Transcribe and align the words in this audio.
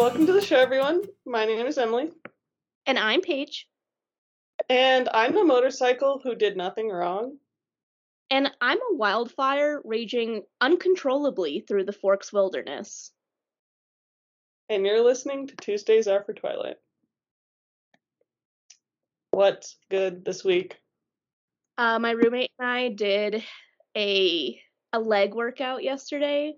welcome 0.00 0.24
to 0.24 0.32
the 0.32 0.40
show, 0.40 0.56
everyone. 0.56 1.02
My 1.26 1.44
name 1.44 1.66
is 1.66 1.76
Emily, 1.76 2.10
And 2.86 2.98
I'm 2.98 3.20
Paige. 3.20 3.68
and 4.70 5.10
I'm 5.12 5.36
a 5.36 5.44
motorcycle 5.44 6.22
who 6.24 6.34
did 6.34 6.56
nothing 6.56 6.88
wrong. 6.88 7.36
And 8.30 8.50
I'm 8.62 8.78
a 8.78 8.94
wildfire 8.94 9.82
raging 9.84 10.44
uncontrollably 10.58 11.66
through 11.68 11.84
the 11.84 11.92
Forks 11.92 12.32
wilderness. 12.32 13.10
And 14.70 14.86
you're 14.86 15.04
listening 15.04 15.48
to 15.48 15.56
Tuesdays 15.56 16.08
After 16.08 16.32
Twilight. 16.32 16.76
What's 19.32 19.76
good 19.90 20.24
this 20.24 20.42
week? 20.42 20.78
Uh, 21.76 21.98
my 21.98 22.12
roommate 22.12 22.52
and 22.58 22.66
I 22.66 22.88
did 22.88 23.44
a 23.94 24.58
a 24.94 24.98
leg 24.98 25.34
workout 25.34 25.82
yesterday. 25.82 26.54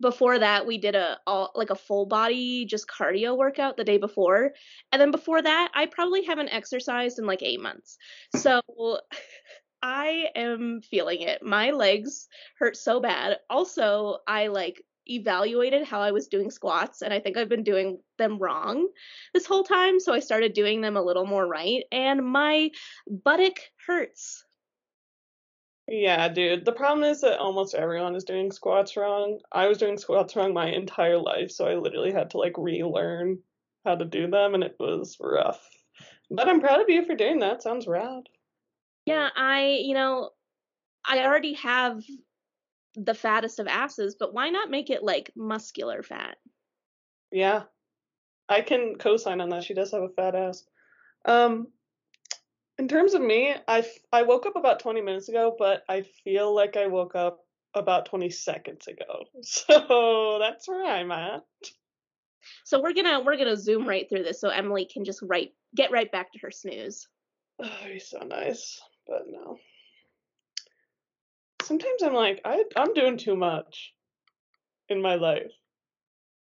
Before 0.00 0.38
that, 0.38 0.66
we 0.66 0.78
did 0.78 0.94
a 0.94 1.18
all, 1.26 1.50
like 1.54 1.70
a 1.70 1.74
full 1.74 2.06
body 2.06 2.64
just 2.66 2.86
cardio 2.88 3.36
workout 3.36 3.76
the 3.76 3.84
day 3.84 3.98
before, 3.98 4.52
and 4.92 5.00
then 5.00 5.10
before 5.10 5.42
that, 5.42 5.70
I 5.74 5.86
probably 5.86 6.24
haven't 6.24 6.50
exercised 6.50 7.18
in 7.18 7.26
like 7.26 7.42
eight 7.42 7.60
months. 7.60 7.98
So 8.36 8.60
I 9.82 10.26
am 10.34 10.80
feeling 10.82 11.22
it. 11.22 11.42
My 11.42 11.70
legs 11.70 12.28
hurt 12.58 12.76
so 12.76 13.00
bad. 13.00 13.38
Also, 13.48 14.18
I 14.26 14.48
like 14.48 14.82
evaluated 15.06 15.84
how 15.86 16.00
I 16.00 16.12
was 16.12 16.28
doing 16.28 16.50
squats, 16.50 17.02
and 17.02 17.12
I 17.12 17.20
think 17.20 17.36
I've 17.36 17.48
been 17.48 17.64
doing 17.64 17.98
them 18.18 18.38
wrong 18.38 18.88
this 19.34 19.46
whole 19.46 19.64
time. 19.64 20.00
So 20.00 20.12
I 20.12 20.20
started 20.20 20.52
doing 20.52 20.80
them 20.80 20.96
a 20.96 21.02
little 21.02 21.26
more 21.26 21.46
right, 21.46 21.84
and 21.90 22.24
my 22.24 22.70
buttock 23.08 23.58
hurts. 23.86 24.44
Yeah, 25.90 26.28
dude. 26.28 26.66
The 26.66 26.72
problem 26.72 27.08
is 27.10 27.22
that 27.22 27.38
almost 27.38 27.74
everyone 27.74 28.14
is 28.14 28.24
doing 28.24 28.52
squats 28.52 28.94
wrong. 28.94 29.40
I 29.50 29.68
was 29.68 29.78
doing 29.78 29.96
squats 29.96 30.36
wrong 30.36 30.52
my 30.52 30.68
entire 30.68 31.16
life, 31.16 31.50
so 31.50 31.66
I 31.66 31.76
literally 31.76 32.12
had 32.12 32.30
to 32.30 32.38
like 32.38 32.58
relearn 32.58 33.38
how 33.86 33.94
to 33.94 34.04
do 34.04 34.30
them, 34.30 34.54
and 34.54 34.62
it 34.62 34.76
was 34.78 35.16
rough. 35.18 35.66
But 36.30 36.46
I'm 36.46 36.60
proud 36.60 36.80
of 36.80 36.90
you 36.90 37.06
for 37.06 37.14
doing 37.14 37.38
that. 37.38 37.62
Sounds 37.62 37.86
rad. 37.86 38.24
Yeah, 39.06 39.30
I, 39.34 39.80
you 39.82 39.94
know, 39.94 40.30
I 41.06 41.24
already 41.24 41.54
have 41.54 42.04
the 42.94 43.14
fattest 43.14 43.58
of 43.58 43.66
asses, 43.66 44.14
but 44.18 44.34
why 44.34 44.50
not 44.50 44.70
make 44.70 44.90
it 44.90 45.02
like 45.02 45.32
muscular 45.34 46.02
fat? 46.02 46.36
Yeah, 47.32 47.62
I 48.46 48.60
can 48.60 48.96
co-sign 48.98 49.40
on 49.40 49.48
that. 49.50 49.64
She 49.64 49.72
does 49.72 49.92
have 49.92 50.02
a 50.02 50.10
fat 50.10 50.34
ass. 50.34 50.64
Um, 51.24 51.68
in 52.78 52.88
terms 52.88 53.14
of 53.14 53.20
me, 53.20 53.54
I 53.66 53.78
f- 53.80 53.98
I 54.12 54.22
woke 54.22 54.46
up 54.46 54.56
about 54.56 54.80
20 54.80 55.00
minutes 55.00 55.28
ago, 55.28 55.54
but 55.58 55.82
I 55.88 56.02
feel 56.24 56.54
like 56.54 56.76
I 56.76 56.86
woke 56.86 57.14
up 57.14 57.40
about 57.74 58.06
20 58.06 58.30
seconds 58.30 58.86
ago. 58.86 59.24
So 59.42 60.38
that's 60.40 60.68
where 60.68 60.84
I'm 60.84 61.10
at. 61.12 61.42
So 62.64 62.80
we're 62.80 62.94
gonna 62.94 63.20
we're 63.20 63.36
gonna 63.36 63.56
zoom 63.56 63.88
right 63.88 64.08
through 64.08 64.22
this 64.22 64.40
so 64.40 64.48
Emily 64.48 64.86
can 64.86 65.04
just 65.04 65.20
right 65.22 65.52
get 65.74 65.90
right 65.90 66.10
back 66.10 66.32
to 66.32 66.38
her 66.40 66.50
snooze. 66.50 67.08
Oh, 67.60 67.68
he's 67.92 68.08
so 68.08 68.18
nice, 68.20 68.80
but 69.06 69.22
no. 69.28 69.58
Sometimes 71.62 72.02
I'm 72.04 72.14
like, 72.14 72.40
I 72.44 72.62
I'm 72.76 72.94
doing 72.94 73.16
too 73.16 73.34
much 73.34 73.92
in 74.88 75.02
my 75.02 75.16
life, 75.16 75.50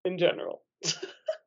in 0.04 0.18
general. 0.18 0.62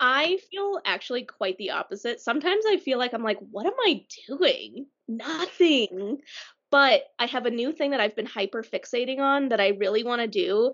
I 0.00 0.38
feel 0.50 0.80
actually 0.84 1.24
quite 1.24 1.56
the 1.58 1.70
opposite. 1.70 2.20
Sometimes 2.20 2.64
I 2.68 2.76
feel 2.76 2.98
like 2.98 3.14
I'm 3.14 3.22
like, 3.22 3.38
what 3.50 3.66
am 3.66 3.72
I 3.80 4.04
doing? 4.26 4.86
Nothing. 5.08 6.18
But 6.70 7.04
I 7.18 7.26
have 7.26 7.46
a 7.46 7.50
new 7.50 7.72
thing 7.72 7.92
that 7.92 8.00
I've 8.00 8.16
been 8.16 8.26
hyper 8.26 8.62
fixating 8.62 9.20
on 9.20 9.48
that 9.48 9.60
I 9.60 9.68
really 9.68 10.04
want 10.04 10.20
to 10.20 10.28
do. 10.28 10.72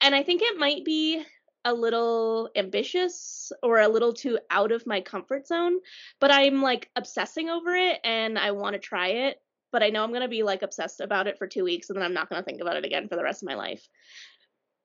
And 0.00 0.14
I 0.14 0.22
think 0.22 0.42
it 0.42 0.58
might 0.58 0.84
be 0.84 1.22
a 1.64 1.74
little 1.74 2.48
ambitious 2.54 3.50
or 3.60 3.80
a 3.80 3.88
little 3.88 4.12
too 4.12 4.38
out 4.50 4.70
of 4.70 4.86
my 4.86 5.00
comfort 5.00 5.48
zone, 5.48 5.80
but 6.20 6.30
I'm 6.30 6.62
like 6.62 6.88
obsessing 6.94 7.50
over 7.50 7.74
it 7.74 7.98
and 8.04 8.38
I 8.38 8.52
want 8.52 8.74
to 8.74 8.78
try 8.78 9.08
it. 9.08 9.42
But 9.72 9.82
I 9.82 9.90
know 9.90 10.04
I'm 10.04 10.10
going 10.10 10.22
to 10.22 10.28
be 10.28 10.44
like 10.44 10.62
obsessed 10.62 11.00
about 11.00 11.26
it 11.26 11.38
for 11.38 11.48
two 11.48 11.64
weeks 11.64 11.90
and 11.90 11.96
then 11.96 12.04
I'm 12.04 12.14
not 12.14 12.28
going 12.30 12.40
to 12.40 12.44
think 12.44 12.60
about 12.60 12.76
it 12.76 12.84
again 12.84 13.08
for 13.08 13.16
the 13.16 13.24
rest 13.24 13.42
of 13.42 13.48
my 13.48 13.56
life. 13.56 13.86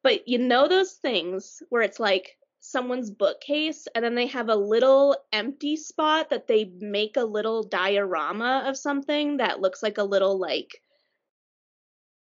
But 0.01 0.27
you 0.27 0.39
know 0.39 0.67
those 0.67 0.93
things 0.93 1.61
where 1.69 1.83
it's 1.83 1.99
like 1.99 2.35
someone's 2.61 3.09
bookcase 3.09 3.87
and 3.93 4.05
then 4.05 4.15
they 4.15 4.27
have 4.27 4.47
a 4.47 4.55
little 4.55 5.17
empty 5.33 5.75
spot 5.75 6.29
that 6.29 6.47
they 6.47 6.71
make 6.79 7.17
a 7.17 7.23
little 7.23 7.63
diorama 7.63 8.63
of 8.67 8.77
something 8.77 9.37
that 9.37 9.59
looks 9.59 9.81
like 9.81 9.97
a 9.97 10.03
little 10.03 10.39
like 10.39 10.81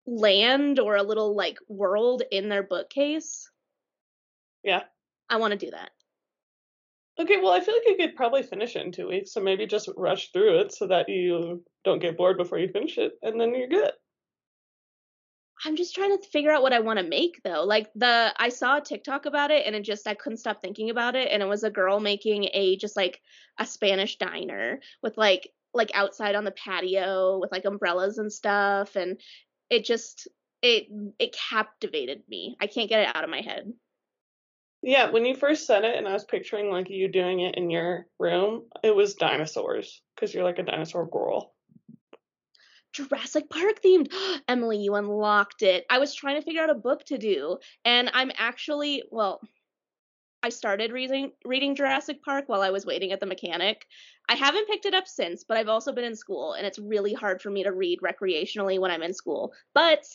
land 0.05 0.77
or 0.77 0.97
a 0.97 1.03
little 1.03 1.35
like 1.35 1.57
world 1.69 2.21
in 2.31 2.49
their 2.49 2.63
bookcase. 2.63 3.49
Yeah. 4.61 4.83
I 5.29 5.37
want 5.37 5.51
to 5.51 5.65
do 5.65 5.71
that. 5.71 5.91
Okay, 7.17 7.37
well, 7.37 7.53
I 7.53 7.61
feel 7.61 7.73
like 7.75 7.87
you 7.87 7.95
could 7.95 8.15
probably 8.17 8.43
finish 8.43 8.75
it 8.75 8.85
in 8.85 8.91
two 8.91 9.07
weeks, 9.07 9.31
so 9.31 9.39
maybe 9.39 9.65
just 9.65 9.89
rush 9.95 10.33
through 10.33 10.59
it 10.59 10.73
so 10.73 10.87
that 10.87 11.07
you 11.07 11.63
don't 11.85 12.01
get 12.01 12.17
bored 12.17 12.37
before 12.37 12.59
you 12.59 12.67
finish 12.67 12.97
it, 12.97 13.13
and 13.21 13.39
then 13.39 13.55
you're 13.55 13.69
good. 13.69 13.91
I'm 15.65 15.75
just 15.75 15.95
trying 15.95 16.15
to 16.15 16.27
figure 16.27 16.51
out 16.51 16.61
what 16.61 16.73
I 16.73 16.79
want 16.79 16.99
to 16.99 17.05
make 17.05 17.41
though. 17.43 17.63
Like 17.63 17.91
the 17.95 18.31
I 18.37 18.49
saw 18.49 18.77
a 18.77 18.81
TikTok 18.81 19.25
about 19.25 19.49
it 19.49 19.65
and 19.65 19.75
it 19.75 19.81
just 19.83 20.07
I 20.07 20.13
couldn't 20.13 20.37
stop 20.37 20.61
thinking 20.61 20.91
about 20.91 21.15
it 21.15 21.29
and 21.31 21.41
it 21.41 21.47
was 21.47 21.63
a 21.63 21.71
girl 21.71 21.99
making 21.99 22.49
a 22.53 22.77
just 22.77 22.95
like 22.95 23.19
a 23.57 23.65
Spanish 23.65 24.17
diner 24.17 24.79
with 25.01 25.17
like 25.17 25.49
like 25.73 25.89
outside 25.95 26.35
on 26.35 26.45
the 26.45 26.51
patio 26.51 27.39
with 27.39 27.51
like 27.51 27.65
umbrellas 27.65 28.19
and 28.19 28.31
stuff 28.31 28.95
and 28.95 29.19
it 29.71 29.85
just 29.85 30.27
it 30.61 30.85
it 31.17 31.35
captivated 31.49 32.21
me. 32.29 32.55
I 32.61 32.67
can't 32.67 32.89
get 32.89 33.01
it 33.01 33.15
out 33.15 33.23
of 33.23 33.31
my 33.31 33.41
head. 33.41 33.73
Yeah, 34.83 35.09
when 35.09 35.25
you 35.25 35.35
first 35.35 35.65
said 35.65 35.83
it 35.83 35.97
and 35.97 36.07
I 36.07 36.13
was 36.13 36.25
picturing 36.25 36.69
like 36.69 36.91
you 36.91 37.07
doing 37.07 37.39
it 37.39 37.55
in 37.55 37.71
your 37.71 38.05
room, 38.19 38.65
it 38.83 38.95
was 38.95 39.15
dinosaurs 39.15 40.03
because 40.13 40.31
you're 40.31 40.43
like 40.43 40.59
a 40.59 40.63
dinosaur 40.63 41.07
girl. 41.07 41.54
Jurassic 42.95 43.49
Park 43.49 43.81
themed. 43.83 44.11
Emily, 44.47 44.77
you 44.77 44.95
unlocked 44.95 45.61
it. 45.61 45.85
I 45.89 45.99
was 45.99 46.15
trying 46.15 46.35
to 46.35 46.41
figure 46.41 46.63
out 46.63 46.69
a 46.69 46.75
book 46.75 47.03
to 47.05 47.17
do, 47.17 47.57
and 47.83 48.09
I'm 48.13 48.31
actually, 48.37 49.03
well, 49.11 49.41
I 50.41 50.49
started 50.49 50.91
reading 50.91 51.31
reading 51.43 51.75
Jurassic 51.75 52.23
Park 52.23 52.45
while 52.47 52.61
I 52.61 52.69
was 52.69 52.85
waiting 52.85 53.11
at 53.11 53.19
the 53.19 53.25
mechanic. 53.25 53.85
I 54.29 54.35
haven't 54.35 54.67
picked 54.67 54.85
it 54.85 54.93
up 54.93 55.07
since, 55.07 55.43
but 55.43 55.57
I've 55.57 55.69
also 55.69 55.91
been 55.91 56.03
in 56.03 56.15
school, 56.15 56.53
and 56.53 56.65
it's 56.65 56.79
really 56.79 57.13
hard 57.13 57.41
for 57.41 57.49
me 57.49 57.63
to 57.63 57.71
read 57.71 57.99
recreationally 58.01 58.79
when 58.79 58.91
I'm 58.91 59.03
in 59.03 59.13
school. 59.13 59.53
But 59.73 60.05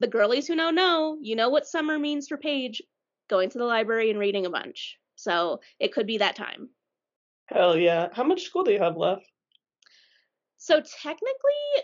the 0.00 0.08
girlies 0.08 0.46
who 0.46 0.54
know 0.54 0.70
know, 0.70 1.18
you 1.20 1.36
know 1.36 1.48
what 1.48 1.66
summer 1.66 1.98
means 1.98 2.28
for 2.28 2.36
Paige, 2.36 2.82
going 3.28 3.50
to 3.50 3.58
the 3.58 3.64
library 3.64 4.10
and 4.10 4.18
reading 4.18 4.46
a 4.46 4.50
bunch. 4.50 4.98
So 5.16 5.60
it 5.80 5.92
could 5.92 6.06
be 6.06 6.18
that 6.18 6.36
time. 6.36 6.68
Hell 7.46 7.76
yeah. 7.76 8.08
How 8.12 8.24
much 8.24 8.42
school 8.42 8.64
do 8.64 8.72
you 8.72 8.78
have 8.78 8.96
left? 8.96 9.24
So 10.58 10.82
technically, 11.02 11.82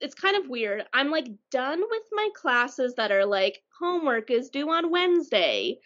it's 0.00 0.14
kind 0.14 0.36
of 0.36 0.48
weird. 0.48 0.84
I'm 0.92 1.10
like 1.10 1.28
done 1.50 1.80
with 1.80 2.02
my 2.12 2.28
classes 2.34 2.94
that 2.94 3.12
are 3.12 3.24
like 3.26 3.62
homework 3.78 4.30
is 4.30 4.50
due 4.50 4.70
on 4.70 4.90
Wednesday, 4.90 5.78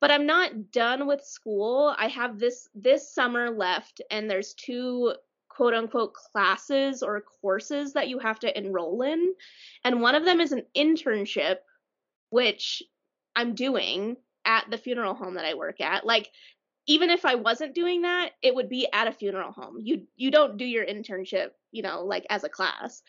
but 0.00 0.10
I'm 0.10 0.26
not 0.26 0.70
done 0.72 1.06
with 1.06 1.24
school. 1.24 1.94
I 1.98 2.08
have 2.08 2.38
this 2.38 2.68
this 2.74 3.14
summer 3.14 3.50
left, 3.50 4.00
and 4.10 4.28
there's 4.28 4.54
two 4.54 5.14
quote 5.48 5.74
unquote 5.74 6.14
classes 6.14 7.02
or 7.02 7.24
courses 7.40 7.92
that 7.92 8.08
you 8.08 8.18
have 8.18 8.40
to 8.40 8.58
enroll 8.58 9.02
in, 9.02 9.34
and 9.84 10.00
one 10.00 10.14
of 10.14 10.24
them 10.24 10.40
is 10.40 10.52
an 10.52 10.62
internship, 10.76 11.56
which 12.30 12.82
I'm 13.36 13.54
doing 13.54 14.16
at 14.44 14.70
the 14.70 14.78
funeral 14.78 15.14
home 15.14 15.34
that 15.34 15.44
I 15.44 15.54
work 15.54 15.80
at. 15.80 16.04
Like 16.04 16.30
even 16.86 17.10
if 17.10 17.24
I 17.24 17.36
wasn't 17.36 17.74
doing 17.74 18.02
that, 18.02 18.30
it 18.42 18.54
would 18.54 18.68
be 18.68 18.88
at 18.92 19.06
a 19.06 19.12
funeral 19.12 19.52
home. 19.52 19.76
You 19.78 20.06
you 20.16 20.30
don't 20.30 20.56
do 20.56 20.64
your 20.64 20.84
internship, 20.84 21.50
you 21.70 21.82
know, 21.82 22.04
like 22.04 22.26
as 22.28 22.44
a 22.44 22.48
class. 22.48 23.02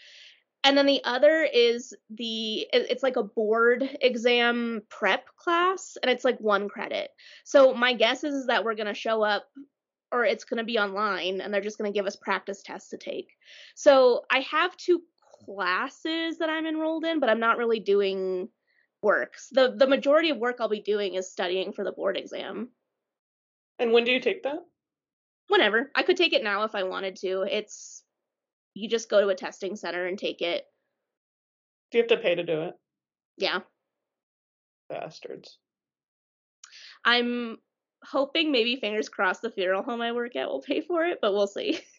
And 0.63 0.77
then 0.77 0.85
the 0.85 1.03
other 1.03 1.43
is 1.43 1.93
the 2.09 2.67
it's 2.71 3.03
like 3.03 3.17
a 3.17 3.23
board 3.23 3.97
exam 4.01 4.81
prep 4.89 5.27
class 5.35 5.97
and 6.01 6.09
it's 6.09 6.23
like 6.23 6.39
one 6.39 6.69
credit. 6.69 7.09
So 7.43 7.73
my 7.73 7.93
guess 7.93 8.23
is, 8.23 8.33
is 8.33 8.47
that 8.47 8.63
we're 8.63 8.75
going 8.75 8.87
to 8.87 8.93
show 8.93 9.21
up 9.23 9.45
or 10.11 10.23
it's 10.23 10.45
going 10.45 10.59
to 10.59 10.63
be 10.63 10.77
online 10.77 11.41
and 11.41 11.53
they're 11.53 11.59
just 11.59 11.77
going 11.77 11.91
to 11.91 11.97
give 11.97 12.05
us 12.05 12.15
practice 12.15 12.61
tests 12.63 12.91
to 12.91 12.97
take. 12.97 13.31
So 13.75 14.23
I 14.31 14.39
have 14.39 14.77
two 14.77 15.01
classes 15.45 16.37
that 16.37 16.49
I'm 16.49 16.65
enrolled 16.65 17.03
in, 17.03 17.19
but 17.19 17.29
I'm 17.29 17.39
not 17.39 17.57
really 17.57 17.79
doing 17.79 18.47
works. 19.01 19.49
The 19.51 19.73
the 19.75 19.87
majority 19.87 20.29
of 20.29 20.37
work 20.37 20.57
I'll 20.59 20.69
be 20.69 20.81
doing 20.81 21.15
is 21.15 21.29
studying 21.29 21.73
for 21.73 21.83
the 21.83 21.91
board 21.91 22.15
exam. 22.15 22.69
And 23.79 23.91
when 23.91 24.05
do 24.05 24.11
you 24.11 24.21
take 24.21 24.43
that? 24.43 24.59
Whenever. 25.49 25.91
I 25.93 26.03
could 26.03 26.15
take 26.15 26.33
it 26.33 26.43
now 26.43 26.63
if 26.63 26.73
I 26.73 26.83
wanted 26.83 27.17
to. 27.17 27.41
It's 27.41 28.02
you 28.73 28.89
just 28.89 29.09
go 29.09 29.21
to 29.21 29.27
a 29.27 29.35
testing 29.35 29.75
center 29.75 30.05
and 30.05 30.17
take 30.17 30.41
it. 30.41 30.65
Do 31.91 31.97
you 31.97 32.03
have 32.03 32.09
to 32.09 32.17
pay 32.17 32.35
to 32.35 32.43
do 32.43 32.61
it? 32.63 32.73
Yeah. 33.37 33.59
Bastards. 34.89 35.57
I'm 37.05 37.57
hoping 38.03 38.51
maybe 38.51 38.75
fingers 38.75 39.09
crossed 39.09 39.41
the 39.41 39.51
funeral 39.51 39.83
home 39.83 40.01
I 40.01 40.11
work 40.11 40.35
at 40.35 40.47
will 40.47 40.61
pay 40.61 40.81
for 40.81 41.05
it, 41.05 41.19
but 41.21 41.33
we'll 41.33 41.47
see. 41.47 41.79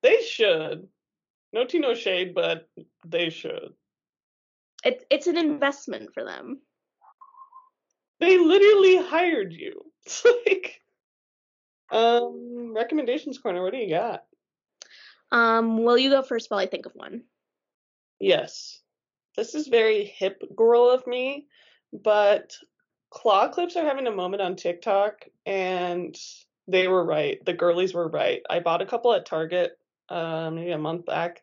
They 0.00 0.22
should. 0.22 0.86
No 1.52 1.64
tea, 1.64 1.80
no 1.80 1.94
shade, 1.94 2.32
but 2.32 2.68
they 3.04 3.30
should. 3.30 3.70
It, 4.84 5.04
it's 5.10 5.26
an 5.26 5.36
investment 5.36 6.14
for 6.14 6.24
them. 6.24 6.60
They 8.20 8.38
literally 8.38 8.98
hired 8.98 9.52
you. 9.52 9.82
It's 10.06 10.24
like, 10.24 10.80
um, 11.90 12.72
recommendations 12.74 13.38
corner. 13.38 13.62
What 13.62 13.72
do 13.72 13.78
you 13.78 13.90
got? 13.90 14.22
Um, 15.30 15.84
will 15.84 15.98
you 15.98 16.10
go 16.10 16.22
first 16.22 16.50
while 16.50 16.60
I 16.60 16.66
think 16.66 16.86
of 16.86 16.92
one? 16.94 17.22
Yes. 18.18 18.80
This 19.36 19.54
is 19.54 19.68
very 19.68 20.04
hip 20.04 20.42
girl 20.56 20.90
of 20.90 21.06
me, 21.06 21.46
but 21.92 22.56
claw 23.10 23.48
clips 23.48 23.76
are 23.76 23.84
having 23.84 24.06
a 24.06 24.12
moment 24.12 24.42
on 24.42 24.56
TikTok, 24.56 25.26
and 25.46 26.16
they 26.66 26.88
were 26.88 27.04
right. 27.04 27.38
The 27.44 27.52
girlies 27.52 27.94
were 27.94 28.08
right. 28.08 28.42
I 28.50 28.60
bought 28.60 28.82
a 28.82 28.86
couple 28.86 29.14
at 29.14 29.26
Target, 29.26 29.78
uh, 30.08 30.50
maybe 30.50 30.72
a 30.72 30.78
month 30.78 31.06
back. 31.06 31.42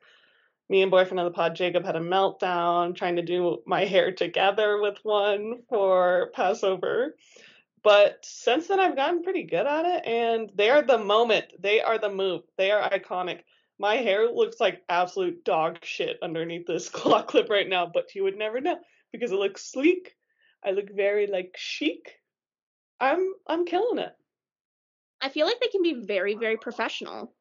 Me 0.68 0.82
and 0.82 0.92
boyfriend 0.92 1.20
of 1.20 1.26
the 1.26 1.32
pod 1.32 1.56
Jacob 1.56 1.86
had 1.86 1.96
a 1.96 2.00
meltdown 2.00 2.96
trying 2.96 3.18
to 3.18 3.22
do 3.22 3.60
my 3.68 3.86
hair 3.86 4.12
together 4.12 4.82
with 4.82 4.98
one 5.04 5.62
for 5.70 6.32
Passover. 6.34 7.16
But 7.84 8.26
since 8.26 8.68
then, 8.68 8.80
I've 8.80 8.96
gotten 8.96 9.22
pretty 9.22 9.44
good 9.44 9.68
at 9.68 9.86
it, 9.86 10.08
and 10.08 10.52
they 10.56 10.72
are 10.72 10.82
the 10.82 10.98
moment. 10.98 11.46
They 11.60 11.82
are 11.82 12.00
the 12.00 12.10
move. 12.10 12.42
They 12.58 12.72
are 12.72 12.90
iconic. 12.90 13.42
My 13.78 13.96
hair 13.96 14.30
looks 14.32 14.60
like 14.60 14.84
absolute 14.88 15.44
dog 15.44 15.80
shit 15.84 16.18
underneath 16.22 16.66
this 16.66 16.90
claw 16.98 17.24
clip 17.24 17.50
right 17.50 17.68
now, 17.68 17.86
but 17.92 18.16
you 18.16 18.24
would 18.24 18.38
never 18.38 18.62
know 18.62 18.78
because 19.12 19.32
it 19.32 19.40
looks 19.40 19.70
sleek. 19.72 20.16
I 20.64 20.72
look 20.72 20.90
very 20.92 21.28
like 21.28 21.56
chic. 21.58 22.20
I'm 23.00 23.34
I'm 23.48 23.66
killing 23.66 24.00
it. 24.00 24.16
I 25.22 25.30
feel 25.30 25.46
like 25.46 25.60
they 25.60 25.68
can 25.68 25.82
be 25.82 26.06
very, 26.06 26.36
very 26.36 26.58
professional. 26.58 27.34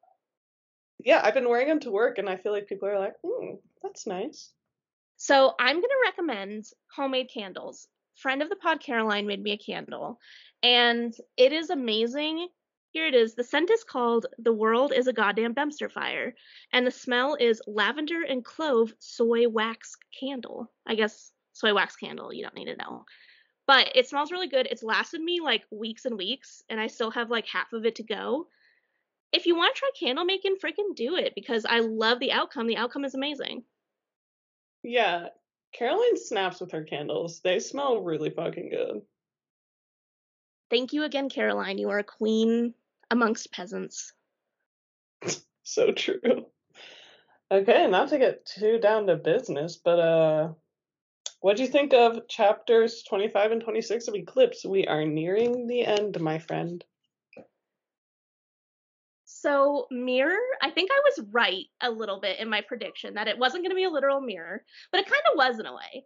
Yeah, 0.99 1.21
I've 1.23 1.33
been 1.33 1.49
wearing 1.49 1.67
them 1.67 1.79
to 1.81 1.91
work, 1.91 2.17
and 2.17 2.29
I 2.29 2.37
feel 2.37 2.51
like 2.51 2.67
people 2.67 2.87
are 2.87 2.99
like, 2.99 3.13
"Hmm, 3.23 3.55
that's 3.81 4.07
nice." 4.07 4.53
So 5.17 5.53
I'm 5.59 5.75
gonna 5.75 5.93
recommend 6.03 6.65
homemade 6.93 7.29
candles. 7.33 7.87
Friend 8.15 8.41
of 8.41 8.49
the 8.49 8.55
pod, 8.55 8.79
Caroline, 8.81 9.27
made 9.27 9.41
me 9.41 9.51
a 9.51 9.57
candle, 9.57 10.19
and 10.63 11.13
it 11.37 11.53
is 11.53 11.69
amazing. 11.69 12.47
Here 12.95 13.07
it 13.07 13.13
is. 13.13 13.35
The 13.35 13.43
scent 13.43 13.69
is 13.71 13.83
called 13.83 14.27
"The 14.37 14.53
World 14.53 14.93
Is 14.93 15.07
a 15.07 15.11
Goddamn 15.11 15.53
Dumpster 15.53 15.91
Fire," 15.91 16.33
and 16.71 16.87
the 16.87 16.91
smell 16.91 17.35
is 17.37 17.61
lavender 17.67 18.21
and 18.21 18.41
clove 18.41 18.93
soy 18.99 19.49
wax 19.49 19.97
candle. 20.17 20.71
I 20.87 20.95
guess 20.95 21.33
soy 21.51 21.73
wax 21.73 21.97
candle. 21.97 22.31
You 22.31 22.43
don't 22.43 22.55
need 22.55 22.67
to 22.67 22.77
know, 22.77 23.03
but 23.67 23.91
it 23.95 24.07
smells 24.07 24.31
really 24.31 24.47
good. 24.47 24.65
It's 24.71 24.81
lasted 24.81 25.19
me 25.19 25.41
like 25.41 25.65
weeks 25.71 26.05
and 26.05 26.17
weeks, 26.17 26.63
and 26.69 26.79
I 26.79 26.87
still 26.87 27.11
have 27.11 27.29
like 27.29 27.45
half 27.47 27.73
of 27.73 27.85
it 27.85 27.95
to 27.95 28.03
go. 28.03 28.47
If 29.33 29.45
you 29.45 29.57
want 29.57 29.75
to 29.75 29.79
try 29.79 29.89
candle 29.99 30.23
making, 30.23 30.55
freaking 30.63 30.95
do 30.95 31.17
it 31.17 31.35
because 31.35 31.65
I 31.65 31.81
love 31.81 32.21
the 32.21 32.31
outcome. 32.31 32.65
The 32.65 32.77
outcome 32.77 33.03
is 33.03 33.13
amazing. 33.13 33.65
Yeah, 34.83 35.27
Caroline 35.73 36.15
snaps 36.15 36.61
with 36.61 36.71
her 36.71 36.85
candles. 36.85 37.41
They 37.41 37.59
smell 37.59 38.03
really 38.03 38.29
fucking 38.29 38.69
good. 38.69 39.01
Thank 40.69 40.93
you 40.93 41.03
again, 41.03 41.27
Caroline. 41.27 41.77
You 41.77 41.89
are 41.89 41.99
a 41.99 42.03
queen 42.05 42.73
amongst 43.15 43.51
peasants. 43.51 44.13
So 45.67 45.91
true. 45.91 46.45
Okay, 47.49 47.87
not 47.87 48.09
to 48.09 48.19
get 48.19 48.45
too 48.45 48.77
down 48.77 49.07
to 49.07 49.15
business, 49.15 49.77
but 49.83 49.99
uh 49.99 50.53
what 51.39 51.57
do 51.57 51.63
you 51.63 51.69
think 51.69 51.93
of 51.93 52.27
chapters 52.27 53.03
25 53.09 53.51
and 53.51 53.61
26 53.63 54.07
of 54.07 54.15
Eclipse? 54.15 54.63
We 54.63 54.85
are 54.85 55.05
nearing 55.05 55.65
the 55.65 55.85
end, 55.85 56.19
my 56.21 56.37
friend. 56.37 56.83
So, 59.25 59.87
mirror, 59.91 60.37
I 60.61 60.71
think 60.71 60.89
I 60.91 61.01
was 61.05 61.27
right 61.31 61.65
a 61.81 61.91
little 61.91 62.19
bit 62.19 62.39
in 62.39 62.49
my 62.49 62.61
prediction 62.61 63.15
that 63.15 63.27
it 63.27 63.37
wasn't 63.37 63.63
going 63.63 63.71
to 63.71 63.75
be 63.75 63.83
a 63.83 63.89
literal 63.89 64.21
mirror, 64.21 64.63
but 64.91 65.01
it 65.01 65.07
kind 65.07 65.21
of 65.31 65.37
was 65.37 65.59
in 65.59 65.65
a 65.65 65.73
way. 65.73 66.05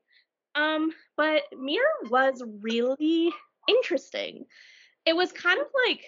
Um, 0.56 0.92
but 1.16 1.44
mirror 1.58 1.86
was 2.10 2.44
really 2.62 3.32
interesting. 3.68 4.46
It 5.06 5.16
was 5.16 5.32
kind 5.32 5.60
of 5.60 5.68
like 5.88 6.04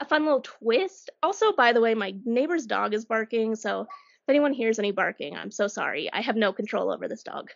a 0.00 0.04
fun 0.04 0.24
little 0.24 0.40
twist. 0.40 1.10
Also, 1.22 1.52
by 1.52 1.72
the 1.72 1.80
way, 1.80 1.94
my 1.94 2.14
neighbor's 2.24 2.66
dog 2.66 2.94
is 2.94 3.04
barking, 3.04 3.54
so 3.56 3.82
if 3.82 4.28
anyone 4.28 4.52
hears 4.52 4.78
any 4.78 4.90
barking, 4.90 5.36
I'm 5.36 5.50
so 5.50 5.66
sorry. 5.66 6.12
I 6.12 6.20
have 6.20 6.36
no 6.36 6.52
control 6.52 6.92
over 6.92 7.08
this 7.08 7.22
dog. 7.22 7.50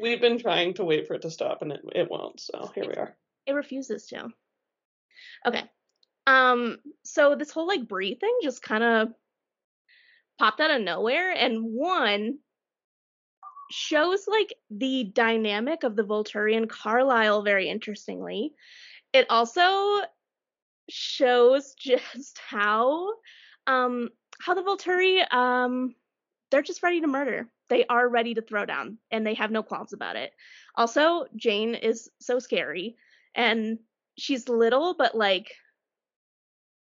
We've 0.00 0.20
been 0.20 0.38
trying 0.38 0.74
to 0.74 0.84
wait 0.84 1.06
for 1.06 1.14
it 1.14 1.22
to 1.22 1.30
stop 1.30 1.62
and 1.62 1.72
it, 1.72 1.80
it 1.94 2.10
won't, 2.10 2.40
so 2.40 2.70
here 2.74 2.86
we 2.86 2.94
are. 2.94 3.16
It 3.46 3.52
refuses 3.52 4.06
to. 4.06 4.28
Okay. 5.46 5.62
Um, 6.26 6.78
so 7.04 7.34
this 7.34 7.50
whole 7.50 7.66
like 7.66 7.88
Bree 7.88 8.14
thing 8.14 8.38
just 8.42 8.62
kind 8.62 8.84
of 8.84 9.08
popped 10.38 10.60
out 10.60 10.70
of 10.70 10.80
nowhere, 10.80 11.32
and 11.32 11.62
one 11.62 12.38
shows 13.70 14.26
like 14.28 14.54
the 14.70 15.04
dynamic 15.04 15.82
of 15.82 15.96
the 15.96 16.04
Volturi 16.04 16.68
Carlisle 16.68 17.42
very 17.42 17.68
interestingly. 17.68 18.52
It 19.12 19.26
also 19.30 20.02
shows 20.92 21.74
just 21.78 22.38
how 22.48 23.08
um 23.66 24.08
how 24.40 24.54
the 24.54 24.62
Volturi 24.62 25.32
um 25.32 25.94
they're 26.50 26.62
just 26.62 26.82
ready 26.82 27.00
to 27.00 27.06
murder. 27.06 27.48
They 27.70 27.86
are 27.86 28.06
ready 28.06 28.34
to 28.34 28.42
throw 28.42 28.66
down 28.66 28.98
and 29.10 29.26
they 29.26 29.34
have 29.34 29.50
no 29.50 29.62
qualms 29.62 29.94
about 29.94 30.16
it. 30.16 30.32
Also, 30.76 31.24
Jane 31.34 31.74
is 31.74 32.10
so 32.20 32.38
scary 32.38 32.96
and 33.34 33.78
she's 34.18 34.50
little 34.50 34.94
but 34.94 35.14
like 35.14 35.54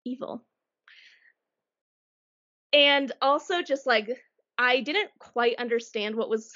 evil. 0.03 0.43
And 2.73 3.09
also 3.21 3.61
just 3.61 3.87
like 3.87 4.09
I 4.57 4.81
didn't 4.81 5.11
quite 5.17 5.55
understand 5.59 6.15
what 6.15 6.29
was 6.29 6.51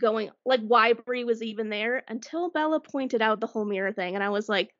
going 0.00 0.30
like 0.46 0.60
why 0.62 0.94
Bree 0.94 1.24
was 1.24 1.42
even 1.42 1.68
there 1.68 2.02
until 2.08 2.48
Bella 2.48 2.80
pointed 2.80 3.20
out 3.20 3.40
the 3.40 3.46
whole 3.46 3.66
mirror 3.66 3.92
thing 3.92 4.14
and 4.14 4.24
I 4.24 4.30
was 4.30 4.48
like 4.48 4.70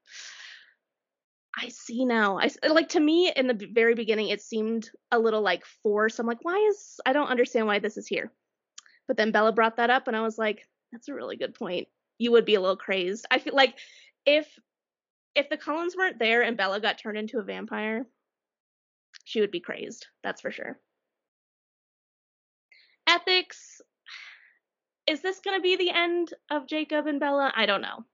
I 1.57 1.69
see 1.69 2.05
now. 2.05 2.39
I 2.39 2.51
like 2.69 2.91
to 2.91 3.01
me 3.01 3.33
in 3.35 3.47
the 3.47 3.69
very 3.73 3.95
beginning 3.95 4.29
it 4.29 4.41
seemed 4.41 4.91
a 5.11 5.19
little 5.19 5.43
like 5.43 5.65
force. 5.83 6.19
I'm 6.19 6.27
like 6.27 6.43
why 6.45 6.57
is 6.71 7.01
I 7.05 7.13
don't 7.13 7.29
understand 7.29 7.67
why 7.67 7.79
this 7.79 7.97
is 7.97 8.07
here. 8.07 8.33
But 9.09 9.17
then 9.17 9.33
Bella 9.33 9.53
brought 9.53 9.77
that 9.77 9.91
up 9.91 10.07
and 10.09 10.17
I 10.17 10.23
was 10.23 10.39
like 10.39 10.67
that's 10.93 11.09
a 11.09 11.15
really 11.15 11.37
good 11.37 11.55
point. 11.55 11.89
You 12.19 12.33
would 12.33 12.45
be 12.45 12.55
a 12.55 12.61
little 12.61 12.77
crazed. 12.77 13.27
I 13.31 13.39
feel 13.39 13.55
like 13.55 13.77
if 14.27 14.47
if 15.35 15.49
the 15.49 15.57
Cullens 15.57 15.97
weren't 15.97 16.19
there 16.19 16.43
and 16.43 16.57
Bella 16.57 16.81
got 16.81 16.99
turned 16.99 17.19
into 17.19 17.39
a 17.39 17.43
vampire, 17.43 18.07
she 19.25 19.41
would 19.41 19.51
be 19.51 19.61
crazed. 19.61 20.07
That's 20.23 20.41
for 20.41 20.51
sure. 20.51 20.79
Ethics. 23.07 23.81
Is 25.07 25.23
this 25.23 25.41
going 25.41 25.59
to 25.59 25.63
be 25.63 25.77
the 25.77 25.91
end 25.91 26.33
of 26.51 26.67
Jacob 26.69 27.07
and 27.07 27.19
Bella? 27.19 27.53
I 27.55 27.67
don't 27.67 27.81
know. 27.81 28.05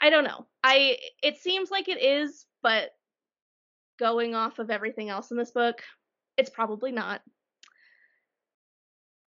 I 0.00 0.10
don't 0.10 0.24
know. 0.24 0.46
I 0.62 0.98
it 1.22 1.38
seems 1.38 1.70
like 1.70 1.88
it 1.88 2.02
is, 2.02 2.46
but 2.62 2.90
going 3.98 4.34
off 4.34 4.58
of 4.58 4.70
everything 4.70 5.08
else 5.08 5.30
in 5.30 5.36
this 5.36 5.52
book, 5.52 5.82
it's 6.36 6.50
probably 6.50 6.92
not. 6.92 7.22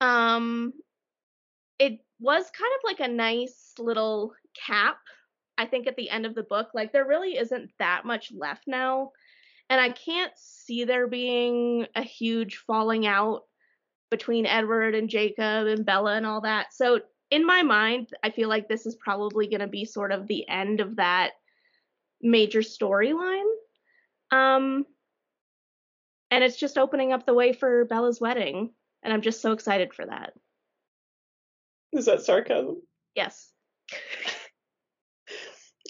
Um 0.02 0.74
it 1.80 2.00
was 2.20 2.50
kind 2.52 2.72
of 2.76 2.82
like 2.84 3.00
a 3.00 3.12
nice 3.12 3.74
little 3.80 4.34
cap 4.66 4.98
I 5.58 5.66
think 5.66 5.88
at 5.88 5.98
the 5.98 6.10
end 6.10 6.26
of 6.26 6.36
the 6.36 6.44
book. 6.44 6.70
Like 6.74 6.94
there 6.94 7.06
really 7.06 7.38
isn't 7.38 7.72
that 7.80 8.06
much 8.06 8.32
left 8.32 8.64
now. 8.66 9.12
And 9.70 9.80
I 9.80 9.90
can't 9.90 10.32
see 10.38 10.86
there 10.86 11.08
being 11.08 11.86
a 11.96 12.02
huge 12.02 12.64
falling 12.66 13.06
out 13.06 13.42
between 14.10 14.46
Edward 14.46 14.96
and 14.96 15.10
Jacob 15.10 15.68
and 15.68 15.86
Bella 15.86 16.16
and 16.16 16.26
all 16.26 16.42
that. 16.42 16.74
So 16.74 17.02
in 17.32 17.46
my 17.46 17.64
mind, 17.64 18.10
I 18.24 18.32
feel 18.32 18.50
like 18.50 18.68
this 18.68 18.86
is 18.86 18.96
probably 18.96 19.48
going 19.48 19.60
to 19.60 19.68
be 19.68 19.86
sort 19.86 20.12
of 20.12 20.28
the 20.28 20.48
end 20.48 20.82
of 20.82 20.96
that 20.98 21.32
major 22.22 22.60
storyline. 22.60 23.50
Um 24.32 24.86
and 26.32 26.44
it's 26.44 26.58
just 26.58 26.78
opening 26.78 27.12
up 27.12 27.26
the 27.26 27.34
way 27.34 27.54
for 27.54 27.86
Bella's 27.86 28.22
wedding, 28.22 28.72
and 29.02 29.12
I'm 29.12 29.22
just 29.22 29.42
so 29.42 29.52
excited 29.52 29.94
for 29.94 30.06
that. 30.06 30.34
Is 31.92 32.06
that 32.06 32.22
sarcasm? 32.22 32.82
Yes. 33.16 33.52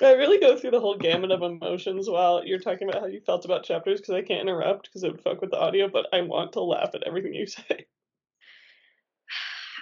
I 0.01 0.13
really 0.13 0.39
go 0.39 0.58
through 0.58 0.72
the 0.72 0.79
whole 0.79 0.98
gamut 0.98 1.31
of 1.31 1.41
emotions 1.41 2.10
while 2.10 2.46
you're 2.46 2.60
talking 2.60 2.88
about 2.88 3.01
how 3.01 3.08
you 3.08 3.19
felt 3.19 3.43
about 3.43 3.65
chapters 3.65 4.00
because 4.00 4.15
I 4.15 4.22
can't 4.22 4.41
interrupt 4.41 4.88
because 4.88 5.03
it 5.03 5.12
would 5.12 5.22
fuck 5.22 5.41
with 5.41 5.51
the 5.51 5.60
audio, 5.60 5.89
but 5.89 6.08
I 6.13 6.22
want 6.22 6.53
to 6.53 6.62
laugh 6.62 6.91
at 6.93 7.03
everything 7.05 7.34
you 7.34 7.46
say. 7.48 7.86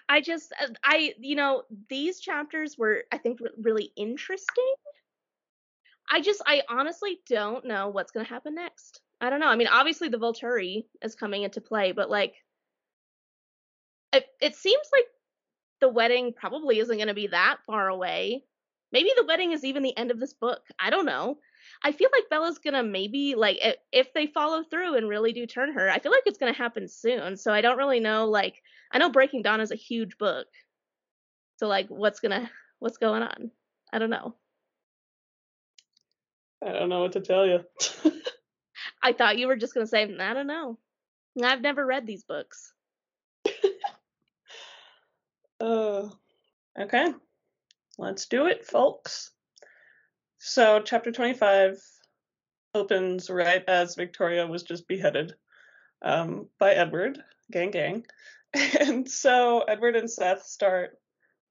I 0.09 0.21
just, 0.21 0.53
uh, 0.61 0.67
I, 0.83 1.13
you 1.19 1.35
know, 1.35 1.63
these 1.89 2.19
chapters 2.19 2.77
were, 2.77 3.03
I 3.11 3.17
think, 3.17 3.39
really 3.61 3.91
interesting. 3.95 4.73
I 6.09 6.21
just, 6.21 6.41
I 6.45 6.61
honestly 6.69 7.19
don't 7.27 7.65
know 7.65 7.89
what's 7.89 8.11
going 8.11 8.25
to 8.25 8.31
happen 8.31 8.55
next. 8.55 9.01
I 9.19 9.29
don't 9.29 9.39
know. 9.39 9.49
I 9.49 9.55
mean, 9.55 9.67
obviously 9.67 10.09
the 10.09 10.17
Volturi 10.17 10.85
is 11.01 11.15
coming 11.15 11.43
into 11.43 11.59
play, 11.59 11.91
but 11.91 12.09
like, 12.09 12.35
it, 14.13 14.25
it 14.41 14.55
seems 14.55 14.87
like 14.93 15.05
the 15.81 15.89
wedding 15.89 16.33
probably 16.33 16.79
isn't 16.79 16.95
going 16.95 17.07
to 17.07 17.13
be 17.13 17.27
that 17.27 17.57
far 17.65 17.89
away. 17.89 18.43
Maybe 18.91 19.11
the 19.17 19.25
wedding 19.25 19.51
is 19.51 19.65
even 19.65 19.83
the 19.83 19.97
end 19.97 20.11
of 20.11 20.19
this 20.19 20.33
book. 20.33 20.61
I 20.79 20.89
don't 20.89 21.05
know. 21.05 21.39
I 21.83 21.91
feel 21.91 22.09
like 22.11 22.29
Bella's 22.29 22.59
gonna 22.59 22.83
maybe 22.83 23.35
like 23.35 23.57
if 23.91 24.13
they 24.13 24.27
follow 24.27 24.63
through 24.63 24.95
and 24.95 25.07
really 25.07 25.33
do 25.33 25.45
turn 25.45 25.73
her. 25.73 25.89
I 25.89 25.99
feel 25.99 26.11
like 26.11 26.23
it's 26.25 26.37
gonna 26.37 26.53
happen 26.53 26.87
soon. 26.87 27.37
So 27.37 27.53
I 27.53 27.61
don't 27.61 27.77
really 27.77 27.99
know. 27.99 28.27
Like 28.27 28.61
I 28.91 28.97
know 28.97 29.09
Breaking 29.09 29.41
Dawn 29.41 29.61
is 29.61 29.71
a 29.71 29.75
huge 29.75 30.17
book. 30.17 30.47
So 31.57 31.67
like 31.67 31.87
what's 31.89 32.19
gonna 32.19 32.49
What's 32.79 32.97
going 32.97 33.23
on? 33.23 33.51
I 33.91 33.99
don't 33.99 34.09
know. 34.09 34.35
I 36.63 36.71
don't 36.71 36.89
know 36.89 37.01
what 37.01 37.13
to 37.13 37.21
tell 37.21 37.45
you. 37.45 37.63
I 39.03 39.13
thought 39.13 39.37
you 39.37 39.47
were 39.47 39.55
just 39.55 39.73
to 39.85 39.89
say, 39.89 40.03
I 40.03 40.33
don't 40.33 40.47
know. 40.47 40.77
I've 41.41 41.61
never 41.61 41.85
read 41.85 42.05
these 42.05 42.23
books. 42.23 42.73
uh, 45.59 46.09
okay. 46.79 47.13
Let's 47.97 48.25
do 48.27 48.47
it, 48.47 48.65
folks. 48.65 49.31
So, 50.47 50.79
chapter 50.79 51.11
25 51.11 51.77
opens 52.73 53.29
right 53.29 53.65
as 53.67 53.95
Victoria 53.95 54.47
was 54.47 54.63
just 54.63 54.87
beheaded 54.87 55.33
um, 56.01 56.47
by 56.57 56.71
Edward, 56.71 57.21
gang, 57.51 57.69
gang. 57.69 58.05
And 58.79 59.11
so, 59.11 59.63
Edward 59.67 59.97
and 59.97 60.09
Seth 60.09 60.43
start 60.43 60.99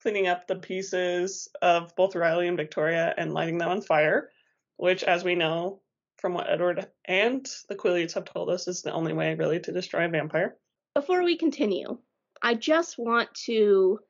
cleaning 0.00 0.28
up 0.28 0.46
the 0.46 0.56
pieces 0.56 1.46
of 1.60 1.94
both 1.94 2.16
Riley 2.16 2.48
and 2.48 2.56
Victoria 2.56 3.12
and 3.18 3.34
lighting 3.34 3.58
them 3.58 3.68
on 3.68 3.82
fire, 3.82 4.30
which, 4.78 5.04
as 5.04 5.22
we 5.22 5.34
know 5.34 5.82
from 6.16 6.32
what 6.32 6.48
Edward 6.48 6.86
and 7.04 7.46
the 7.68 7.76
Quileutes 7.76 8.14
have 8.14 8.24
told 8.24 8.48
us, 8.48 8.66
is 8.66 8.80
the 8.80 8.94
only 8.94 9.12
way 9.12 9.34
really 9.34 9.60
to 9.60 9.72
destroy 9.72 10.06
a 10.06 10.08
vampire. 10.08 10.56
Before 10.94 11.22
we 11.22 11.36
continue, 11.36 11.98
I 12.40 12.54
just 12.54 12.96
want 12.96 13.28
to 13.44 14.00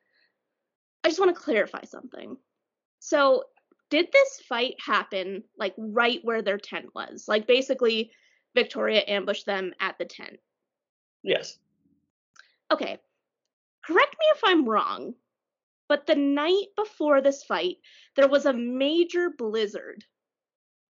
I 1.03 1.09
just 1.09 1.19
want 1.19 1.35
to 1.35 1.41
clarify 1.41 1.83
something. 1.83 2.37
So, 2.99 3.43
did 3.89 4.07
this 4.11 4.41
fight 4.47 4.75
happen 4.85 5.43
like 5.57 5.73
right 5.77 6.19
where 6.23 6.41
their 6.41 6.57
tent 6.57 6.87
was? 6.93 7.25
Like 7.27 7.47
basically 7.47 8.11
Victoria 8.55 9.03
ambushed 9.07 9.45
them 9.45 9.73
at 9.79 9.97
the 9.97 10.05
tent. 10.05 10.39
Yes. 11.23 11.57
Okay. 12.71 12.97
Correct 13.85 14.15
me 14.19 14.25
if 14.35 14.41
I'm 14.43 14.67
wrong, 14.67 15.13
but 15.87 16.05
the 16.05 16.15
night 16.15 16.67
before 16.75 17.21
this 17.21 17.43
fight, 17.43 17.77
there 18.15 18.27
was 18.27 18.45
a 18.45 18.53
major 18.53 19.29
blizzard 19.29 20.03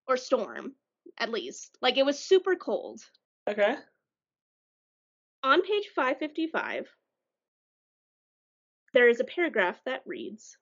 or 0.07 0.17
storm, 0.17 0.73
at 1.19 1.31
least. 1.31 1.77
Like 1.81 1.97
it 1.97 2.05
was 2.05 2.17
super 2.17 2.55
cold. 2.55 3.01
Okay. 3.47 3.75
On 5.43 5.61
page 5.61 5.87
555, 5.95 6.87
there 8.93 9.09
is 9.09 9.19
a 9.19 9.25
paragraph 9.25 9.79
that 9.85 10.01
reads 10.05 10.57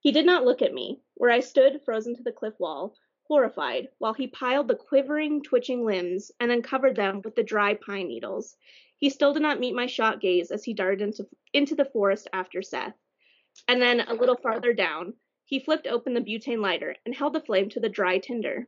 He 0.00 0.12
did 0.12 0.26
not 0.26 0.44
look 0.44 0.62
at 0.62 0.72
me, 0.72 1.00
where 1.14 1.30
I 1.30 1.40
stood 1.40 1.82
frozen 1.84 2.16
to 2.16 2.22
the 2.22 2.32
cliff 2.32 2.58
wall, 2.58 2.96
horrified, 3.24 3.88
while 3.98 4.14
he 4.14 4.26
piled 4.26 4.66
the 4.66 4.74
quivering, 4.74 5.42
twitching 5.42 5.84
limbs 5.84 6.32
and 6.40 6.50
then 6.50 6.62
covered 6.62 6.96
them 6.96 7.20
with 7.22 7.36
the 7.36 7.42
dry 7.42 7.74
pine 7.74 8.08
needles. 8.08 8.56
He 8.96 9.10
still 9.10 9.32
did 9.32 9.42
not 9.42 9.60
meet 9.60 9.74
my 9.74 9.86
shocked 9.86 10.20
gaze 10.20 10.50
as 10.50 10.64
he 10.64 10.74
darted 10.74 11.02
into, 11.02 11.28
into 11.52 11.74
the 11.74 11.84
forest 11.84 12.28
after 12.32 12.62
Seth. 12.62 12.96
And 13.68 13.80
then 13.80 14.00
a 14.00 14.14
little 14.14 14.36
farther 14.36 14.72
down, 14.72 15.14
he 15.44 15.60
flipped 15.60 15.86
open 15.86 16.14
the 16.14 16.20
butane 16.20 16.60
lighter 16.60 16.96
and 17.04 17.14
held 17.14 17.34
the 17.34 17.40
flame 17.40 17.68
to 17.70 17.80
the 17.80 17.88
dry 17.88 18.18
tinder. 18.18 18.66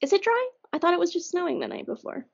Is 0.00 0.12
it 0.12 0.22
dry? 0.22 0.48
I 0.72 0.78
thought 0.78 0.94
it 0.94 1.00
was 1.00 1.12
just 1.12 1.30
snowing 1.30 1.60
the 1.60 1.68
night 1.68 1.86
before. 1.86 2.26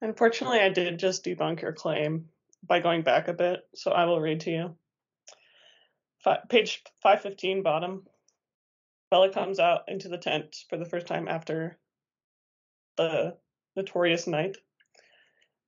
Unfortunately, 0.00 0.60
I 0.60 0.70
did 0.70 0.98
just 0.98 1.24
debunk 1.24 1.60
your 1.60 1.72
claim 1.72 2.28
by 2.62 2.80
going 2.80 3.02
back 3.02 3.28
a 3.28 3.34
bit, 3.34 3.60
so 3.74 3.90
I 3.90 4.04
will 4.06 4.20
read 4.20 4.40
to 4.40 4.50
you. 4.50 4.76
Five, 6.22 6.48
page 6.48 6.82
515, 7.02 7.62
bottom. 7.62 8.06
Bella 9.10 9.32
comes 9.32 9.58
out 9.58 9.88
into 9.88 10.08
the 10.08 10.18
tent 10.18 10.64
for 10.68 10.76
the 10.76 10.84
first 10.84 11.06
time 11.06 11.28
after 11.28 11.78
the 12.96 13.36
notorious 13.74 14.26
night. 14.26 14.56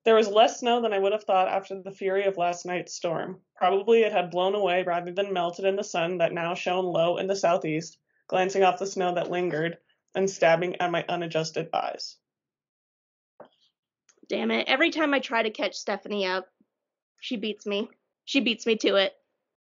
There 0.05 0.15
was 0.15 0.29
less 0.29 0.61
snow 0.61 0.83
than 0.83 0.93
I 0.93 0.99
would 0.99 1.13
have 1.13 1.25
thought 1.25 1.49
after 1.49 1.81
the 1.81 1.91
fury 1.91 2.25
of 2.25 2.37
last 2.37 2.67
night's 2.67 2.93
storm. 2.93 3.41
Probably 3.57 4.03
it 4.03 4.13
had 4.13 4.31
blown 4.31 4.55
away 4.55 4.83
rather 4.83 5.13
than 5.13 5.33
melted 5.33 5.65
in 5.65 5.77
the 5.77 5.85
sun 5.85 6.19
that 6.19 6.33
now 6.33 6.55
shone 6.55 6.85
low 6.85 7.19
in 7.19 7.29
the 7.29 7.37
southeast, 7.37 7.99
glancing 8.27 8.65
off 8.65 8.79
the 8.79 8.87
snow 8.87 9.15
that 9.15 9.31
lingered 9.31 9.79
and 10.15 10.29
stabbing 10.29 10.77
at 10.81 10.91
my 10.91 11.05
unadjusted 11.09 11.69
eyes. 11.73 12.17
Damn 14.29 14.51
it. 14.51 14.69
Every 14.69 14.91
time 14.91 15.15
I 15.15 15.21
try 15.21 15.43
to 15.43 15.51
catch 15.51 15.77
Stephenie 15.77 16.27
up, 16.27 16.49
she 17.21 17.37
beats 17.37 17.65
me. 17.65 17.89
She 18.25 18.41
beats 18.41 18.67
me 18.67 18.77
to 18.77 18.97
it. 18.97 19.15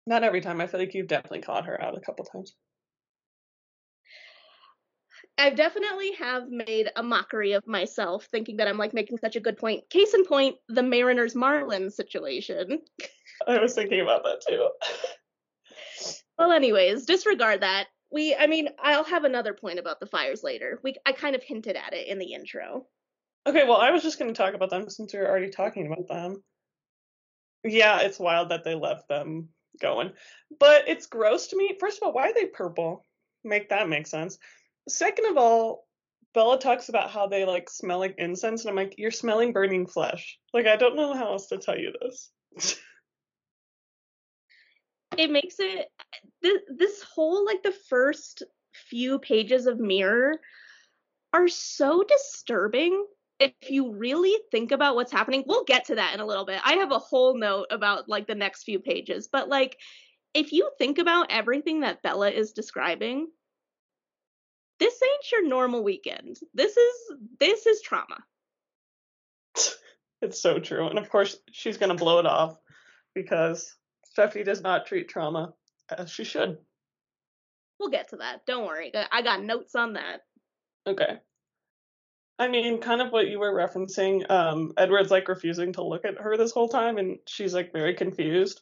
Not 0.09 0.23
every 0.23 0.41
time. 0.41 0.59
I 0.59 0.65
feel 0.65 0.79
like 0.79 0.95
you've 0.95 1.07
definitely 1.07 1.41
caught 1.41 1.67
her 1.67 1.79
out 1.79 1.95
a 1.95 2.01
couple 2.01 2.25
times. 2.25 2.55
I 5.37 5.51
definitely 5.51 6.13
have 6.13 6.49
made 6.49 6.89
a 6.95 7.03
mockery 7.03 7.51
of 7.51 7.67
myself, 7.67 8.27
thinking 8.31 8.57
that 8.57 8.67
I'm 8.67 8.79
like 8.79 8.91
making 8.91 9.19
such 9.19 9.35
a 9.35 9.39
good 9.39 9.57
point. 9.57 9.87
Case 9.91 10.15
in 10.15 10.25
point, 10.25 10.55
the 10.67 10.81
Mariners 10.81 11.35
Marlins 11.35 11.91
situation. 11.91 12.79
I 13.47 13.59
was 13.59 13.75
thinking 13.75 14.01
about 14.01 14.23
that 14.23 14.41
too. 14.47 14.69
well, 16.39 16.51
anyways, 16.53 17.05
disregard 17.05 17.61
that. 17.61 17.85
We, 18.11 18.33
I 18.33 18.47
mean, 18.47 18.69
I'll 18.81 19.03
have 19.03 19.25
another 19.25 19.53
point 19.53 19.77
about 19.77 19.99
the 19.99 20.07
fires 20.07 20.41
later. 20.43 20.79
We, 20.83 20.95
I 21.05 21.11
kind 21.11 21.35
of 21.35 21.43
hinted 21.43 21.75
at 21.75 21.93
it 21.93 22.07
in 22.07 22.17
the 22.17 22.33
intro. 22.33 22.87
Okay, 23.45 23.63
well, 23.63 23.77
I 23.77 23.91
was 23.91 24.01
just 24.01 24.17
going 24.17 24.33
to 24.33 24.37
talk 24.37 24.55
about 24.55 24.71
them 24.71 24.89
since 24.89 25.13
we 25.13 25.19
were 25.19 25.29
already 25.29 25.51
talking 25.51 25.85
about 25.85 26.07
them. 26.07 26.43
Yeah, 27.63 27.99
it's 27.99 28.17
wild 28.17 28.49
that 28.49 28.63
they 28.63 28.73
left 28.73 29.07
them 29.07 29.49
going, 29.81 30.11
but 30.59 30.87
it's 30.87 31.07
gross 31.07 31.47
to 31.47 31.57
me. 31.57 31.75
First 31.79 31.97
of 31.97 32.03
all, 32.03 32.13
why 32.13 32.29
are 32.29 32.33
they 32.33 32.45
purple? 32.45 33.05
Make 33.43 33.69
that 33.69 33.89
make 33.89 34.07
sense. 34.07 34.37
Second 34.87 35.25
of 35.27 35.37
all, 35.37 35.87
Bella 36.33 36.59
talks 36.59 36.89
about 36.89 37.09
how 37.09 37.27
they 37.27 37.45
like 37.45 37.69
smell 37.69 37.99
like 37.99 38.15
incense, 38.17 38.63
and 38.63 38.69
I'm 38.69 38.75
like, 38.75 38.95
you're 38.97 39.11
smelling 39.11 39.53
burning 39.53 39.87
flesh. 39.87 40.37
Like, 40.53 40.67
I 40.67 40.75
don't 40.75 40.95
know 40.95 41.13
how 41.13 41.31
else 41.31 41.47
to 41.47 41.57
tell 41.57 41.77
you 41.77 41.93
this. 42.01 42.79
it 45.17 45.31
makes 45.31 45.55
it 45.59 45.87
this, 46.41 46.59
this 46.77 47.01
whole 47.01 47.45
like 47.45 47.63
the 47.63 47.75
first 47.89 48.43
few 48.89 49.19
pages 49.19 49.65
of 49.65 49.79
Mirror 49.79 50.39
are 51.33 51.47
so 51.47 52.03
disturbing 52.03 53.05
if 53.39 53.53
you 53.69 53.93
really 53.93 54.35
think 54.51 54.71
about 54.71 54.95
what's 54.95 55.11
happening, 55.11 55.43
we'll 55.47 55.63
get 55.63 55.85
to 55.85 55.95
that 55.95 56.13
in 56.13 56.19
a 56.19 56.25
little 56.25 56.45
bit. 56.45 56.61
I 56.63 56.73
have 56.73 56.91
a 56.91 56.99
whole 56.99 57.37
note 57.37 57.67
about 57.71 58.09
like 58.09 58.27
the 58.27 58.35
next 58.35 58.63
few 58.63 58.79
pages, 58.79 59.29
but 59.31 59.47
like 59.47 59.77
if 60.33 60.51
you 60.51 60.69
think 60.77 60.97
about 60.97 61.31
everything 61.31 61.81
that 61.81 62.01
Bella 62.01 62.29
is 62.29 62.51
describing, 62.51 63.27
this 64.79 64.99
ain't 65.01 65.31
your 65.31 65.47
normal 65.47 65.83
weekend. 65.83 66.37
This 66.53 66.75
is 66.77 66.93
this 67.39 67.65
is 67.65 67.81
trauma. 67.81 68.17
It's 70.21 70.41
so 70.41 70.59
true. 70.59 70.89
And 70.89 70.99
of 70.99 71.09
course, 71.09 71.37
she's 71.51 71.77
going 71.77 71.95
to 71.95 71.95
blow 71.95 72.19
it 72.19 72.25
off 72.25 72.59
because 73.15 73.73
Stephenie 74.03 74.43
does 74.43 74.61
not 74.61 74.85
treat 74.85 75.07
trauma 75.07 75.53
as 75.89 76.11
she 76.11 76.25
should. 76.25 76.57
We'll 77.79 77.89
get 77.89 78.09
to 78.09 78.17
that. 78.17 78.45
Don't 78.45 78.65
worry. 78.65 78.91
I 79.13 79.21
got 79.21 79.41
notes 79.41 79.75
on 79.75 79.93
that. 79.93 80.23
Okay. 80.85 81.19
I 82.39 82.47
mean, 82.47 82.79
kind 82.79 83.01
of 83.01 83.11
what 83.11 83.27
you 83.27 83.37
were 83.37 83.53
referencing. 83.53 84.29
Um, 84.31 84.71
Edward's 84.77 85.11
like 85.11 85.27
refusing 85.27 85.73
to 85.73 85.83
look 85.83 86.05
at 86.05 86.19
her 86.19 86.37
this 86.37 86.51
whole 86.53 86.69
time, 86.69 86.97
and 86.97 87.19
she's 87.27 87.53
like 87.53 87.73
very 87.73 87.93
confused. 87.93 88.61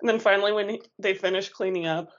And 0.00 0.08
then 0.08 0.20
finally, 0.20 0.52
when 0.52 0.68
he, 0.68 0.82
they 1.00 1.14
finish 1.14 1.48
cleaning 1.48 1.86
up, 1.86 2.10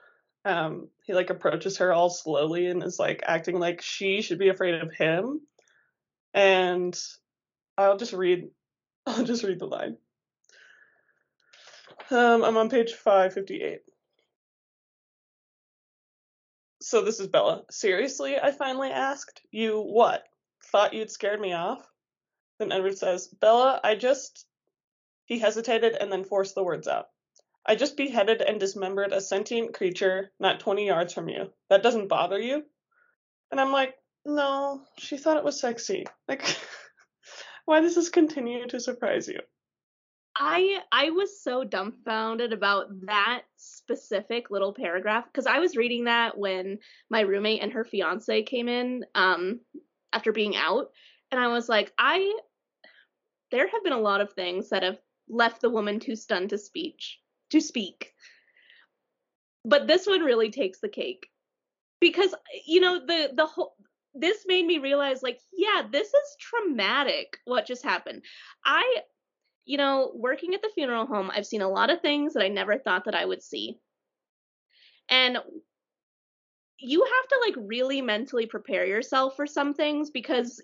um, 0.43 0.89
he 1.03 1.13
like 1.13 1.29
approaches 1.29 1.77
her 1.77 1.93
all 1.93 2.09
slowly 2.09 2.67
and 2.67 2.83
is 2.83 2.99
like 2.99 3.23
acting 3.25 3.59
like 3.59 3.81
she 3.81 4.21
should 4.21 4.39
be 4.39 4.49
afraid 4.49 4.75
of 4.75 4.93
him. 4.93 5.39
And 6.33 6.99
I'll 7.77 7.97
just 7.97 8.13
read 8.13 8.49
I'll 9.07 9.23
just 9.23 9.43
read 9.43 9.59
the 9.59 9.65
line. 9.67 9.97
Um, 12.11 12.43
I'm 12.43 12.57
on 12.57 12.69
page 12.69 12.93
558. 12.93 13.79
So 16.81 17.01
this 17.01 17.19
is 17.19 17.27
Bella. 17.27 17.63
Seriously? 17.69 18.37
I 18.37 18.51
finally 18.51 18.89
asked. 18.89 19.41
You 19.51 19.81
what? 19.81 20.23
Thought 20.71 20.93
you'd 20.93 21.11
scared 21.11 21.39
me 21.39 21.53
off? 21.53 21.88
Then 22.59 22.71
Edward 22.71 22.97
says, 22.97 23.27
Bella, 23.27 23.79
I 23.83 23.95
just. 23.95 24.45
He 25.25 25.39
hesitated 25.39 25.95
and 25.95 26.11
then 26.11 26.23
forced 26.23 26.55
the 26.55 26.63
words 26.63 26.88
out. 26.88 27.07
I 27.65 27.75
just 27.75 27.97
beheaded 27.97 28.41
and 28.41 28.59
dismembered 28.59 29.13
a 29.13 29.21
sentient 29.21 29.75
creature 29.75 30.31
not 30.39 30.59
20 30.59 30.88
yards 30.88 31.13
from 31.13 31.29
you. 31.29 31.51
That 31.69 31.83
doesn't 31.83 32.07
bother 32.07 32.39
you? 32.39 32.63
And 33.51 33.61
I'm 33.61 33.71
like, 33.71 33.95
no, 34.25 34.81
she 34.97 35.17
thought 35.17 35.38
it 35.38 35.43
was 35.43 35.59
sexy. 35.59 36.05
Like, 36.27 36.43
why 37.65 37.81
does 37.81 37.95
this 37.95 38.09
continue 38.09 38.67
to 38.67 38.79
surprise 38.79 39.27
you? 39.27 39.39
I 40.35 40.79
I 40.91 41.09
was 41.09 41.43
so 41.43 41.63
dumbfounded 41.63 42.53
about 42.53 42.88
that 43.05 43.43
specific 43.57 44.49
little 44.49 44.73
paragraph 44.73 45.25
because 45.25 45.45
I 45.45 45.59
was 45.59 45.75
reading 45.75 46.05
that 46.05 46.38
when 46.38 46.79
my 47.09 47.21
roommate 47.21 47.61
and 47.61 47.73
her 47.73 47.83
fiance 47.83 48.43
came 48.43 48.69
in 48.69 49.05
um 49.15 49.59
after 50.13 50.31
being 50.31 50.55
out 50.55 50.91
and 51.31 51.39
I 51.39 51.47
was 51.47 51.69
like 51.69 51.93
I 51.97 52.39
there 53.51 53.67
have 53.67 53.83
been 53.83 53.93
a 53.93 53.99
lot 53.99 54.21
of 54.21 54.33
things 54.33 54.69
that 54.69 54.83
have 54.83 54.99
left 55.27 55.61
the 55.61 55.69
woman 55.69 55.99
too 55.99 56.15
stunned 56.15 56.49
to 56.51 56.57
speech 56.57 57.19
to 57.49 57.59
speak. 57.59 58.13
But 59.65 59.87
this 59.87 60.05
one 60.05 60.21
really 60.21 60.51
takes 60.51 60.79
the 60.79 60.89
cake 60.89 61.27
because 61.99 62.33
you 62.65 62.79
know 62.79 62.99
the 63.05 63.31
the 63.35 63.45
whole 63.45 63.75
this 64.15 64.45
made 64.47 64.65
me 64.65 64.79
realize 64.79 65.21
like 65.21 65.39
yeah 65.53 65.83
this 65.91 66.07
is 66.07 66.35
traumatic 66.39 67.37
what 67.45 67.67
just 67.67 67.83
happened 67.83 68.23
i 68.65 69.03
you 69.69 69.77
know, 69.77 70.11
working 70.15 70.55
at 70.55 70.63
the 70.63 70.71
funeral 70.73 71.05
home, 71.05 71.29
I've 71.31 71.45
seen 71.45 71.61
a 71.61 71.69
lot 71.69 71.91
of 71.91 72.01
things 72.01 72.33
that 72.33 72.43
I 72.43 72.47
never 72.47 72.79
thought 72.79 73.05
that 73.05 73.13
I 73.13 73.23
would 73.23 73.43
see. 73.43 73.77
And 75.07 75.37
you 76.79 77.03
have 77.03 77.27
to 77.27 77.39
like 77.45 77.67
really 77.67 78.01
mentally 78.01 78.45
prepare 78.45 78.86
yourself 78.86 79.36
for 79.36 79.45
some 79.45 79.74
things 79.74 80.09
because 80.09 80.62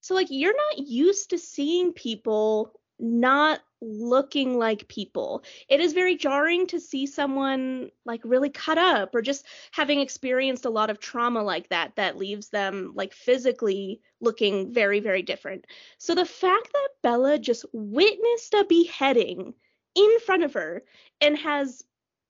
so 0.00 0.14
like 0.14 0.28
you're 0.30 0.56
not 0.56 0.86
used 0.86 1.30
to 1.30 1.38
seeing 1.38 1.92
people 1.92 2.72
not 2.98 3.60
looking 3.82 4.58
like 4.58 4.88
people. 4.88 5.44
It 5.68 5.80
is 5.80 5.92
very 5.92 6.16
jarring 6.16 6.66
to 6.68 6.80
see 6.80 7.06
someone 7.06 7.90
like 8.06 8.22
really 8.24 8.48
cut 8.48 8.78
up 8.78 9.14
or 9.14 9.20
just 9.20 9.44
having 9.70 10.00
experienced 10.00 10.64
a 10.64 10.70
lot 10.70 10.88
of 10.88 10.98
trauma 10.98 11.42
like 11.42 11.68
that 11.68 11.96
that 11.96 12.16
leaves 12.16 12.48
them 12.48 12.92
like 12.94 13.12
physically 13.12 14.00
looking 14.20 14.72
very 14.72 15.00
very 15.00 15.22
different. 15.22 15.66
So 15.98 16.14
the 16.14 16.24
fact 16.24 16.70
that 16.72 16.88
Bella 17.02 17.38
just 17.38 17.66
witnessed 17.72 18.54
a 18.54 18.64
beheading 18.64 19.52
in 19.94 20.20
front 20.24 20.44
of 20.44 20.54
her 20.54 20.82
and 21.20 21.36
has 21.36 21.82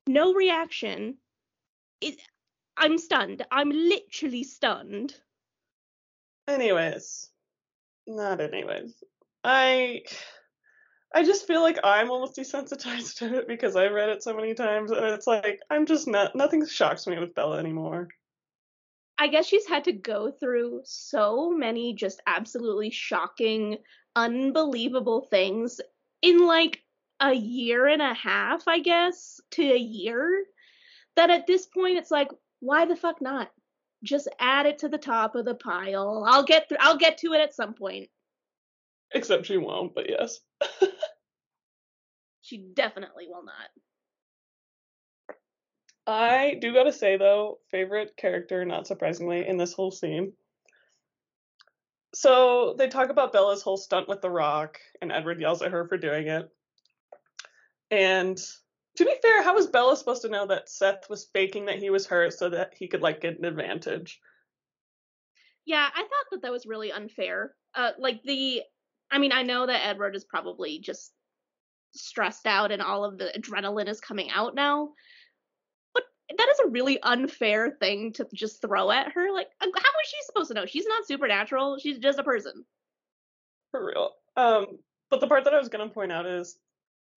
no 0.08 0.34
reaction 0.34 1.16
it, 2.00 2.18
I'm 2.76 2.98
stunned. 2.98 3.44
I'm 3.50 3.70
literally 3.70 4.44
stunned. 4.44 5.14
Anyways, 6.48 7.30
not 8.06 8.40
anyways. 8.40 8.94
I 9.42 10.02
I 11.14 11.24
just 11.24 11.46
feel 11.46 11.62
like 11.62 11.78
I'm 11.82 12.10
almost 12.10 12.36
desensitized 12.36 13.16
to 13.18 13.38
it 13.38 13.48
because 13.48 13.76
I've 13.76 13.92
read 13.92 14.10
it 14.10 14.22
so 14.22 14.34
many 14.34 14.54
times, 14.54 14.90
and 14.90 15.06
it's 15.06 15.26
like 15.26 15.60
I'm 15.70 15.86
just 15.86 16.06
not. 16.06 16.34
Nothing 16.36 16.66
shocks 16.66 17.06
me 17.06 17.18
with 17.18 17.34
Bella 17.34 17.58
anymore. 17.58 18.08
I 19.18 19.28
guess 19.28 19.46
she's 19.46 19.66
had 19.66 19.84
to 19.84 19.92
go 19.92 20.30
through 20.30 20.82
so 20.84 21.50
many 21.50 21.94
just 21.94 22.20
absolutely 22.26 22.90
shocking, 22.90 23.78
unbelievable 24.14 25.22
things 25.22 25.80
in 26.20 26.46
like 26.46 26.82
a 27.20 27.32
year 27.32 27.86
and 27.86 28.02
a 28.02 28.12
half, 28.12 28.68
I 28.68 28.80
guess, 28.80 29.40
to 29.52 29.62
a 29.62 29.78
year. 29.78 30.44
That 31.16 31.30
at 31.30 31.46
this 31.46 31.64
point, 31.64 31.96
it's 31.96 32.10
like, 32.10 32.28
why 32.60 32.86
the 32.86 32.96
fuck 32.96 33.20
not? 33.20 33.50
Just 34.02 34.28
add 34.38 34.66
it 34.66 34.78
to 34.78 34.88
the 34.88 34.98
top 34.98 35.34
of 35.34 35.44
the 35.44 35.54
pile. 35.54 36.24
I'll 36.26 36.44
get 36.44 36.68
through. 36.68 36.78
I'll 36.80 36.98
get 36.98 37.18
to 37.18 37.32
it 37.32 37.40
at 37.40 37.54
some 37.54 37.74
point. 37.74 38.08
Except 39.14 39.46
she 39.46 39.56
won't, 39.56 39.94
but 39.94 40.08
yes. 40.08 40.40
she 42.42 42.58
definitely 42.74 43.26
will 43.28 43.44
not. 43.44 43.70
I 46.06 46.58
do 46.60 46.72
gotta 46.72 46.92
say 46.92 47.16
though, 47.16 47.58
favorite 47.70 48.16
character, 48.16 48.64
not 48.64 48.86
surprisingly, 48.86 49.46
in 49.46 49.56
this 49.56 49.72
whole 49.72 49.90
scene. 49.90 50.32
So 52.14 52.74
they 52.78 52.88
talk 52.88 53.10
about 53.10 53.32
Bella's 53.32 53.62
whole 53.62 53.76
stunt 53.76 54.08
with 54.08 54.22
the 54.22 54.30
rock, 54.30 54.78
and 55.02 55.12
Edward 55.12 55.40
yells 55.40 55.62
at 55.62 55.72
her 55.72 55.86
for 55.88 55.98
doing 55.98 56.28
it. 56.28 56.48
And 57.90 58.38
to 58.96 59.04
be 59.04 59.14
fair, 59.22 59.42
how 59.42 59.54
was 59.54 59.66
Bella 59.66 59.96
supposed 59.96 60.22
to 60.22 60.28
know 60.28 60.46
that 60.46 60.68
Seth 60.68 61.08
was 61.08 61.26
faking 61.32 61.66
that 61.66 61.78
he 61.78 61.90
was 61.90 62.06
hurt 62.06 62.32
so 62.32 62.48
that 62.48 62.74
he 62.76 62.88
could 62.88 63.02
like 63.02 63.20
get 63.20 63.38
an 63.38 63.44
advantage? 63.44 64.20
Yeah, 65.66 65.86
I 65.94 66.00
thought 66.00 66.30
that 66.30 66.42
that 66.42 66.52
was 66.52 66.66
really 66.66 66.92
unfair. 66.92 67.54
Uh, 67.74 67.90
like 67.98 68.22
the 68.22 68.62
I 69.10 69.18
mean, 69.18 69.32
I 69.32 69.42
know 69.42 69.66
that 69.66 69.86
Edward 69.86 70.16
is 70.16 70.24
probably 70.24 70.78
just 70.78 71.12
stressed 71.92 72.46
out 72.46 72.72
and 72.72 72.82
all 72.82 73.04
of 73.04 73.18
the 73.18 73.32
adrenaline 73.38 73.88
is 73.88 74.00
coming 74.00 74.30
out 74.30 74.54
now. 74.54 74.90
But 75.94 76.04
that 76.36 76.48
is 76.48 76.58
a 76.60 76.70
really 76.70 77.00
unfair 77.02 77.76
thing 77.78 78.12
to 78.14 78.26
just 78.34 78.60
throw 78.60 78.90
at 78.90 79.12
her. 79.12 79.32
Like, 79.32 79.48
how 79.60 79.68
was 79.68 80.06
she 80.06 80.16
supposed 80.24 80.48
to 80.48 80.54
know? 80.54 80.66
She's 80.66 80.86
not 80.86 81.06
supernatural. 81.06 81.78
She's 81.78 81.98
just 81.98 82.18
a 82.18 82.24
person. 82.24 82.64
For 83.70 83.86
real. 83.86 84.12
Um, 84.36 84.78
but 85.10 85.20
the 85.20 85.26
part 85.26 85.44
that 85.44 85.54
I 85.54 85.58
was 85.58 85.68
gonna 85.68 85.88
point 85.88 86.12
out 86.12 86.26
is 86.26 86.58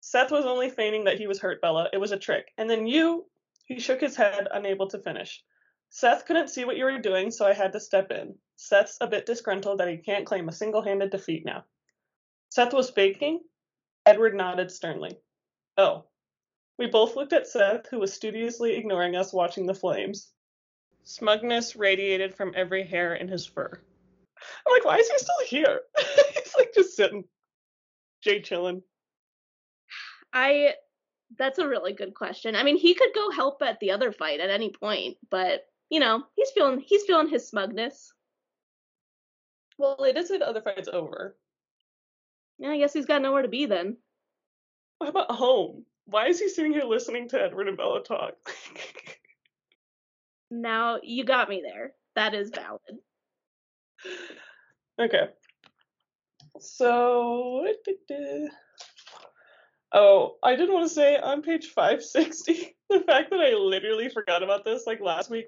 Seth 0.02 0.32
was 0.32 0.46
only 0.46 0.70
feigning 0.70 1.04
that 1.06 1.18
he 1.18 1.28
was 1.28 1.40
hurt, 1.40 1.62
Bella. 1.62 1.90
It 1.92 1.98
was 1.98 2.12
a 2.12 2.18
trick. 2.18 2.52
And 2.58 2.70
then 2.70 2.88
you, 2.88 3.26
he 3.66 3.80
shook 3.80 4.02
his 4.02 4.16
head, 4.16 4.48
unable 4.52 4.88
to 4.88 5.00
finish. 5.00 5.44
Seth 5.90 6.26
couldn't 6.26 6.50
see 6.50 6.66
what 6.66 6.78
you 6.78 6.86
were 6.86 7.00
doing, 7.00 7.32
so 7.32 7.46
I 7.46 7.54
had 7.54 7.74
to 7.74 7.80
step 7.80 8.12
in. 8.12 8.36
Seth's 8.56 8.98
a 9.02 9.08
bit 9.08 9.26
disgruntled 9.26 9.80
that 9.80 9.90
he 9.90 9.98
can't 9.98 10.26
claim 10.26 10.48
a 10.48 10.54
single 10.54 10.82
handed 10.82 11.10
defeat 11.10 11.46
now. 11.46 11.66
Seth 12.50 12.74
was 12.74 12.90
faking? 12.90 13.42
Edward 14.06 14.36
nodded 14.36 14.72
sternly. 14.72 15.18
Oh. 15.78 16.06
We 16.78 16.88
both 16.88 17.16
looked 17.16 17.34
at 17.34 17.48
Seth, 17.48 17.88
who 17.90 18.00
was 18.00 18.14
studiously 18.14 18.76
ignoring 18.76 19.16
us 19.16 19.34
watching 19.34 19.66
the 19.66 19.74
flames. 19.74 20.32
Smugness 21.04 21.76
radiated 21.76 22.34
from 22.34 22.54
every 22.56 22.84
hair 22.84 23.16
in 23.16 23.28
his 23.28 23.46
fur. 23.46 23.82
I'm 24.66 24.74
like, 24.74 24.86
why 24.86 24.98
is 24.98 25.10
he 25.10 25.18
still 25.18 25.46
here? 25.46 25.82
He's 26.34 26.56
like 26.58 26.74
just 26.74 26.96
sitting, 26.96 27.26
Jay 28.22 28.42
chilling. 28.42 28.82
I 30.34 30.74
that's 31.38 31.60
a 31.60 31.68
really 31.68 31.94
good 31.94 32.13
question. 32.13 32.56
I 32.56 32.63
mean, 32.63 32.78
he 32.78 32.94
could 32.94 33.13
go 33.13 33.32
help 33.32 33.62
at 33.62 33.80
the 33.80 33.92
other 33.92 34.12
fight 34.12 34.39
at 34.39 34.50
any 34.50 34.72
point, 34.72 35.18
but 35.30 35.65
you 35.89 36.00
know, 36.00 36.24
he's 36.36 36.52
feeling 36.52 36.80
he's 36.80 37.04
feeling 37.04 37.30
his 37.30 37.48
smugness. 37.48 38.13
Well, 39.78 40.04
it 40.04 40.18
is 40.18 40.30
the 40.30 40.46
other 40.48 40.62
fight's 40.62 40.89
over. 40.92 41.38
Yeah, 42.58 42.72
I 42.72 42.78
guess 42.78 42.94
he's 42.94 43.06
got 43.06 43.22
nowhere 43.22 43.44
to 43.44 43.48
be 43.48 43.65
then. 43.65 43.98
What 44.98 45.10
about 45.10 45.32
home? 45.32 45.86
Why 46.06 46.28
is 46.28 46.39
he 46.39 46.50
sitting 46.50 46.74
here 46.74 46.84
listening 46.84 47.30
to 47.30 47.42
Edward 47.42 47.70
and 47.70 47.78
Bella 47.78 48.04
talk? 48.04 48.34
now 50.52 51.00
you 51.02 51.24
got 51.24 51.48
me 51.48 51.62
there. 51.63 51.94
That 52.15 52.34
is 52.34 52.50
valid. 52.50 52.82
Okay. 55.00 55.30
So 56.60 57.65
Oh, 59.91 60.36
I 60.43 60.56
did 60.56 60.69
want 60.69 60.88
to 60.88 60.93
say 60.93 61.17
on 61.17 61.41
page 61.41 61.67
560, 61.67 62.75
the 62.89 62.99
fact 63.02 63.32
that 63.32 63.39
I 63.39 63.54
literally 63.54 64.10
forgot 64.10 64.43
about 64.43 64.63
this 64.63 64.86
like 64.86 65.02
last 65.02 65.30
week 65.30 65.47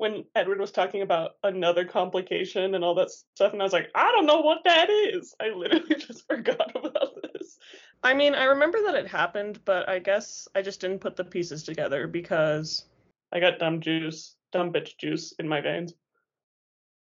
when 0.00 0.24
Edward 0.34 0.58
was 0.58 0.70
talking 0.70 1.02
about 1.02 1.32
another 1.44 1.84
complication 1.84 2.74
and 2.74 2.82
all 2.82 2.94
that 2.94 3.10
stuff, 3.10 3.52
and 3.52 3.60
I 3.60 3.64
was 3.64 3.74
like, 3.74 3.90
I 3.94 4.10
don't 4.12 4.24
know 4.24 4.40
what 4.40 4.64
that 4.64 4.88
is. 4.88 5.34
I 5.38 5.50
literally 5.50 5.94
just 5.98 6.26
forgot 6.26 6.74
about 6.74 7.20
this. 7.22 7.58
I 8.02 8.14
mean, 8.14 8.34
I 8.34 8.44
remember 8.44 8.78
that 8.86 8.94
it 8.94 9.06
happened, 9.06 9.60
but 9.66 9.86
I 9.90 9.98
guess 9.98 10.48
I 10.54 10.62
just 10.62 10.80
didn't 10.80 11.00
put 11.00 11.16
the 11.16 11.24
pieces 11.24 11.64
together 11.64 12.06
because 12.06 12.86
I 13.30 13.40
got 13.40 13.58
dumb 13.58 13.80
juice, 13.80 14.36
dumb 14.52 14.72
bitch 14.72 14.96
juice 14.96 15.34
in 15.38 15.46
my 15.46 15.60
veins. 15.60 15.92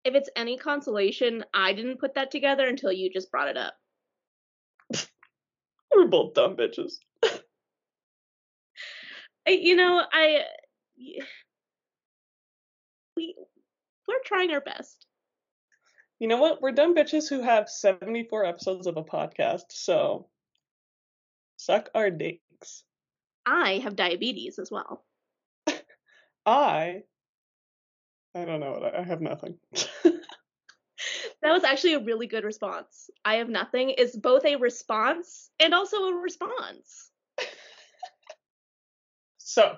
If 0.05 0.15
it's 0.15 0.31
any 0.37 0.57
consolation, 0.57 1.45
I 1.53 1.73
didn't 1.73 1.99
put 1.99 2.15
that 2.15 2.31
together 2.31 2.69
until 2.69 2.93
you 2.93 3.11
just 3.11 3.33
brought 3.33 3.49
it 3.49 3.57
up. 3.57 3.75
We're 5.95 6.07
both 6.07 6.35
dumb 6.35 6.57
bitches. 6.57 6.95
you 9.47 9.77
know, 9.77 10.03
I 10.13 10.43
we 13.17 13.35
we're 14.09 14.15
trying 14.25 14.51
our 14.53 14.61
best. 14.61 15.07
You 16.19 16.29
know 16.29 16.39
what? 16.39 16.63
We're 16.63 16.73
dumb 16.73 16.95
bitches 16.95 17.29
who 17.29 17.43
have 17.43 17.69
74 17.69 18.47
episodes 18.47 18.87
of 18.87 18.97
a 18.97 19.05
podcast, 19.05 19.65
so 19.71 20.29
suck 21.57 21.91
our 21.95 22.11
dicks. 22.11 22.85
I 23.45 23.79
have 23.83 23.97
diabetes 23.97 24.59
as 24.59 24.71
well. 24.71 25.05
I 26.47 27.03
I 28.35 28.45
don't 28.45 28.61
know. 28.61 28.91
I 28.97 29.03
have 29.03 29.21
nothing. 29.21 29.59
that 31.47 31.53
was 31.53 31.63
actually 31.63 31.95
a 31.95 32.01
really 32.01 32.27
good 32.27 32.43
response. 32.43 33.09
I 33.25 33.37
have 33.37 33.49
nothing 33.49 33.91
is 33.91 34.17
both 34.17 34.45
a 34.45 34.57
response 34.57 35.49
and 35.61 35.75
also 35.75 36.09
a 36.09 36.15
response. 36.15 37.11
so, 39.39 39.77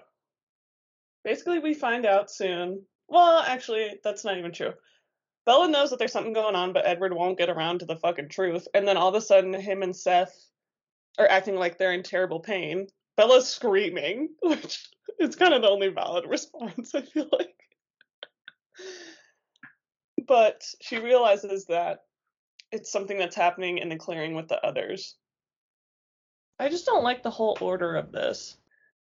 basically, 1.24 1.58
we 1.58 1.74
find 1.74 2.06
out 2.06 2.30
soon. 2.30 2.86
Well, 3.06 3.40
actually, 3.46 4.00
that's 4.02 4.24
not 4.24 4.38
even 4.38 4.50
true. 4.50 4.72
Bella 5.44 5.68
knows 5.68 5.90
that 5.90 5.98
there's 5.98 6.12
something 6.12 6.32
going 6.32 6.54
on, 6.54 6.72
but 6.72 6.86
Edward 6.86 7.12
won't 7.12 7.36
get 7.36 7.50
around 7.50 7.80
to 7.80 7.86
the 7.86 7.96
fucking 7.96 8.30
truth. 8.30 8.66
And 8.72 8.88
then 8.88 8.96
all 8.96 9.08
of 9.08 9.14
a 9.14 9.20
sudden, 9.20 9.52
him 9.52 9.82
and 9.82 9.94
Seth 9.94 10.34
are 11.18 11.28
acting 11.28 11.56
like 11.56 11.76
they're 11.76 11.92
in 11.92 12.02
terrible 12.02 12.40
pain. 12.40 12.86
Bella's 13.18 13.46
screaming, 13.46 14.30
which 14.42 14.88
is 15.18 15.36
kind 15.36 15.52
of 15.52 15.60
the 15.60 15.68
only 15.68 15.88
valid 15.88 16.24
response, 16.28 16.94
I 16.94 17.02
feel 17.02 17.28
like 17.30 17.67
but 20.28 20.62
she 20.80 20.98
realizes 20.98 21.64
that 21.66 22.04
it's 22.70 22.92
something 22.92 23.18
that's 23.18 23.34
happening 23.34 23.78
in 23.78 23.88
the 23.88 23.96
clearing 23.96 24.34
with 24.34 24.48
the 24.48 24.64
others. 24.64 25.16
I 26.60 26.68
just 26.68 26.86
don't 26.86 27.04
like 27.04 27.22
the 27.22 27.30
whole 27.30 27.56
order 27.60 27.96
of 27.96 28.12
this. 28.12 28.56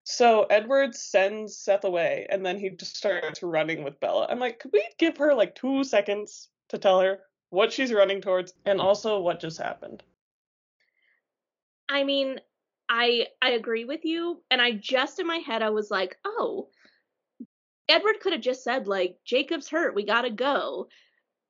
So 0.03 0.43
Edward 0.45 0.95
sends 0.95 1.58
Seth 1.58 1.84
away, 1.84 2.25
and 2.29 2.43
then 2.45 2.58
he 2.58 2.69
just 2.69 2.95
starts 2.95 3.43
running 3.43 3.84
with 3.84 3.99
Bella. 3.99 4.27
I'm 4.29 4.39
like, 4.39 4.60
could 4.60 4.71
we 4.71 4.84
give 4.97 5.17
her 5.17 5.34
like 5.34 5.55
two 5.55 5.84
seconds 5.84 6.49
to 6.69 6.77
tell 6.77 7.01
her 7.01 7.19
what 7.49 7.73
she's 7.73 7.91
running 7.91 8.21
towards 8.21 8.53
and 8.65 8.79
also 8.79 9.19
what 9.19 9.39
just 9.39 9.58
happened? 9.58 10.03
I 11.89 12.03
mean, 12.03 12.39
I 12.88 13.27
I 13.41 13.51
agree 13.51 13.86
with 13.86 14.05
you, 14.05 14.41
and 14.49 14.62
I 14.62 14.71
just 14.71 15.19
in 15.19 15.27
my 15.27 15.38
head 15.38 15.62
I 15.62 15.69
was 15.69 15.91
like, 15.91 16.17
oh, 16.25 16.69
Edward 17.88 18.19
could 18.21 18.34
have 18.34 18.41
just 18.41 18.63
said 18.63 18.88
like, 18.88 19.17
Jacob's 19.25 19.69
hurt, 19.69 19.95
we 19.95 20.05
gotta 20.05 20.32
go 20.32 20.88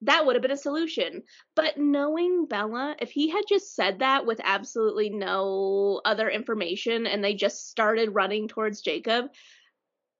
that 0.03 0.25
would 0.25 0.35
have 0.35 0.41
been 0.41 0.51
a 0.51 0.57
solution. 0.57 1.23
But 1.55 1.77
knowing 1.77 2.45
Bella, 2.45 2.95
if 2.99 3.11
he 3.11 3.29
had 3.29 3.43
just 3.47 3.75
said 3.75 3.99
that 3.99 4.25
with 4.25 4.39
absolutely 4.43 5.09
no 5.09 6.01
other 6.05 6.29
information 6.29 7.05
and 7.05 7.23
they 7.23 7.33
just 7.33 7.69
started 7.69 8.15
running 8.15 8.47
towards 8.47 8.81
Jacob, 8.81 9.25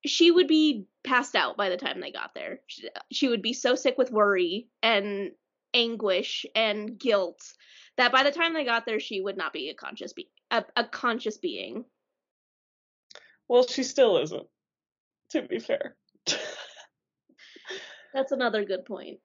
she 0.05 0.31
would 0.31 0.47
be 0.47 0.85
passed 1.03 1.35
out 1.35 1.57
by 1.57 1.69
the 1.69 1.77
time 1.77 1.99
they 1.99 2.11
got 2.11 2.33
there. 2.33 2.59
She, 2.67 2.89
she 3.11 3.27
would 3.27 3.41
be 3.41 3.53
so 3.53 3.75
sick 3.75 3.97
with 3.97 4.11
worry 4.11 4.67
and 4.83 5.31
anguish 5.73 6.45
and 6.55 6.97
guilt 6.97 7.41
that 7.97 8.11
by 8.11 8.23
the 8.23 8.31
time 8.31 8.53
they 8.53 8.65
got 8.65 8.85
there 8.85 8.99
she 8.99 9.21
would 9.21 9.37
not 9.37 9.53
be 9.53 9.69
a 9.69 9.75
conscious 9.75 10.13
be- 10.13 10.31
a, 10.49 10.65
a 10.75 10.83
conscious 10.83 11.37
being. 11.37 11.85
Well, 13.47 13.67
she 13.67 13.83
still 13.83 14.17
isn't. 14.17 14.47
To 15.31 15.41
be 15.43 15.59
fair. 15.59 15.95
That's 18.13 18.31
another 18.31 18.65
good 18.65 18.85
point. 18.85 19.19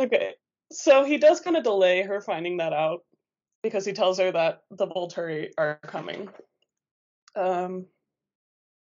Okay. 0.00 0.34
So 0.72 1.04
he 1.04 1.18
does 1.18 1.40
kind 1.40 1.56
of 1.56 1.64
delay 1.64 2.02
her 2.02 2.20
finding 2.20 2.56
that 2.56 2.72
out 2.72 3.00
because 3.62 3.84
he 3.84 3.92
tells 3.92 4.18
her 4.18 4.32
that 4.32 4.62
the 4.70 4.86
Volturi 4.86 5.50
are 5.58 5.78
coming. 5.82 6.28
Um 7.36 7.86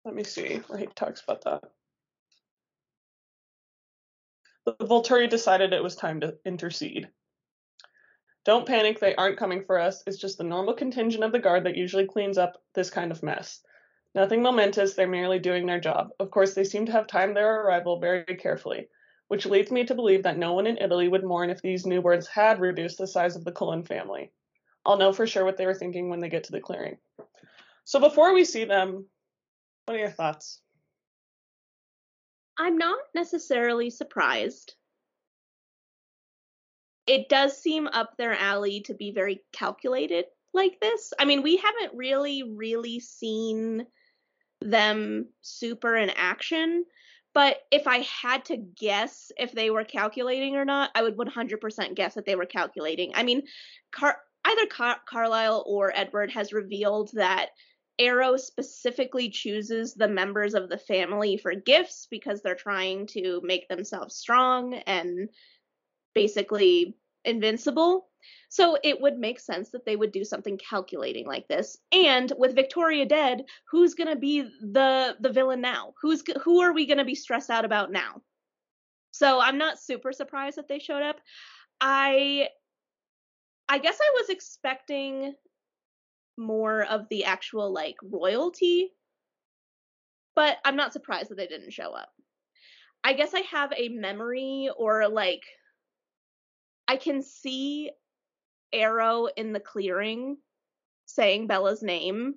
let 0.05 0.15
me 0.15 0.25
see 0.25 0.57
where 0.67 0.79
he 0.79 0.87
talks 0.87 1.23
about 1.23 1.45
that. 1.45 1.63
The 4.67 4.87
Volturi 4.87 5.31
decided 5.31 5.73
it 5.73 5.83
was 5.83 5.95
time 5.95 6.21
to 6.21 6.35
intercede. 6.45 7.09
Don't 8.45 8.67
panic, 8.67 9.01
they 9.01 9.15
aren't 9.15 9.39
coming 9.39 9.65
for 9.65 9.79
us. 9.79 10.03
It's 10.07 10.19
just 10.19 10.37
the 10.37 10.45
normal 10.45 10.75
contingent 10.75 11.25
of 11.25 11.33
the 11.33 11.39
guard 11.39 11.65
that 11.65 11.77
usually 11.77 12.07
cleans 12.07 12.37
up 12.37 12.63
this 12.75 12.91
kind 12.91 13.11
of 13.11 13.23
mess. 13.23 13.63
Nothing 14.15 14.43
momentous, 14.43 14.95
they're 14.95 15.09
merely 15.09 15.39
doing 15.39 15.67
their 15.67 15.81
job. 15.81 16.11
Of 16.21 16.31
course, 16.31 16.55
they 16.55 16.65
seem 16.65 16.87
to 16.87 16.93
have 16.93 17.07
timed 17.07 17.37
their 17.37 17.63
arrival 17.63 18.01
very 18.01 18.25
carefully, 18.37 18.89
which 19.29 19.47
leads 19.47 19.71
me 19.71 19.85
to 19.85 19.95
believe 19.95 20.23
that 20.23 20.39
no 20.39 20.53
one 20.53 20.67
in 20.67 20.79
Italy 20.79 21.09
would 21.09 21.25
mourn 21.25 21.51
if 21.51 21.63
these 21.63 21.85
newborns 21.85 22.27
had 22.27 22.61
reduced 22.61 22.99
the 22.99 23.07
size 23.07 23.37
of 23.37 23.45
the 23.45 23.53
Cullen 23.53 23.83
family. 23.85 24.31
I'll 24.85 24.99
know 24.99 25.13
for 25.13 25.27
sure 25.27 25.45
what 25.45 25.57
they 25.57 25.67
were 25.67 25.75
thinking 25.75 26.11
when 26.11 26.21
they 26.21 26.29
get 26.29 26.45
to 26.45 26.53
the 26.53 26.61
clearing. 26.61 26.99
So 27.85 28.01
before 28.01 28.35
we 28.35 28.45
see 28.45 28.65
them, 28.65 29.07
what 29.87 29.97
are 29.97 30.01
your 30.01 30.11
thoughts? 30.11 30.61
I'm 32.59 32.79
not 32.79 32.99
necessarily 33.15 33.91
surprised. 33.91 34.75
It 37.07 37.29
does 37.29 37.61
seem 37.61 37.87
up 37.89 38.17
their 38.17 38.35
alley 38.35 38.83
to 38.83 38.95
be 38.95 39.11
very 39.11 39.43
calculated 39.53 40.27
like 40.55 40.81
this. 40.81 41.13
I 41.19 41.25
mean, 41.25 41.43
we 41.43 41.57
haven't 41.57 41.97
really, 41.97 42.43
really 42.57 43.01
seen 43.01 43.87
them 44.61 45.27
super 45.43 45.97
in 45.97 46.11
action. 46.11 46.85
But 47.35 47.59
if 47.73 47.87
I 47.89 47.99
had 47.99 48.45
to 48.47 48.57
guess 48.57 49.33
if 49.37 49.53
they 49.53 49.71
were 49.71 49.85
calculating 49.85 50.57
or 50.57 50.65
not, 50.65 50.91
I 50.95 51.03
would 51.03 51.17
100% 51.17 51.95
guess 51.95 52.15
that 52.15 52.25
they 52.25 52.37
were 52.37 52.47
calculating. 52.47 53.13
I 53.15 53.25
mean, 53.25 53.43
Car- 53.91 54.21
either 54.45 54.67
Car- 54.67 55.01
Carlisle 55.07 55.65
or 55.67 55.93
Edward 55.95 56.31
has 56.31 56.53
revealed 56.53 57.11
that 57.15 57.51
Aro 58.01 58.39
specifically 58.39 59.31
chooses 59.31 59.95
the 59.95 60.09
members 60.09 60.55
of 60.55 60.69
the 60.69 60.79
family 60.79 61.37
for 61.37 61.55
gifts 61.55 62.07
because 62.11 62.41
they're 62.41 62.55
trying 62.55 63.07
to 63.09 63.41
make 63.45 63.69
themselves 63.69 64.17
strong 64.17 64.75
and 64.75 65.29
basically 66.15 66.97
invincible. 67.25 68.09
So 68.49 68.79
it 68.83 69.01
would 69.01 69.19
make 69.19 69.41
sense 69.41 69.71
that 69.71 69.85
they 69.85 69.97
would 69.97 70.13
do 70.13 70.25
something 70.25 70.59
calculating 70.59 71.27
like 71.27 71.49
this. 71.49 71.77
And 71.93 72.33
with 72.39 72.55
Victoria 72.55 73.07
dead, 73.07 73.45
who's 73.71 73.95
going 73.95 74.11
to 74.11 74.17
be 74.17 74.43
the 74.43 75.17
the 75.21 75.33
villain 75.33 75.61
now? 75.61 75.95
Who's 76.01 76.23
who 76.43 76.61
are 76.61 76.73
we 76.73 76.87
going 76.87 76.99
to 76.99 77.05
be 77.05 77.15
stressed 77.15 77.51
out 77.51 77.65
about 77.65 77.91
now? 77.91 78.23
So 79.11 79.41
I'm 79.41 79.59
not 79.59 79.79
super 79.79 80.13
surprised 80.13 80.59
that 80.59 80.69
they 80.69 80.79
showed 80.79 81.03
up. 81.03 81.21
I 81.81 82.49
I 83.69 83.79
guess 83.79 83.99
I 84.01 84.11
was 84.15 84.29
expecting 84.29 85.35
more 86.37 86.85
of 86.85 87.09
the 87.09 87.25
actual 87.25 87.73
like 87.73 87.97
royalty, 88.03 88.91
but 90.35 90.59
I'm 90.65 90.77
not 90.77 90.93
surprised 90.93 91.31
that 91.31 91.37
they 91.37 91.47
didn't 91.47 91.73
show 91.73 91.93
up. 91.93 92.11
I 93.05 93.13
guess 93.13 93.35
I 93.35 93.41
have 93.41 93.73
a 93.77 93.89
memory 93.89 94.71
or 94.77 95.09
like 95.09 95.43
I 96.89 96.97
can 96.97 97.23
see 97.23 97.91
Aro 98.75 99.29
in 99.37 99.53
the 99.53 99.61
clearing 99.61 100.37
saying 101.07 101.47
Bella's 101.47 101.83
name, 101.83 102.35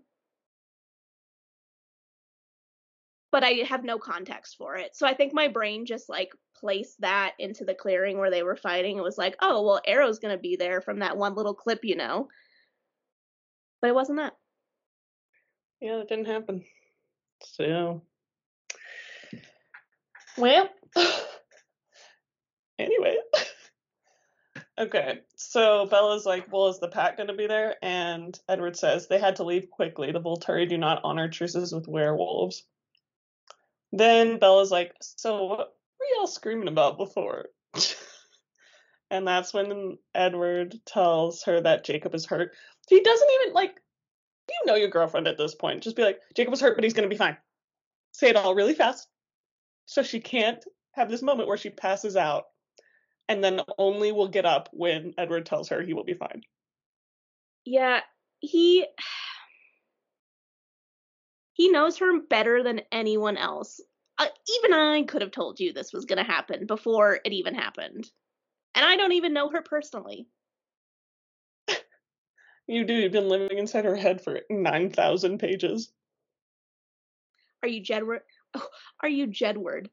but 3.32 3.43
I 3.43 3.63
have 3.67 3.84
no 3.84 3.97
context 3.97 4.58
for 4.58 4.76
it. 4.76 4.95
So 4.95 5.08
I 5.08 5.13
think 5.13 5.34
my 5.34 5.47
brain 5.47 5.86
just 5.86 6.10
like 6.10 6.32
placed 6.56 7.02
that 7.02 7.34
into 7.39 7.65
the 7.65 7.73
clearing 7.73 8.17
where 8.17 8.32
they 8.32 8.43
were 8.43 8.56
fighting. 8.56 8.97
It 8.97 9.04
was 9.04 9.17
like, 9.17 9.36
oh, 9.41 9.63
well, 9.63 9.82
Aro's 9.88 10.19
going 10.19 10.36
to 10.36 10.41
be 10.41 10.56
there 10.56 10.82
from 10.82 11.00
that 11.00 11.17
one 11.17 11.36
little 11.36 11.54
clip, 11.54 11.80
you 11.84 11.95
know. 11.95 12.30
But 13.82 13.89
it 13.89 13.95
wasn't 13.95 14.17
that. 14.17 14.34
Yeah, 15.82 15.97
it 15.97 16.10
didn't 16.10 16.26
happen. 16.26 16.63
So, 17.43 18.02
well, 20.38 20.69
anyway. 22.80 23.16
Okay, 24.78 25.20
so 25.36 25.86
Bella's 25.88 26.26
like, 26.26 26.52
well, 26.52 26.68
is 26.68 26.80
the 26.80 26.88
pack 26.88 27.18
going 27.18 27.28
to 27.28 27.34
be 27.34 27.48
there? 27.48 27.76
And 27.82 28.38
Edward 28.48 28.78
says 28.78 29.08
they 29.08 29.20
had 29.20 29.38
to 29.38 29.44
leave 29.44 29.70
quickly. 29.70 30.12
The 30.12 30.22
Volturi 30.22 30.68
do 30.68 30.78
not 30.78 31.02
honor 31.04 31.28
truces 31.28 31.74
with 31.74 31.88
werewolves. 31.88 32.63
Then 33.92 34.40
Bella's 34.40 34.72
like, 34.72 34.94
so 35.00 35.46
what 35.46 35.74
were 36.00 36.06
y'all 36.16 36.28
screaming 36.28 36.68
about 36.68 36.98
before? 36.98 37.48
and 39.12 39.28
that's 39.28 39.54
when 39.54 39.98
Edward 40.13 40.76
tells 40.86 41.44
her 41.44 41.62
that 41.62 41.86
Jacob 41.86 42.13
is 42.13 42.26
hurt. 42.26 42.54
He 42.88 43.02
doesn't 43.02 43.30
even 43.42 43.54
like 43.54 43.82
you 44.50 44.66
know 44.66 44.76
your 44.76 44.90
girlfriend 44.90 45.28
at 45.28 45.38
this 45.38 45.56
point. 45.56 45.84
Just 45.84 45.96
be 45.96 46.04
like, 46.04 46.20
Jacob 46.36 46.52
was 46.52 46.62
hurt, 46.62 46.76
but 46.76 46.84
he's 46.84 46.94
gonna 46.94 47.08
be 47.08 47.18
fine. 47.18 47.38
Say 48.12 48.30
it 48.30 48.36
all 48.36 48.56
really 48.56 48.74
fast. 48.74 49.08
So 49.86 50.04
she 50.04 50.20
can't 50.20 50.63
have 50.94 51.10
this 51.10 51.22
moment 51.22 51.48
where 51.48 51.58
she 51.58 51.70
passes 51.70 52.16
out 52.16 52.46
and 53.30 53.44
then 53.44 53.62
only 53.78 54.12
will 54.12 54.28
get 54.28 54.46
up 54.46 54.70
when 54.72 55.13
Edward 55.18 55.46
tells 55.46 55.70
her 55.70 55.82
he 55.82 55.94
will 55.94 56.04
be 56.04 56.13
fine. 56.13 56.44
Yeah, 57.66 58.02
he 58.40 58.86
he 61.54 61.70
knows 61.70 61.98
her 61.98 62.22
better 62.22 62.63
than 62.63 62.82
anyone 62.92 63.36
else. 63.36 63.82
Uh, 64.20 64.28
even 64.58 64.74
I 64.74 65.04
could 65.04 65.22
have 65.22 65.32
told 65.32 65.60
you 65.60 65.74
this 65.74 65.92
was 65.92 66.06
going 66.06 66.18
to 66.18 66.24
happen 66.24 66.66
before 66.66 67.20
it 67.24 67.34
even 67.34 67.56
happened. 67.56 68.10
And 68.76 68.86
I 68.86 68.96
don't 68.96 69.13
even 69.13 69.34
know 69.34 69.50
her 69.50 69.62
personally. 69.62 70.28
you 72.68 72.86
do. 72.86 72.94
You've 72.94 73.12
been 73.12 73.28
living 73.28 73.58
inside 73.58 73.86
her 73.86 73.96
head 73.96 74.24
for 74.24 74.42
9,000 74.50 75.40
pages. 75.40 75.92
Are 77.63 77.70
you 77.70 77.84
Jedward? 77.84 78.20
Oh, 78.54 78.68
are 79.02 79.10
you 79.10 79.28
Jedward? 79.28 79.88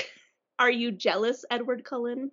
are 0.58 0.70
you 0.70 0.92
jealous, 0.92 1.44
Edward 1.50 1.82
Cullen? 1.84 2.30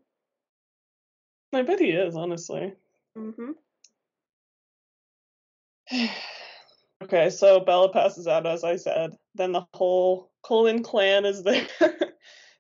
I 1.54 1.62
bet 1.62 1.80
he 1.80 1.92
is, 1.92 2.16
honestly. 2.16 2.74
Mm-hmm. 3.18 3.52
okay, 7.04 7.30
so 7.30 7.60
Bella 7.60 7.92
passes 7.92 8.28
out, 8.28 8.46
as 8.46 8.64
I 8.64 8.78
said. 8.78 9.16
Then 9.36 9.52
the 9.52 9.66
whole 9.74 10.32
Cullen 10.46 10.84
clan 10.84 11.26
is 11.26 11.44
there 11.44 11.68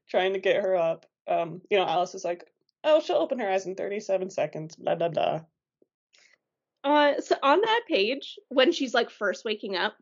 trying 0.10 0.34
to 0.34 0.40
get 0.40 0.62
her 0.62 0.76
up. 0.76 1.06
Um, 1.28 1.62
you 1.70 1.78
know, 1.78 1.86
Alice 1.86 2.16
is 2.16 2.26
like, 2.26 2.46
oh, 2.84 3.02
she'll 3.02 3.16
open 3.18 3.40
her 3.40 3.50
eyes 3.50 3.66
in 3.66 3.76
37 3.76 4.30
seconds, 4.30 4.76
blah, 4.76 4.96
blah, 4.96 5.10
blah. 5.10 5.42
Uh, 6.84 7.22
so 7.22 7.36
on 7.42 7.62
that 7.62 7.82
page, 7.88 8.38
when 8.50 8.72
she's 8.72 8.94
like 8.94 9.10
first 9.10 9.46
waking 9.46 9.76
up, 9.76 9.94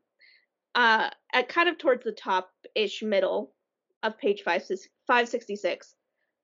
uh, 0.73 1.09
at 1.33 1.49
kind 1.49 1.69
of 1.69 1.77
towards 1.77 2.03
the 2.03 2.11
top 2.11 2.49
ish 2.75 3.03
middle 3.03 3.53
of 4.03 4.17
page 4.17 4.41
5, 4.41 4.63
566, 5.07 5.95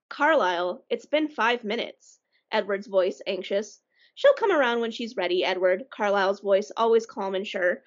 Carlisle, 0.09 0.83
it's 0.89 1.05
been 1.05 1.27
five 1.27 1.63
minutes. 1.63 2.16
Edward's 2.51 2.87
voice 2.87 3.21
anxious. 3.27 3.81
She'll 4.15 4.33
come 4.33 4.51
around 4.51 4.79
when 4.79 4.91
she's 4.91 5.15
ready, 5.15 5.43
Edward. 5.43 5.83
Carlisle's 5.91 6.39
voice 6.39 6.71
always 6.75 7.05
calm 7.05 7.35
and 7.35 7.45
sure. 7.45 7.81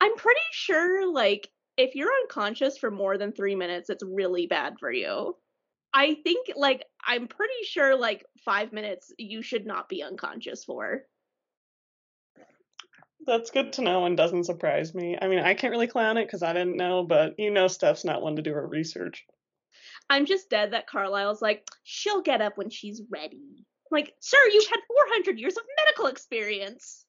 I'm 0.00 0.16
pretty 0.16 0.40
sure, 0.52 1.10
like, 1.12 1.48
if 1.76 1.94
you're 1.94 2.12
unconscious 2.22 2.78
for 2.78 2.90
more 2.90 3.16
than 3.18 3.32
three 3.32 3.54
minutes, 3.54 3.90
it's 3.90 4.02
really 4.02 4.46
bad 4.46 4.74
for 4.80 4.90
you. 4.90 5.36
I 5.94 6.14
think, 6.24 6.48
like, 6.56 6.84
I'm 7.06 7.28
pretty 7.28 7.64
sure, 7.64 7.96
like, 7.96 8.26
five 8.44 8.72
minutes 8.72 9.12
you 9.18 9.42
should 9.42 9.66
not 9.66 9.88
be 9.88 10.02
unconscious 10.02 10.64
for. 10.64 11.04
That's 13.26 13.50
good 13.50 13.72
to 13.74 13.82
know 13.82 14.04
and 14.04 14.16
doesn't 14.16 14.44
surprise 14.44 14.94
me. 14.94 15.18
I 15.20 15.26
mean, 15.28 15.40
I 15.40 15.54
can't 15.54 15.72
really 15.72 15.88
clown 15.88 16.16
it 16.16 16.26
because 16.26 16.42
I 16.42 16.52
didn't 16.52 16.76
know, 16.76 17.02
but 17.02 17.34
you 17.38 17.50
know, 17.50 17.66
Steph's 17.66 18.04
not 18.04 18.22
one 18.22 18.36
to 18.36 18.42
do 18.42 18.52
her 18.52 18.66
research. 18.66 19.26
I'm 20.08 20.26
just 20.26 20.50
dead 20.50 20.72
that 20.72 20.88
Carlisle's 20.88 21.42
like, 21.42 21.68
she'll 21.82 22.22
get 22.22 22.40
up 22.40 22.56
when 22.56 22.70
she's 22.70 23.02
ready. 23.10 23.64
Like, 23.90 24.14
sir, 24.20 24.38
you've 24.52 24.68
had 24.68 24.80
400 24.86 25.38
years 25.38 25.56
of 25.56 25.62
medical 25.84 26.06
experience. 26.06 27.04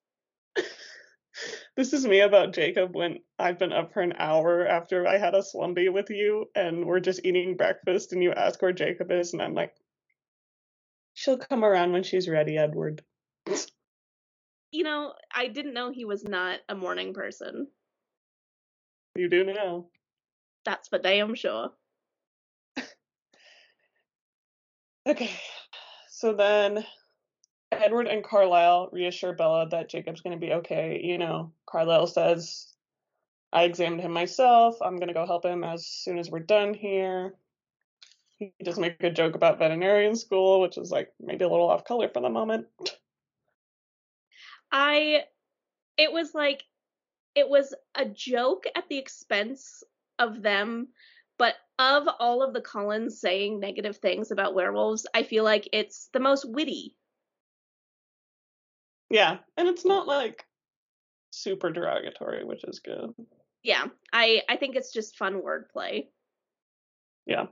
this 1.78 1.94
is 1.94 2.06
me 2.06 2.22
about 2.22 2.54
Jacob 2.54 2.96
when 2.96 3.20
I've 3.38 3.60
been 3.60 3.74
up 3.74 3.94
for 3.94 4.02
an 4.02 4.14
hour 4.18 4.68
after 4.68 5.08
I 5.08 5.18
had 5.18 5.36
a 5.36 5.42
slumbie 5.42 5.92
with 5.92 6.10
you 6.10 6.46
and 6.56 6.86
we're 6.86 7.00
just 7.00 7.22
eating 7.24 7.58
breakfast 7.58 8.14
and 8.14 8.24
you 8.24 8.32
ask 8.32 8.62
where 8.62 8.74
Jacob 8.74 9.12
is 9.12 9.34
and 9.34 9.42
I'm 9.42 9.54
like, 9.54 9.74
She'll 11.18 11.40
come 11.40 11.66
around 11.66 11.94
when 11.94 12.04
she's 12.04 12.30
ready, 12.30 12.60
Edward. 12.60 13.04
You 14.70 14.84
know, 14.84 15.14
I 15.34 15.48
didn't 15.48 15.74
know 15.74 15.90
he 15.90 16.06
was 16.06 16.24
not 16.24 16.60
a 16.70 16.76
morning 16.76 17.16
person. 17.16 17.68
You 19.16 19.28
do 19.28 19.44
now. 19.44 19.88
That's 20.64 20.90
for 20.90 21.00
damn 21.00 21.34
sure. 21.34 21.72
Okay. 25.08 25.32
So 26.10 26.34
then 26.34 26.86
Edward 27.72 28.08
and 28.08 28.24
Carlisle 28.24 28.89
reassure 28.91 29.34
Bella 29.34 29.70
that 29.70 29.89
Jacob's 29.89 30.22
going 30.22 30.39
to 30.39 30.46
be 30.46 30.54
okay. 30.54 31.00
You 31.02 31.17
know, 31.17 31.54
Carlisle 31.65 32.08
says, 32.08 32.67
I 33.54 33.63
examined 33.63 34.02
him 34.02 34.12
myself. 34.12 34.78
I'm 34.82 34.98
going 34.98 35.08
to 35.08 35.13
go 35.13 35.26
help 35.26 35.46
him 35.46 35.63
as 35.63 35.86
soon 35.88 36.17
as 36.17 36.30
we're 36.30 36.39
done 36.39 36.74
here. 36.74 37.36
He 38.38 38.54
does 38.63 38.78
make 38.78 39.02
a 39.02 39.10
joke 39.10 39.36
about 39.36 39.60
veterinarian 39.60 40.15
school, 40.15 40.60
which 40.62 40.78
is 40.78 40.91
like 40.91 41.12
maybe 41.20 41.46
a 41.46 41.50
little 41.50 41.70
off 41.70 41.86
color 41.86 42.10
for 42.13 42.22
the 42.22 42.30
moment. 42.30 42.67
I, 44.72 45.24
it 45.98 46.12
was 46.12 46.36
like, 46.36 46.63
it 47.34 47.48
was 47.48 47.74
a 47.96 48.06
joke 48.06 48.65
at 48.76 48.89
the 48.89 48.98
expense 48.98 49.84
of 50.20 50.41
them, 50.41 50.89
but 51.38 51.56
of 51.80 52.08
all 52.19 52.41
of 52.41 52.54
the 52.54 52.62
Cullens 52.62 53.19
saying 53.19 53.60
negative 53.60 53.97
things 53.97 54.32
about 54.32 54.56
werewolves, 54.56 55.06
I 55.13 55.23
feel 55.23 55.43
like 55.43 55.69
it's 55.73 56.10
the 56.13 56.19
most 56.19 56.45
witty. 56.50 56.95
Yeah, 59.10 59.38
and 59.56 59.67
it's 59.67 59.86
not 59.86 60.08
like 60.08 60.45
super 61.32 61.71
derogatory, 61.71 62.43
which 62.43 62.63
is 62.63 62.80
good. 62.80 63.13
Yeah, 63.63 63.86
I 64.12 64.41
I 64.50 64.58
think 64.58 64.76
it's 64.76 64.91
just 64.91 65.17
fun 65.17 65.41
wordplay. 65.41 66.08
Yeah. 67.26 67.47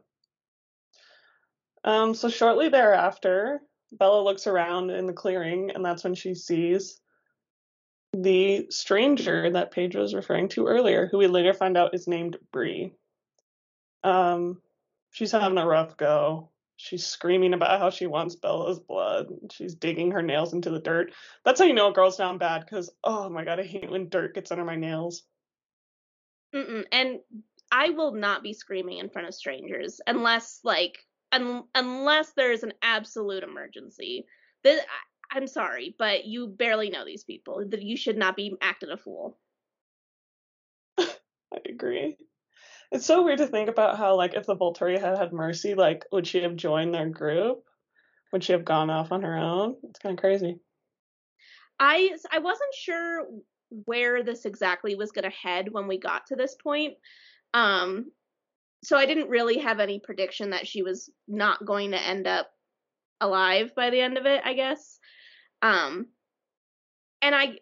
Um, 1.84 2.16
so 2.16 2.30
shortly 2.30 2.70
thereafter, 2.70 3.62
Bella 3.92 4.24
looks 4.24 4.48
around 4.48 4.90
in 4.90 5.06
the 5.06 5.14
clearing, 5.14 5.72
and 5.72 5.86
that's 5.86 6.04
when 6.04 6.16
she 6.16 6.34
sees 6.34 7.00
the 8.14 8.68
stranger 8.70 9.52
that 9.52 9.72
Paige 9.72 9.96
was 9.96 10.16
referring 10.16 10.50
to 10.50 10.68
earlier, 10.68 11.08
who 11.08 11.18
we 11.18 11.28
later 11.28 11.54
find 11.54 11.78
out 11.78 11.94
is 11.94 12.08
named 12.08 12.38
Bree. 12.52 12.94
Um, 14.06 14.62
she's 15.10 15.32
having 15.32 15.58
a 15.58 15.66
rough 15.66 15.98
go. 15.98 16.52
She's 16.78 17.06
screaming 17.06 17.54
about 17.54 17.80
how 17.80 17.90
she 17.90 18.06
wants 18.06 18.36
Bella's 18.36 18.80
blood. 18.80 19.28
She's 19.52 19.76
digging 19.76 20.12
her 20.12 20.22
nails 20.22 20.54
into 20.54 20.70
the 20.70 20.80
dirt. 20.80 21.12
That's 21.44 21.60
how 21.60 21.66
you 21.66 21.74
know 21.74 21.90
a 21.90 21.94
girl's 21.94 22.18
down 22.18 22.38
bad, 22.38 22.66
because 22.66 22.92
oh 23.04 23.30
my 23.30 23.44
god, 23.44 23.60
I 23.60 23.64
hate 23.64 23.90
when 23.90 24.10
dirt 24.10 24.36
gets 24.36 24.52
under 24.52 24.66
my 24.66 24.76
nails. 24.76 25.24
Mm-mm. 26.54 26.86
And 26.92 27.20
I 27.72 27.90
will 27.90 28.14
not 28.14 28.44
be 28.44 28.54
screaming 28.54 29.00
in 29.00 29.10
front 29.10 29.28
of 29.28 29.34
strangers 29.34 30.00
unless, 30.06 30.60
like, 30.64 31.00
un- 31.32 31.64
unless 31.74 32.34
there's 32.34 32.64
an 32.64 32.74
absolute 32.82 33.44
emergency. 33.44 34.26
This, 34.64 34.80
I- 34.82 35.38
I'm 35.38 35.48
sorry, 35.48 35.96
but 35.98 36.26
you 36.26 36.48
barely 36.48 36.90
know 36.90 37.06
these 37.06 37.24
people. 37.24 37.66
That 37.68 37.82
you 37.82 37.98
should 37.98 38.18
not 38.18 38.36
be 38.36 38.56
acting 38.62 38.92
a 38.92 38.98
fool. 38.98 39.38
I 41.00 41.08
agree. 41.68 42.18
It's 42.96 43.06
so 43.06 43.24
weird 43.24 43.40
to 43.40 43.48
think 43.48 43.68
about 43.68 43.98
how, 43.98 44.16
like, 44.16 44.36
if 44.36 44.46
the 44.46 44.56
Volturi 44.56 44.98
had 44.98 45.18
had 45.18 45.34
mercy, 45.34 45.76
like, 45.76 46.06
would 46.14 46.26
she 46.26 46.42
have 46.44 46.56
joined 46.56 46.94
their 46.94 47.10
group? 47.10 47.66
Would 48.32 48.42
she 48.42 48.54
have 48.54 48.64
gone 48.64 48.90
off 48.90 49.12
on 49.12 49.22
her 49.22 49.38
own? 49.38 49.76
It's 49.84 50.00
kind 50.00 50.18
of 50.18 50.22
crazy. 50.22 50.60
I 51.78 52.16
I 52.32 52.40
wasn't 52.40 52.74
sure 52.74 53.28
where 53.70 54.24
this 54.24 54.46
exactly 54.46 54.96
was 54.96 55.12
going 55.12 55.30
to 55.30 55.36
head 55.36 55.74
when 55.74 55.88
we 55.88 56.00
got 56.00 56.28
to 56.28 56.38
this 56.38 56.56
point. 56.56 56.94
Um, 57.54 58.12
so 58.82 58.96
I 58.96 59.06
didn't 59.06 59.30
really 59.30 59.58
have 59.58 59.82
any 59.82 60.00
prediction 60.00 60.52
that 60.52 60.66
she 60.66 60.82
was 60.82 61.10
not 61.28 61.66
going 61.66 61.92
to 61.92 62.02
end 62.02 62.28
up 62.28 62.50
alive 63.20 63.76
by 63.76 63.90
the 63.90 64.00
end 64.00 64.18
of 64.18 64.26
it, 64.26 64.42
I 64.46 64.54
guess. 64.54 65.00
Um, 65.62 66.08
and 67.22 67.36
I, 67.36 67.58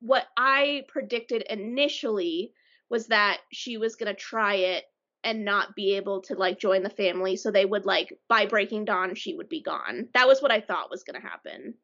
what 0.00 0.26
I 0.36 0.84
predicted 0.88 1.42
initially 1.48 2.52
was 2.90 3.08
that 3.08 3.38
she 3.52 3.76
was 3.76 3.96
going 3.96 4.14
to 4.14 4.20
try 4.20 4.54
it 4.54 4.84
and 5.24 5.44
not 5.44 5.74
be 5.74 5.96
able 5.96 6.22
to 6.22 6.34
like 6.34 6.58
join 6.58 6.82
the 6.82 6.90
family. 6.90 7.36
So 7.36 7.50
they 7.50 7.64
would 7.64 7.84
like, 7.84 8.12
by 8.28 8.46
breaking 8.46 8.84
dawn, 8.84 9.14
she 9.14 9.34
would 9.34 9.48
be 9.48 9.62
gone. 9.62 10.08
That 10.14 10.28
was 10.28 10.40
what 10.40 10.52
I 10.52 10.60
thought 10.60 10.90
was 10.90 11.02
going 11.02 11.20
to 11.20 11.26
happen. 11.26 11.74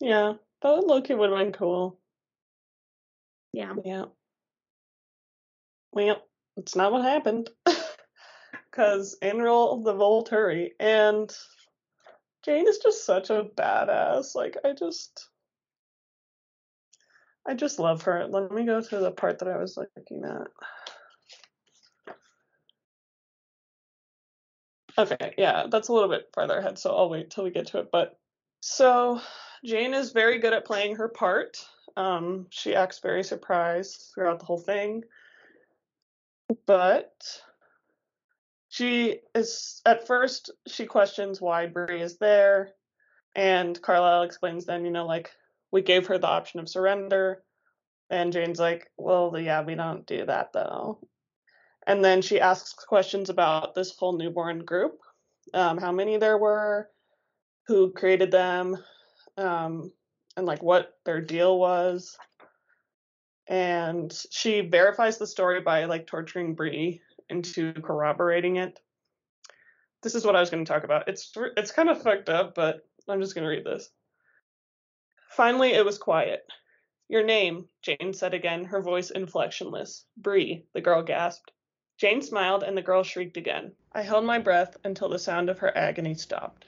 Yeah, 0.00 0.34
that 0.62 0.72
would 0.72 0.86
look 0.86 1.10
it 1.10 1.18
would 1.18 1.30
have 1.30 1.38
been 1.38 1.52
cool. 1.52 1.98
Yeah. 3.52 3.74
Yeah. 3.84 4.04
Well, 5.92 6.22
it's 6.56 6.76
not 6.76 6.92
what 6.92 7.04
happened. 7.04 7.50
Because 8.70 9.16
in 9.20 9.38
roll 9.38 9.82
the 9.82 9.92
Volturi, 9.92 10.70
and 10.78 11.34
Jane 12.44 12.68
is 12.68 12.78
just 12.78 13.04
such 13.04 13.30
a 13.30 13.48
badass. 13.56 14.36
Like, 14.36 14.56
I 14.64 14.72
just. 14.72 15.29
I 17.46 17.54
just 17.54 17.78
love 17.78 18.02
her. 18.02 18.26
Let 18.26 18.52
me 18.52 18.64
go 18.64 18.80
to 18.80 18.98
the 18.98 19.10
part 19.10 19.38
that 19.38 19.48
I 19.48 19.58
was 19.58 19.76
looking 19.76 20.24
at. 20.24 20.48
Okay, 24.98 25.34
yeah, 25.38 25.66
that's 25.70 25.88
a 25.88 25.92
little 25.92 26.08
bit 26.08 26.30
farther 26.34 26.58
ahead, 26.58 26.78
so 26.78 26.94
I'll 26.94 27.08
wait 27.08 27.30
till 27.30 27.44
we 27.44 27.50
get 27.50 27.68
to 27.68 27.78
it. 27.78 27.88
But 27.90 28.18
so 28.60 29.20
Jane 29.64 29.94
is 29.94 30.12
very 30.12 30.38
good 30.38 30.52
at 30.52 30.66
playing 30.66 30.96
her 30.96 31.08
part. 31.08 31.64
Um, 31.96 32.46
she 32.50 32.74
acts 32.74 32.98
very 32.98 33.24
surprised 33.24 34.10
throughout 34.14 34.38
the 34.40 34.44
whole 34.44 34.58
thing. 34.58 35.04
But 36.66 37.12
she 38.68 39.20
is 39.34 39.80
at 39.86 40.06
first 40.06 40.50
she 40.66 40.86
questions 40.86 41.40
why 41.40 41.66
Bree 41.66 42.02
is 42.02 42.18
there, 42.18 42.72
and 43.34 43.80
Carlisle 43.80 44.22
explains 44.22 44.66
then, 44.66 44.84
you 44.84 44.90
know, 44.90 45.06
like 45.06 45.30
we 45.72 45.82
gave 45.82 46.06
her 46.06 46.18
the 46.18 46.26
option 46.26 46.60
of 46.60 46.68
surrender, 46.68 47.42
and 48.10 48.32
Jane's 48.32 48.58
like, 48.58 48.90
well, 48.96 49.38
yeah, 49.38 49.62
we 49.62 49.74
don't 49.74 50.06
do 50.06 50.26
that 50.26 50.52
though. 50.52 50.98
And 51.86 52.04
then 52.04 52.22
she 52.22 52.40
asks 52.40 52.74
questions 52.74 53.30
about 53.30 53.74
this 53.74 53.96
whole 53.96 54.16
newborn 54.16 54.64
group, 54.64 54.98
um, 55.54 55.78
how 55.78 55.92
many 55.92 56.18
there 56.18 56.38
were, 56.38 56.88
who 57.66 57.92
created 57.92 58.30
them, 58.30 58.76
um, 59.36 59.92
and 60.36 60.46
like 60.46 60.62
what 60.62 60.98
their 61.04 61.20
deal 61.20 61.58
was. 61.58 62.16
And 63.48 64.12
she 64.30 64.60
verifies 64.60 65.18
the 65.18 65.26
story 65.26 65.60
by 65.60 65.86
like 65.86 66.06
torturing 66.06 66.54
Bree 66.54 67.00
into 67.28 67.72
corroborating 67.72 68.56
it. 68.56 68.78
This 70.02 70.14
is 70.14 70.24
what 70.24 70.36
I 70.36 70.40
was 70.40 70.50
going 70.50 70.64
to 70.64 70.72
talk 70.72 70.84
about. 70.84 71.08
It's 71.08 71.32
it's 71.56 71.72
kind 71.72 71.88
of 71.88 72.02
fucked 72.02 72.28
up, 72.28 72.54
but 72.54 72.80
I'm 73.08 73.20
just 73.20 73.34
going 73.34 73.44
to 73.44 73.50
read 73.50 73.64
this. 73.64 73.90
Finally, 75.30 75.72
it 75.72 75.84
was 75.84 75.96
quiet. 75.96 76.44
Your 77.08 77.22
name, 77.22 77.68
Jane 77.82 78.12
said 78.12 78.34
again, 78.34 78.64
her 78.64 78.82
voice 78.82 79.10
inflectionless. 79.10 80.04
Bree, 80.16 80.64
the 80.74 80.80
girl 80.80 81.02
gasped. 81.02 81.50
Jane 81.98 82.22
smiled, 82.22 82.62
and 82.62 82.76
the 82.76 82.82
girl 82.82 83.02
shrieked 83.02 83.36
again. 83.36 83.72
I 83.92 84.02
held 84.02 84.24
my 84.24 84.38
breath 84.38 84.76
until 84.84 85.08
the 85.08 85.18
sound 85.18 85.50
of 85.50 85.58
her 85.58 85.76
agony 85.76 86.14
stopped. 86.14 86.66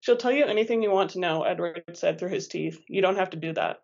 She'll 0.00 0.16
tell 0.16 0.32
you 0.32 0.44
anything 0.44 0.82
you 0.82 0.90
want 0.90 1.12
to 1.12 1.20
know, 1.20 1.44
Edward 1.44 1.82
said 1.94 2.18
through 2.18 2.30
his 2.30 2.48
teeth. 2.48 2.82
You 2.86 3.00
don't 3.00 3.16
have 3.16 3.30
to 3.30 3.38
do 3.38 3.54
that. 3.54 3.82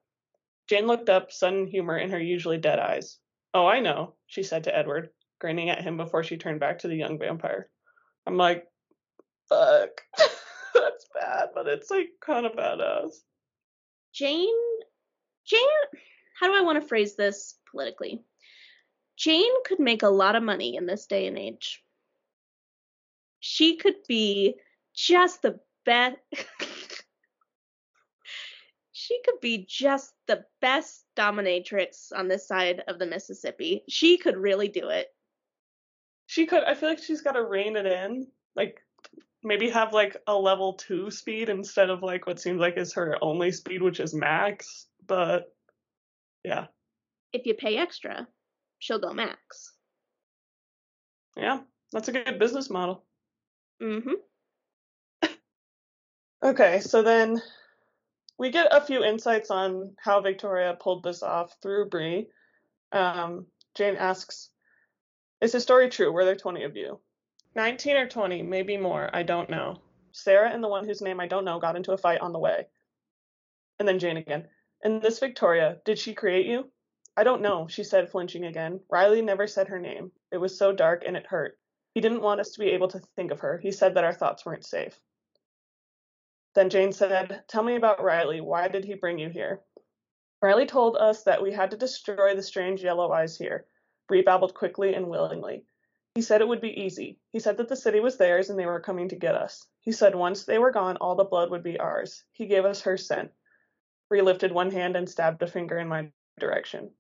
Jane 0.69 0.87
looked 0.87 1.09
up, 1.09 1.33
sudden 1.33 1.67
humor 1.67 1.97
in 1.97 2.11
her 2.11 2.21
usually 2.21 2.59
dead 2.59 2.79
eyes. 2.79 3.19
Oh, 3.55 3.67
I 3.67 3.81
know, 3.81 4.15
she 4.27 4.43
said 4.43 4.65
to 4.65 4.77
Edward, 4.77 5.11
grinning 5.41 5.71
at 5.71 5.83
him 5.83 5.97
before 5.97 6.23
she 6.23 6.37
turned 6.37 6.61
back 6.61 6.81
to 6.81 6.89
the 6.89 6.97
young 6.97 7.19
vampire. 7.19 7.69
I'm 8.27 8.37
like, 8.37 8.67
fuck. 9.49 10.03
That's 10.75 11.07
bad, 11.15 11.49
but 11.55 11.67
it's 11.67 11.91
like 11.91 12.11
kind 12.21 12.45
of 12.45 12.53
badass. 12.53 13.17
Jane, 14.13 14.49
Jane, 15.47 15.61
how 16.39 16.47
do 16.49 16.55
I 16.55 16.63
want 16.63 16.81
to 16.81 16.89
phrase 16.89 17.17
this 17.17 17.57
politically? 17.71 18.23
Jane 19.17 19.53
could 19.65 19.81
make 19.81 20.03
a 20.03 20.09
lot 20.09 20.37
of 20.37 20.43
money 20.43 20.77
in 20.77 20.87
this 20.87 21.07
day 21.07 21.27
and 21.27 21.39
age. 21.39 21.83
She 23.41 23.77
could 23.77 23.97
be 24.09 24.57
just 24.95 25.43
the 25.43 25.61
best. 25.85 26.17
she 28.93 29.21
could 29.25 29.41
be 29.41 29.67
just 29.69 30.13
the 30.27 30.45
best 30.61 31.05
dominatrix 31.17 32.13
on 32.15 32.29
this 32.29 32.47
side 32.47 32.83
of 32.89 32.99
the 32.99 33.07
Mississippi. 33.07 33.85
She 33.89 34.17
could 34.19 34.37
really 34.37 34.69
do 34.69 34.89
it. 34.89 35.09
She 36.27 36.47
could. 36.47 36.65
I 36.65 36.75
feel 36.75 36.89
like 36.89 37.03
she's 37.03 37.23
got 37.23 37.33
to 37.33 37.45
rein 37.45 37.77
it 37.77 37.87
in. 37.87 38.29
Like, 38.55 38.83
maybe 39.43 39.71
have 39.71 39.93
like 39.93 40.17
a 40.27 40.35
level 40.35 40.75
two 40.75 41.11
speed 41.11 41.49
instead 41.49 41.91
of 41.91 42.03
like 42.03 42.27
what 42.27 42.41
seems 42.41 42.61
like 42.61 42.77
is 42.77 42.95
her 42.95 43.17
only 43.23 43.53
speed, 43.53 43.83
which 43.83 44.01
is 44.01 44.15
max. 44.15 44.87
But 45.07 45.53
yeah. 46.45 46.67
If 47.33 47.47
you 47.47 47.55
pay 47.55 47.77
extra, 47.77 48.27
she'll 48.79 48.99
go 48.99 49.13
max. 49.13 49.73
Yeah, 51.37 51.61
that's 51.93 52.09
a 52.09 52.13
good 52.13 52.39
business 52.39 52.71
model. 52.71 53.05
Mm-hmm. 53.81 54.15
Okay, 56.43 56.81
so 56.81 57.03
then 57.03 57.41
we 58.39 58.51
get 58.51 58.69
a 58.73 58.81
few 58.81 59.05
insights 59.05 59.51
on 59.51 59.95
how 60.03 60.23
Victoria 60.23 60.77
pulled 60.81 61.03
this 61.03 61.23
off 61.23 61.55
through 61.61 61.91
Bree. 61.91 62.29
Um, 62.93 63.47
Jane 63.77 63.97
asks, 63.97 64.49
"Is 65.43 65.53
the 65.53 65.61
story 65.61 65.91
true? 65.91 66.11
Were 66.11 66.25
there 66.25 66.37
twenty 66.37 66.65
of 66.65 66.77
you?" 66.77 66.99
Nineteen 67.55 67.97
or 67.97 68.09
twenty, 68.09 68.43
maybe 68.43 68.77
more. 68.77 69.11
I 69.13 69.23
don't 69.25 69.51
know. 69.51 69.81
Sarah 70.13 70.51
and 70.51 70.63
the 70.63 70.69
one 70.69 70.87
whose 70.87 71.03
name 71.03 71.21
I 71.21 71.27
don't 71.27 71.45
know 71.45 71.59
got 71.59 71.77
into 71.77 71.93
a 71.93 71.99
fight 71.99 72.21
on 72.21 72.33
the 72.33 72.39
way. 72.39 72.67
And 73.79 73.89
then 73.89 73.99
Jane 73.99 74.17
again. 74.17 74.49
And 74.83 75.03
this 75.03 75.19
Victoria, 75.19 75.79
did 75.85 75.99
she 75.99 76.15
create 76.15 76.47
you? 76.47 76.71
I 77.17 77.25
don't 77.25 77.43
know, 77.43 77.67
she 77.67 77.83
said, 77.85 78.11
flinching 78.11 78.45
again. 78.45 78.81
Riley 78.89 79.21
never 79.21 79.47
said 79.47 79.69
her 79.69 79.81
name. 79.81 80.13
It 80.31 80.39
was 80.39 80.57
so 80.57 80.73
dark 80.73 81.03
and 81.07 81.17
it 81.17 81.27
hurt. 81.27 81.59
He 81.93 82.01
didn't 82.01 82.23
want 82.23 82.41
us 82.41 82.53
to 82.53 82.61
be 82.61 82.71
able 82.71 82.89
to 82.89 83.01
think 83.17 83.33
of 83.33 83.41
her. 83.41 83.59
He 83.59 83.73
said 83.73 83.95
that 83.95 84.05
our 84.05 84.15
thoughts 84.15 84.47
weren't 84.47 84.65
safe. 84.65 85.01
Then 86.55 86.71
Jane 86.71 86.93
said, 86.93 87.43
Tell 87.49 87.63
me 87.63 87.77
about 87.77 88.03
Riley. 88.03 88.41
Why 88.41 88.69
did 88.69 88.85
he 88.85 88.95
bring 88.95 89.19
you 89.19 89.29
here? 89.29 89.61
Riley 90.41 90.67
told 90.67 90.97
us 90.97 91.25
that 91.25 91.43
we 91.43 91.53
had 91.53 91.73
to 91.73 91.77
destroy 91.77 92.35
the 92.35 92.43
strange 92.43 92.83
yellow 92.83 93.13
eyes 93.13 93.37
here. 93.37 93.67
Bree 94.09 94.23
babbled 94.23 94.55
quickly 94.55 94.95
and 94.95 95.09
willingly. 95.09 95.65
He 96.15 96.23
said 96.23 96.41
it 96.41 96.49
would 96.49 96.61
be 96.61 96.81
easy. 96.81 97.19
He 97.33 97.39
said 97.39 97.57
that 97.59 97.69
the 97.69 97.77
city 97.77 98.01
was 98.01 98.17
theirs 98.17 98.51
and 98.51 98.59
they 98.59 98.67
were 98.67 98.81
coming 98.81 99.09
to 99.09 99.17
get 99.17 99.37
us. 99.37 99.67
He 99.81 99.93
said 99.93 100.15
once 100.15 100.45
they 100.45 100.59
were 100.59 100.73
gone, 100.73 100.97
all 100.97 101.15
the 101.15 101.25
blood 101.25 101.51
would 101.51 101.63
be 101.63 101.79
ours. 101.79 102.25
He 102.33 102.47
gave 102.47 102.65
us 102.65 102.83
her 102.83 102.97
scent. 102.97 103.31
Bree 104.09 104.23
lifted 104.23 104.51
one 104.51 104.73
hand 104.73 104.97
and 104.97 105.09
stabbed 105.09 105.43
a 105.43 105.47
finger 105.47 105.79
in 105.79 105.87
my 105.87 106.11
direction. 106.39 106.91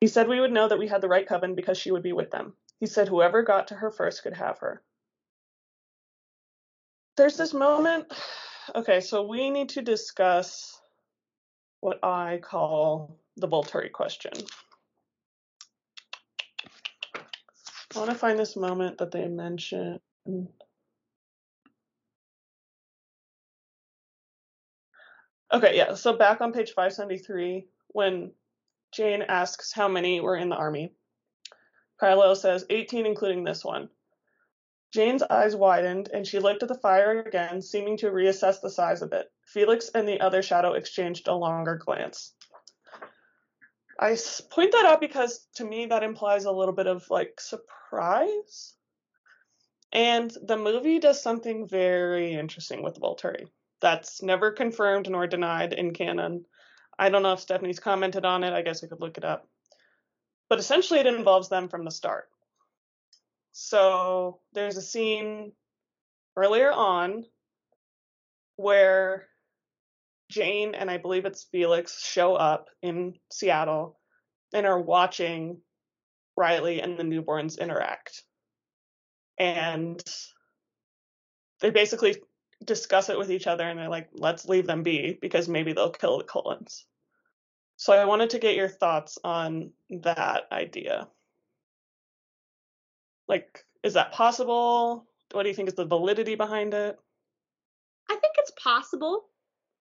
He 0.00 0.06
said 0.06 0.28
we 0.28 0.38
would 0.38 0.52
know 0.52 0.68
that 0.68 0.78
we 0.78 0.86
had 0.86 1.00
the 1.00 1.08
right 1.08 1.26
coven 1.26 1.56
because 1.56 1.78
she 1.78 1.90
would 1.90 2.04
be 2.04 2.12
with 2.12 2.30
them. 2.30 2.54
He 2.78 2.86
said 2.86 3.08
whoever 3.08 3.42
got 3.42 3.68
to 3.68 3.74
her 3.74 3.90
first 3.90 4.22
could 4.22 4.34
have 4.34 4.58
her. 4.60 4.82
There's 7.16 7.36
this 7.36 7.54
moment. 7.54 8.12
Okay, 8.74 9.00
so 9.00 9.22
we 9.22 9.48
need 9.48 9.70
to 9.70 9.80
discuss 9.80 10.78
what 11.80 12.04
I 12.04 12.38
call 12.42 13.18
the 13.38 13.48
Volturi 13.48 13.90
question. 13.90 14.32
I 17.94 17.98
want 18.00 18.10
to 18.10 18.16
find 18.16 18.38
this 18.38 18.56
moment 18.56 18.98
that 18.98 19.10
they 19.10 19.26
mention. 19.28 19.98
Okay, 25.52 25.76
yeah. 25.76 25.94
So 25.94 26.12
back 26.12 26.40
on 26.40 26.52
page 26.52 26.72
573, 26.72 27.66
when 27.88 28.32
Jane 28.92 29.22
asks 29.22 29.72
how 29.72 29.88
many 29.88 30.20
were 30.20 30.36
in 30.36 30.50
the 30.50 30.56
army, 30.56 30.92
Carlisle 31.98 32.36
says 32.36 32.66
18, 32.68 33.06
including 33.06 33.44
this 33.44 33.64
one. 33.64 33.88
Jane's 34.92 35.22
eyes 35.22 35.56
widened, 35.56 36.08
and 36.12 36.26
she 36.26 36.38
looked 36.38 36.62
at 36.62 36.68
the 36.68 36.74
fire 36.74 37.20
again, 37.20 37.60
seeming 37.60 37.96
to 37.98 38.10
reassess 38.10 38.60
the 38.60 38.70
size 38.70 39.02
of 39.02 39.12
it. 39.12 39.30
Felix 39.44 39.90
and 39.94 40.06
the 40.06 40.20
other 40.20 40.42
shadow 40.42 40.74
exchanged 40.74 41.28
a 41.28 41.34
longer 41.34 41.76
glance. 41.76 42.34
I 43.98 44.16
point 44.50 44.72
that 44.72 44.86
out 44.86 45.00
because 45.00 45.46
to 45.56 45.64
me 45.64 45.86
that 45.86 46.02
implies 46.04 46.44
a 46.44 46.52
little 46.52 46.74
bit 46.74 46.86
of 46.86 47.08
like 47.10 47.40
surprise. 47.40 48.74
And 49.92 50.30
the 50.42 50.56
movie 50.56 50.98
does 50.98 51.22
something 51.22 51.66
very 51.66 52.34
interesting 52.34 52.82
with 52.82 53.00
Volturi. 53.00 53.46
That's 53.80 54.22
never 54.22 54.52
confirmed 54.52 55.08
nor 55.08 55.26
denied 55.26 55.72
in 55.72 55.94
canon. 55.94 56.44
I 56.98 57.08
don't 57.08 57.22
know 57.22 57.32
if 57.32 57.40
Stephenie's 57.40 57.80
commented 57.80 58.24
on 58.24 58.44
it. 58.44 58.52
I 58.52 58.62
guess 58.62 58.84
I 58.84 58.86
could 58.86 59.00
look 59.00 59.18
it 59.18 59.24
up. 59.24 59.48
But 60.48 60.58
essentially, 60.58 61.00
it 61.00 61.06
involves 61.06 61.48
them 61.48 61.68
from 61.68 61.84
the 61.84 61.90
start. 61.90 62.28
So 63.52 64.40
there's 64.52 64.76
a 64.76 64.82
scene 64.82 65.52
earlier 66.36 66.70
on 66.72 67.24
where 68.56 69.28
Jane 70.28 70.74
and 70.74 70.90
I 70.90 70.98
believe 70.98 71.24
it's 71.24 71.44
Felix 71.44 72.04
show 72.04 72.34
up 72.34 72.68
in 72.82 73.14
Seattle 73.30 73.98
and 74.52 74.66
are 74.66 74.80
watching 74.80 75.58
Riley 76.36 76.80
and 76.80 76.98
the 76.98 77.02
newborns 77.02 77.58
interact. 77.58 78.22
And 79.38 80.02
they 81.60 81.70
basically 81.70 82.16
discuss 82.64 83.08
it 83.08 83.18
with 83.18 83.30
each 83.30 83.46
other 83.46 83.64
and 83.64 83.78
they're 83.78 83.88
like, 83.88 84.08
let's 84.12 84.46
leave 84.46 84.66
them 84.66 84.82
be 84.82 85.18
because 85.20 85.48
maybe 85.48 85.72
they'll 85.72 85.90
kill 85.90 86.18
the 86.18 86.24
Cullens. 86.24 86.84
So 87.76 87.92
I 87.92 88.04
wanted 88.04 88.30
to 88.30 88.38
get 88.38 88.56
your 88.56 88.68
thoughts 88.68 89.18
on 89.22 89.70
that 89.90 90.44
idea. 90.50 91.08
Like, 93.28 93.64
is 93.82 93.94
that 93.94 94.12
possible? 94.12 95.06
What 95.32 95.44
do 95.44 95.48
you 95.48 95.54
think 95.54 95.68
is 95.68 95.74
the 95.74 95.84
validity 95.84 96.34
behind 96.34 96.74
it? 96.74 96.98
I 98.10 98.16
think 98.16 98.34
it's 98.38 98.52
possible. 98.62 99.26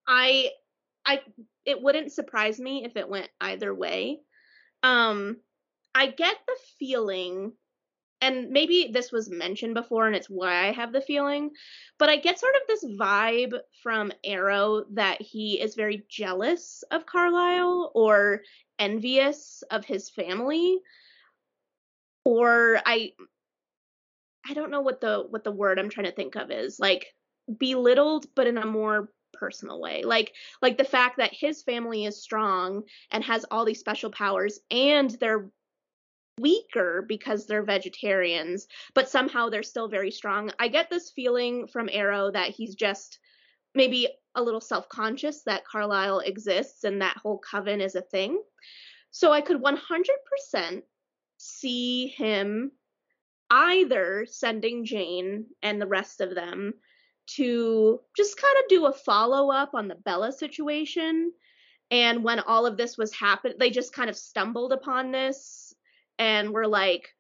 I 0.07 0.51
I 1.05 1.21
it 1.65 1.81
wouldn't 1.83 2.13
surprise 2.13 2.59
me 2.59 2.85
if 2.85 2.97
it 2.97 3.09
went 3.09 3.29
either 3.41 3.75
way. 3.75 4.21
Um 4.83 5.39
I 5.95 6.07
get 6.07 6.37
the 6.47 6.57
feeling 6.79 7.53
and 8.21 8.51
maybe 8.51 8.91
this 8.93 9.11
was 9.11 9.29
mentioned 9.29 9.75
before 9.75 10.07
and 10.07 10.15
it's 10.15 10.31
why 10.31 10.69
I 10.69 10.73
have 10.73 10.93
the 10.93 11.01
feeling, 11.01 11.51
but 11.99 12.09
I 12.09 12.17
get 12.17 12.39
sort 12.39 12.55
of 12.55 12.63
this 12.69 12.85
vibe 12.99 13.59
from 13.83 14.13
Aro 14.25 14.85
that 14.95 15.21
he 15.21 15.61
is 15.61 15.75
very 15.75 16.05
jealous 16.09 16.85
of 16.93 17.05
Carlisle 17.05 17.91
or 17.95 18.43
envious 18.79 19.63
of 19.71 19.85
his 19.85 20.09
family 20.09 20.79
or 22.25 22.81
I 22.87 23.13
I 24.49 24.55
don't 24.55 24.71
know 24.71 24.81
what 24.81 25.01
the 25.01 25.25
what 25.29 25.45
the 25.45 25.53
word 25.53 25.79
I'm 25.79 25.91
trying 25.91 26.07
to 26.07 26.13
think 26.13 26.37
of 26.37 26.51
is. 26.51 26.79
Like 26.79 27.07
belittled 27.59 28.27
but 28.35 28.47
in 28.47 28.57
a 28.59 28.67
more 28.67 29.09
personal 29.33 29.81
way. 29.81 30.03
Like 30.05 30.33
like 30.61 30.79
the 30.79 30.85
fact 30.85 31.17
that 31.19 31.33
his 31.33 31.63
family 31.63 32.05
is 32.05 32.23
strong 32.23 32.85
and 33.11 33.25
has 33.25 33.45
all 33.51 33.65
these 33.65 33.81
special 33.81 34.11
powers 34.11 34.61
and 34.71 35.11
they're 35.21 35.51
weaker 36.39 37.05
because 37.07 37.47
they're 37.47 37.63
vegetarians 37.63 38.67
but 38.95 39.09
somehow 39.09 39.49
they're 39.49 39.63
still 39.63 39.89
very 39.89 40.11
strong. 40.11 40.51
I 40.59 40.69
get 40.69 40.89
this 40.91 41.11
feeling 41.11 41.67
from 41.67 41.89
Aro 41.89 42.33
that 42.33 42.51
he's 42.51 42.75
just 42.75 43.19
maybe 43.75 44.09
a 44.35 44.43
little 44.43 44.61
self-conscious 44.61 45.43
that 45.45 45.65
carlisle 45.67 46.21
exists 46.21 46.85
and 46.85 47.03
that 47.03 47.19
whole 47.19 47.39
coven 47.39 47.81
is 47.81 47.95
a 47.95 48.03
thing. 48.03 48.43
So 49.11 49.31
i 49.31 49.41
could 49.41 49.63
100% 49.63 50.83
see 51.37 52.07
him 52.07 52.73
either 53.51 54.27
sending 54.29 54.85
jane 54.87 55.47
and 55.63 55.81
the 55.81 55.87
rest 55.87 56.23
of 56.23 56.35
them 56.35 56.73
to 57.27 58.01
just 58.17 58.41
kind 58.41 58.57
of 58.59 58.69
do 58.69 58.87
a 58.87 58.93
follow 58.93 59.51
up 59.51 59.75
on 59.75 59.89
the 59.89 59.95
Bella 59.95 60.33
situation. 60.33 61.33
And 61.91 62.25
when 62.25 62.41
all 62.41 62.67
of 62.67 62.77
this 62.77 62.97
was 62.97 63.15
happening, 63.15 63.57
they 63.59 63.71
just 63.71 63.93
kind 63.93 64.11
of 64.11 64.17
stumbled 64.17 64.73
upon 64.73 65.13
this 65.13 65.75
and 66.19 66.51
were 66.51 66.67
like, 66.67 67.15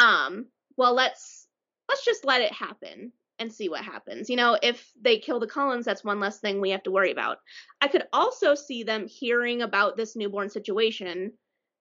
um, 0.00 0.46
well, 0.76 0.94
let's 0.94 1.46
let's 1.88 2.04
just 2.04 2.24
let 2.24 2.40
it 2.40 2.52
happen 2.52 3.12
and 3.38 3.52
see 3.52 3.68
what 3.68 3.84
happens. 3.84 4.30
You 4.30 4.36
know, 4.36 4.58
if 4.62 4.90
they 5.00 5.18
kill 5.18 5.40
the 5.40 5.46
Cullens, 5.46 5.84
that's 5.84 6.04
one 6.04 6.20
less 6.20 6.38
thing 6.38 6.60
we 6.60 6.70
have 6.70 6.82
to 6.84 6.90
worry 6.90 7.12
about. 7.12 7.38
I 7.80 7.88
could 7.88 8.04
also 8.12 8.54
see 8.54 8.82
them 8.82 9.06
hearing 9.06 9.62
about 9.62 9.96
this 9.96 10.16
newborn 10.16 10.48
situation 10.48 11.32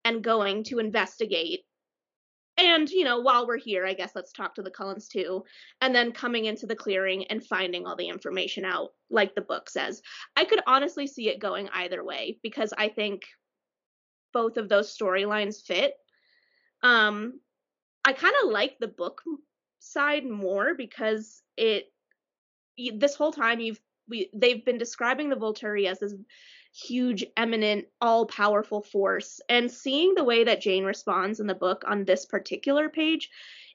and 0.03 0.23
going 0.23 0.63
to 0.65 0.79
investigate 0.79 1.61
and 2.57 2.89
you 2.89 3.03
know 3.03 3.19
while 3.19 3.45
we're 3.45 3.57
here 3.57 3.85
i 3.85 3.93
guess 3.93 4.11
let's 4.15 4.31
talk 4.31 4.55
to 4.55 4.61
the 4.61 4.71
cullens 4.71 5.07
too 5.07 5.43
and 5.81 5.93
then 5.93 6.11
coming 6.11 6.45
into 6.45 6.65
the 6.65 6.75
clearing 6.75 7.25
and 7.25 7.45
finding 7.45 7.85
all 7.85 7.95
the 7.95 8.07
information 8.07 8.63
out 8.65 8.93
like 9.09 9.35
the 9.35 9.41
book 9.41 9.69
says. 9.69 10.01
I 10.35 10.45
could 10.45 10.61
honestly 10.65 11.05
see 11.05 11.29
it 11.29 11.39
going 11.39 11.69
either 11.73 12.03
way 12.03 12.39
because 12.41 12.73
i 12.77 12.87
think 12.89 13.23
both 14.33 14.57
of 14.57 14.67
those 14.67 14.95
storylines 14.95 15.61
fit. 15.63 15.93
Um 16.81 17.39
i 18.03 18.13
kind 18.13 18.35
of 18.43 18.51
like 18.51 18.77
the 18.79 18.87
book 18.87 19.21
side 19.79 20.25
more 20.25 20.73
because 20.75 21.41
it 21.57 21.85
this 22.97 23.15
whole 23.15 23.31
time 23.31 23.59
you've 23.59 23.79
we 24.07 24.29
they've 24.33 24.65
been 24.65 24.77
describing 24.77 25.29
the 25.29 25.35
volturi 25.35 25.87
as 25.87 25.99
this 25.99 26.13
huge, 26.75 27.25
eminent, 27.37 27.85
all 28.01 28.25
powerful 28.25 28.81
force. 28.81 29.39
And 29.47 29.71
seeing 29.71 30.13
the 30.13 30.23
way 30.23 30.43
that 30.43 30.61
Jane 30.61 30.83
responds 30.83 31.39
in 31.39 31.47
the 31.47 31.55
book 31.55 31.83
on 31.87 32.03
this 32.03 32.25
particular 32.25 32.89
page, 32.89 33.29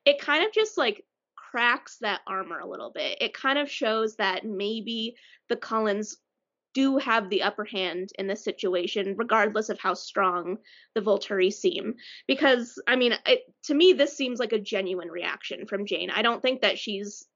it 0.05 0.21
kind 0.21 0.45
of 0.45 0.53
just 0.53 0.77
like 0.77 1.05
cracks 1.35 1.97
that 2.01 2.21
armor 2.27 2.59
a 2.59 2.69
little 2.69 2.91
bit. 2.91 3.19
It 3.21 3.35
kind 3.35 3.59
of 3.59 3.71
shows 3.71 4.17
that 4.17 4.45
maybe 4.45 5.17
the 5.49 5.57
Cullens 5.57 6.19
do 6.73 6.99
have 6.99 7.29
the 7.29 7.43
upper 7.43 7.65
hand 7.65 8.11
in 8.19 8.29
this 8.29 8.45
situation, 8.45 9.17
regardless 9.17 9.71
of 9.71 9.81
how 9.81 9.95
strong 9.95 10.59
the 10.95 11.01
Volturi 11.01 11.53
seem. 11.53 11.95
Because, 12.29 12.81
I 12.87 12.97
mean, 12.97 13.15
it, 13.27 13.41
to 13.65 13.75
me, 13.75 13.93
this 13.93 14.17
seems 14.17 14.39
like 14.39 14.53
a 14.53 14.61
genuine 14.61 15.09
reaction 15.09 15.67
from 15.67 15.87
Jane. 15.87 16.11
I 16.11 16.23
don't 16.23 16.43
think 16.43 16.61
that 16.63 16.79
she's 16.79 17.27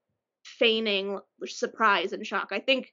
feigning 0.45 1.19
surprise 1.45 2.13
and 2.13 2.25
shock. 2.25 2.49
I 2.51 2.59
think 2.59 2.91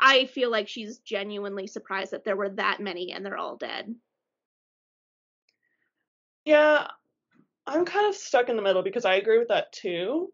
I 0.00 0.26
feel 0.26 0.50
like 0.50 0.68
she's 0.68 0.98
genuinely 0.98 1.66
surprised 1.66 2.12
that 2.12 2.24
there 2.24 2.36
were 2.36 2.50
that 2.50 2.80
many 2.80 3.12
and 3.12 3.24
they're 3.24 3.38
all 3.38 3.56
dead. 3.56 3.94
Yeah, 6.44 6.86
I'm 7.66 7.84
kind 7.84 8.08
of 8.08 8.14
stuck 8.14 8.48
in 8.48 8.56
the 8.56 8.62
middle 8.62 8.82
because 8.82 9.04
I 9.04 9.14
agree 9.16 9.38
with 9.38 9.48
that 9.48 9.72
too. 9.72 10.32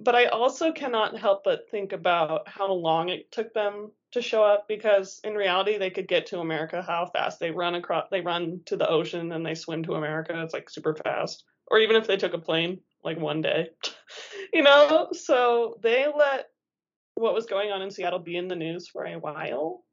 But 0.00 0.14
I 0.14 0.26
also 0.26 0.72
cannot 0.72 1.16
help 1.16 1.44
but 1.44 1.68
think 1.70 1.92
about 1.92 2.48
how 2.48 2.72
long 2.72 3.08
it 3.08 3.30
took 3.30 3.52
them 3.54 3.92
to 4.12 4.22
show 4.22 4.42
up 4.42 4.66
because 4.66 5.20
in 5.22 5.34
reality 5.34 5.78
they 5.78 5.90
could 5.90 6.08
get 6.08 6.26
to 6.26 6.40
America 6.40 6.82
how 6.82 7.06
fast 7.06 7.38
they 7.38 7.50
run 7.50 7.74
across 7.76 8.08
they 8.10 8.20
run 8.20 8.60
to 8.66 8.76
the 8.76 8.88
ocean 8.88 9.32
and 9.32 9.44
they 9.44 9.54
swim 9.54 9.84
to 9.84 9.94
America. 9.94 10.40
It's 10.42 10.54
like 10.54 10.70
super 10.70 10.94
fast. 10.94 11.44
Or 11.68 11.78
even 11.78 11.96
if 11.96 12.06
they 12.06 12.16
took 12.16 12.34
a 12.34 12.38
plane 12.38 12.80
like 13.04 13.18
one 13.18 13.42
day. 13.42 13.68
you 14.52 14.62
know, 14.62 15.08
so 15.12 15.78
they 15.82 16.06
let 16.06 16.48
what 17.14 17.34
was 17.34 17.46
going 17.46 17.70
on 17.70 17.82
in 17.82 17.90
Seattle 17.90 18.18
be 18.18 18.36
in 18.36 18.48
the 18.48 18.56
news 18.56 18.88
for 18.88 19.04
a 19.04 19.18
while. 19.18 19.84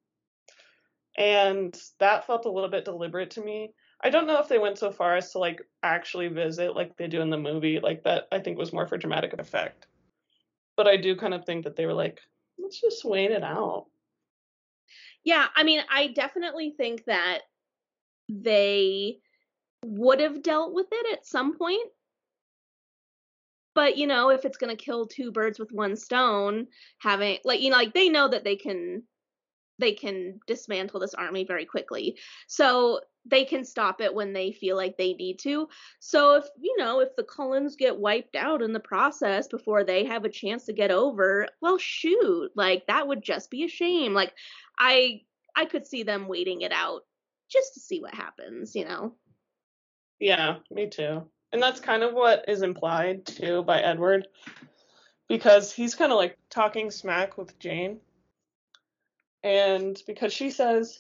And 1.18 1.78
that 2.00 2.26
felt 2.26 2.46
a 2.46 2.52
little 2.52 2.70
bit 2.70 2.86
deliberate 2.86 3.32
to 3.32 3.42
me. 3.42 3.74
I 4.02 4.10
don't 4.10 4.28
know 4.28 4.40
if 4.40 4.48
they 4.48 4.60
went 4.60 4.78
so 4.78 4.92
far 4.92 5.18
as 5.18 5.32
to 5.34 5.40
like 5.40 5.62
actually 5.84 6.30
visit 6.30 6.76
like 6.76 6.96
they 6.96 7.08
do 7.08 7.22
in 7.22 7.30
the 7.30 7.38
movie. 7.38 7.80
Like 7.80 8.04
that 8.04 8.28
I 8.32 8.40
think 8.40 8.58
was 8.58 8.72
more 8.72 8.88
for 8.88 8.98
dramatic 8.98 9.34
effect. 9.34 9.88
But 10.78 10.88
I 10.88 10.96
do 10.96 11.16
kind 11.18 11.34
of 11.34 11.46
think 11.46 11.66
that 11.66 11.76
they 11.76 11.86
were 11.86 11.94
like, 11.94 12.20
let's 12.58 12.80
just 12.80 13.04
wait 13.04 13.32
it 13.32 13.44
out. 13.44 13.88
Yeah, 15.26 15.48
I 15.54 15.64
mean, 15.64 15.82
I 15.92 16.08
definitely 16.08 16.74
think 16.78 17.04
that 17.06 17.40
they 18.30 19.18
would 19.84 20.22
have 20.22 20.42
dealt 20.42 20.74
with 20.74 20.88
it 20.92 21.14
at 21.14 21.26
some 21.26 21.58
point. 21.58 21.90
But, 23.80 23.96
you 23.96 24.08
know, 24.08 24.30
if 24.30 24.44
it's 24.44 24.58
going 24.58 24.76
to 24.76 24.84
kill 24.84 25.08
two 25.08 25.32
birds 25.32 25.58
with 25.58 25.72
one 25.72 25.96
stone, 25.96 26.68
having 26.98 27.38
like 27.46 27.62
you 27.62 27.70
know, 27.70 27.78
like 27.78 27.94
they 27.94 28.10
know 28.10 28.28
that 28.28 28.44
they 28.44 28.58
can 28.58 29.04
they 29.78 29.94
can 29.94 30.42
dismantle 30.48 31.00
this 31.00 31.14
army 31.14 31.46
very 31.46 31.64
quickly. 31.64 32.18
So 32.48 33.00
they 33.26 33.46
can 33.46 33.64
stop 33.64 34.02
it 34.02 34.14
when 34.14 34.34
they 34.34 34.52
feel 34.52 34.76
like 34.76 34.98
they 34.98 35.14
need 35.14 35.40
to. 35.44 35.70
So 36.02 36.36
if 36.36 36.46
you 36.60 36.76
know, 36.78 37.00
if 37.00 37.16
the 37.16 37.24
Cullens 37.24 37.78
get 37.78 37.98
wiped 37.98 38.36
out 38.36 38.62
in 38.62 38.74
the 38.74 38.82
process 38.82 39.48
before 39.48 39.86
they 39.86 40.04
have 40.04 40.26
a 40.26 40.30
chance 40.30 40.66
to 40.66 40.74
get 40.74 40.92
over, 40.92 41.48
well 41.62 41.78
shoot, 41.78 42.52
like 42.56 42.86
that 42.88 43.08
would 43.08 43.22
just 43.22 43.50
be 43.50 43.64
a 43.64 43.70
shame. 43.70 44.14
Like 44.14 44.34
I 44.78 45.22
I 45.56 45.64
could 45.64 45.88
see 45.88 46.04
them 46.04 46.28
waiting 46.28 46.64
it 46.64 46.74
out 46.74 47.04
just 47.50 47.76
to 47.76 47.80
see 47.80 48.02
what 48.02 48.14
happens, 48.14 48.76
you 48.76 48.84
know. 48.84 49.16
Yeah, 50.20 50.58
me 50.70 50.90
too. 50.90 51.30
And 51.52 51.62
that's 51.62 51.80
kind 51.80 52.04
of 52.04 52.14
what 52.14 52.46
is 52.48 52.62
implied 52.62 53.26
too 53.26 53.64
by 53.64 53.82
Edward 53.82 54.28
because 55.28 55.72
he's 55.72 55.96
kind 55.96 56.12
of 56.12 56.18
like 56.18 56.38
talking 56.50 56.92
smack 56.92 57.38
with 57.38 57.58
Jane. 57.60 58.00
And 59.44 60.02
because 60.06 60.34
she 60.34 60.52
says, 60.52 61.00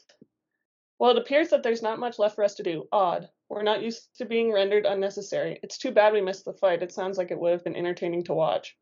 Well, 0.97 1.11
it 1.11 1.17
appears 1.17 1.49
that 1.49 1.63
there's 1.63 1.81
not 1.81 1.99
much 1.99 2.19
left 2.19 2.35
for 2.35 2.43
us 2.43 2.55
to 2.55 2.63
do. 2.63 2.87
Odd. 2.91 3.29
We're 3.49 3.63
not 3.63 3.81
used 3.81 4.15
to 4.17 4.25
being 4.25 4.53
rendered 4.53 4.85
unnecessary. 4.85 5.59
It's 5.63 5.79
too 5.79 5.91
bad 5.91 6.13
we 6.13 6.21
missed 6.21 6.45
the 6.45 6.53
fight. 6.53 6.83
It 6.83 6.91
sounds 6.91 7.17
like 7.17 7.31
it 7.31 7.39
would 7.39 7.51
have 7.51 7.63
been 7.63 7.75
entertaining 7.75 8.23
to 8.25 8.35
watch. 8.35 8.77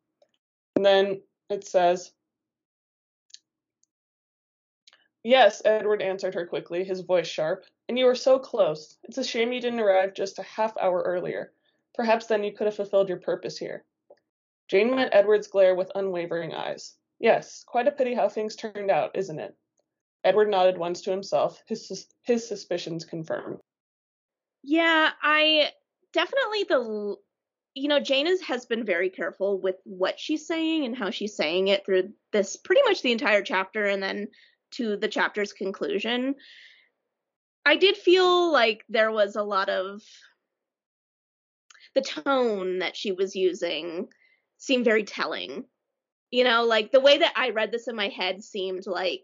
And 0.76 0.86
then 0.86 1.22
it 1.50 1.66
says, 1.66 2.12
Yes, 5.24 5.62
Edward 5.66 6.02
answered 6.02 6.36
her 6.36 6.46
quickly, 6.46 6.84
his 6.84 7.02
voice 7.02 7.28
sharp. 7.28 7.66
And 7.90 7.98
you 7.98 8.06
were 8.06 8.16
so 8.16 8.40
close. 8.40 8.98
It's 9.04 9.18
a 9.18 9.24
shame 9.24 9.52
you 9.52 9.62
didn't 9.62 9.80
arrive 9.80 10.14
just 10.14 10.40
a 10.40 10.44
half 10.44 10.78
hour 10.78 11.02
earlier. 11.02 11.52
Perhaps 11.98 12.28
then 12.28 12.44
you 12.44 12.54
could 12.54 12.68
have 12.68 12.76
fulfilled 12.76 13.10
your 13.10 13.20
purpose 13.20 13.58
here. 13.58 13.84
Jane 14.70 14.96
met 14.96 15.10
Edward's 15.14 15.48
glare 15.48 15.76
with 15.76 15.92
unwavering 15.96 16.54
eyes. 16.54 16.96
Yes, 17.20 17.64
quite 17.68 17.88
a 17.88 17.92
pity 17.92 18.14
how 18.14 18.30
things 18.30 18.56
turned 18.56 18.92
out, 18.92 19.16
isn't 19.16 19.40
it? 19.40 19.56
Edward 20.24 20.50
nodded 20.50 20.78
once 20.78 21.02
to 21.02 21.12
himself, 21.12 21.62
his 21.68 22.08
his 22.24 22.48
suspicions 22.48 23.04
confirmed. 23.04 23.60
Yeah, 24.64 25.12
I 25.22 25.72
definitely 26.14 26.66
the 26.66 27.16
you 27.74 27.88
know 27.88 28.00
Jane 28.00 28.28
is, 28.28 28.42
has 28.42 28.66
been 28.66 28.86
very 28.86 29.10
careful 29.10 29.60
with 29.60 29.78
what 29.84 30.20
she's 30.20 30.46
saying 30.46 30.86
and 30.86 30.96
how 30.96 31.10
she's 31.10 31.36
saying 31.36 31.70
it 31.70 31.86
through 31.86 32.12
this 32.32 32.58
pretty 32.58 32.82
much 32.84 33.02
the 33.02 33.12
entire 33.12 33.42
chapter 33.42 33.86
and 33.86 34.04
then 34.04 34.28
to 34.72 34.98
the 34.98 35.08
chapter's 35.08 35.54
conclusion. 35.54 36.36
I 37.66 37.76
did 37.76 37.98
feel 37.98 38.52
like 38.52 38.84
there 38.90 39.12
was 39.12 39.36
a 39.36 39.44
lot 39.44 39.70
of 39.70 40.02
the 41.98 42.22
tone 42.24 42.80
that 42.80 42.96
she 42.96 43.12
was 43.12 43.36
using 43.36 44.08
seemed 44.58 44.86
very 44.86 45.04
telling 45.04 45.66
you 46.32 46.44
know, 46.44 46.66
like 46.66 46.92
the 46.92 47.00
way 47.00 47.20
that 47.20 47.34
I 47.36 47.52
read 47.52 47.72
this 47.72 47.88
in 47.88 47.96
my 47.96 48.10
head 48.10 48.44
seemed 48.44 48.86
like 48.86 49.24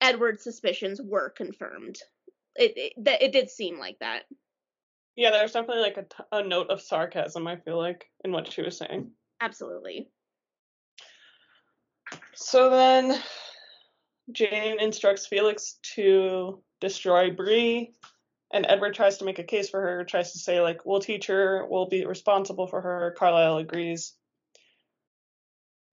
Edward's 0.00 0.42
suspicions 0.42 1.00
were 1.00 1.30
confirmed. 1.30 1.98
It 2.56 2.72
it, 2.76 3.22
it 3.22 3.32
did 3.32 3.50
seem 3.50 3.78
like 3.78 3.98
that. 4.00 4.24
Yeah, 5.14 5.30
there's 5.30 5.52
definitely 5.52 5.82
like 5.82 5.98
a, 5.98 6.02
t- 6.02 6.24
a 6.32 6.42
note 6.42 6.70
of 6.70 6.80
sarcasm. 6.80 7.46
I 7.46 7.56
feel 7.56 7.78
like 7.78 8.06
in 8.24 8.32
what 8.32 8.50
she 8.50 8.62
was 8.62 8.78
saying. 8.78 9.10
Absolutely. 9.40 10.08
So 12.34 12.70
then, 12.70 13.20
Jane 14.32 14.80
instructs 14.80 15.26
Felix 15.26 15.78
to 15.94 16.62
destroy 16.80 17.30
Bree, 17.30 17.94
and 18.52 18.66
Edward 18.68 18.94
tries 18.94 19.18
to 19.18 19.24
make 19.24 19.38
a 19.38 19.44
case 19.44 19.70
for 19.70 19.80
her. 19.80 20.04
Tries 20.04 20.32
to 20.32 20.38
say 20.38 20.60
like, 20.60 20.84
"We'll 20.84 21.00
teach 21.00 21.26
her. 21.26 21.66
We'll 21.66 21.88
be 21.88 22.06
responsible 22.06 22.66
for 22.66 22.80
her." 22.80 23.14
Carlisle 23.18 23.58
agrees. 23.58 24.14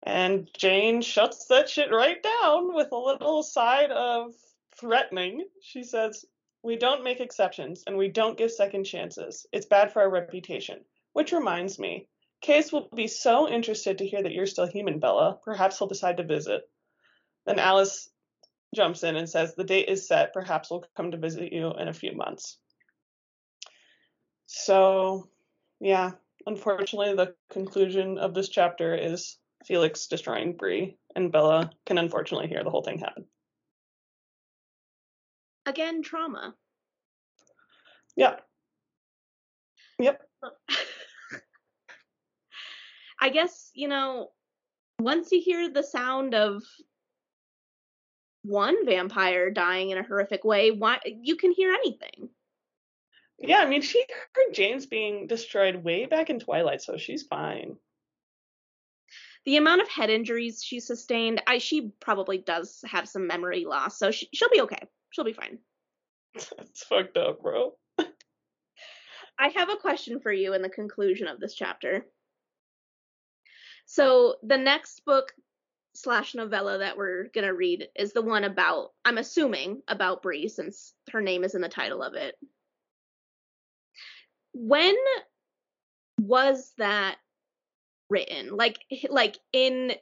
And 0.03 0.49
Jane 0.57 1.01
shuts 1.01 1.45
that 1.47 1.69
shit 1.69 1.91
right 1.91 2.21
down 2.23 2.73
with 2.73 2.91
a 2.91 2.97
little 2.97 3.43
side 3.43 3.91
of 3.91 4.33
threatening. 4.77 5.45
She 5.61 5.83
says, 5.83 6.25
We 6.63 6.77
don't 6.77 7.03
make 7.03 7.19
exceptions 7.19 7.83
and 7.85 7.97
we 7.97 8.07
don't 8.07 8.37
give 8.37 8.51
second 8.51 8.85
chances. 8.85 9.45
It's 9.51 9.65
bad 9.65 9.91
for 9.91 10.01
our 10.01 10.09
reputation. 10.09 10.85
Which 11.13 11.31
reminds 11.31 11.79
me, 11.79 12.07
Caius 12.45 12.71
will 12.71 12.87
be 12.95 13.07
so 13.07 13.49
interested 13.49 13.97
to 13.97 14.07
hear 14.07 14.23
that 14.23 14.31
you're 14.31 14.45
still 14.45 14.67
human, 14.67 14.99
Bella. 14.99 15.39
Perhaps 15.43 15.77
he'll 15.77 15.87
decide 15.87 16.17
to 16.17 16.23
visit. 16.23 16.69
Then 17.45 17.59
Alice 17.59 18.09
jumps 18.75 19.03
in 19.03 19.15
and 19.15 19.29
says, 19.29 19.55
The 19.55 19.63
date 19.63 19.89
is 19.89 20.07
set. 20.07 20.33
Perhaps 20.33 20.69
we'll 20.69 20.85
come 20.95 21.11
to 21.11 21.17
visit 21.17 21.51
you 21.51 21.71
in 21.71 21.87
a 21.87 21.93
few 21.93 22.15
months. 22.15 22.57
So, 24.47 25.29
yeah, 25.79 26.11
unfortunately, 26.45 27.15
the 27.15 27.35
conclusion 27.51 28.17
of 28.17 28.33
this 28.33 28.49
chapter 28.49 28.95
is 28.95 29.37
Felix 29.65 30.07
destroying 30.07 30.55
Bree, 30.55 30.97
and 31.15 31.31
Bella 31.31 31.69
can 31.85 31.97
unfortunately 31.97 32.47
hear 32.47 32.63
the 32.63 32.69
whole 32.69 32.83
thing 32.83 32.99
happen. 32.99 33.25
Again, 35.65 36.01
trauma. 36.01 36.55
Yeah. 38.15 38.37
Yep. 39.99 40.21
I 43.21 43.29
guess, 43.29 43.69
you 43.73 43.87
know, 43.87 44.29
once 44.99 45.31
you 45.31 45.41
hear 45.41 45.69
the 45.69 45.83
sound 45.83 46.33
of 46.33 46.63
one 48.43 48.85
vampire 48.85 49.49
dying 49.51 49.89
in 49.89 49.97
a 49.97 50.03
horrific 50.03 50.43
way, 50.43 50.71
why 50.71 50.99
you 51.05 51.35
can 51.35 51.51
hear 51.51 51.71
anything. 51.73 52.29
Yeah, 53.37 53.59
I 53.59 53.67
mean, 53.67 53.81
she 53.81 54.03
heard 54.35 54.53
James 54.53 54.85
being 54.85 55.27
destroyed 55.27 55.83
way 55.83 56.05
back 56.05 56.29
in 56.29 56.39
Twilight, 56.39 56.81
so 56.81 56.97
she's 56.97 57.23
fine 57.23 57.77
the 59.45 59.57
amount 59.57 59.81
of 59.81 59.89
head 59.89 60.09
injuries 60.09 60.63
she 60.63 60.79
sustained, 60.79 61.41
I 61.47 61.57
she 61.57 61.91
probably 61.99 62.37
does 62.37 62.83
have 62.85 63.07
some 63.07 63.27
memory 63.27 63.65
loss, 63.65 63.97
so 63.97 64.11
she, 64.11 64.29
she'll 64.33 64.49
be 64.49 64.61
okay. 64.61 64.87
She'll 65.11 65.25
be 65.25 65.33
fine. 65.33 65.59
That's 66.35 66.83
fucked 66.83 67.17
up, 67.17 67.41
bro. 67.41 67.73
I 69.39 69.47
have 69.55 69.69
a 69.69 69.77
question 69.77 70.19
for 70.19 70.31
you 70.31 70.53
in 70.53 70.61
the 70.61 70.69
conclusion 70.69 71.27
of 71.27 71.39
this 71.39 71.55
chapter. 71.55 72.05
So 73.85 74.35
the 74.43 74.57
next 74.57 75.03
book 75.05 75.31
slash 76.01 76.33
novella 76.33 76.77
that 76.77 76.97
we're 76.97 77.25
gonna 77.35 77.53
read 77.53 77.87
is 77.95 78.13
the 78.13 78.21
one 78.21 78.43
about 78.43 78.91
I'm 79.03 79.17
assuming 79.17 79.81
about 79.87 80.21
Bree 80.21 80.47
since 80.47 80.93
her 81.11 81.21
name 81.21 81.43
is 81.43 81.55
in 81.55 81.61
the 81.61 81.69
title 81.69 82.01
of 82.01 82.13
it. 82.13 82.35
When 84.53 84.95
was 86.21 86.71
that 86.77 87.17
written? 88.09 88.55
Like 88.55 88.79
like 89.09 89.37
in 89.51 89.93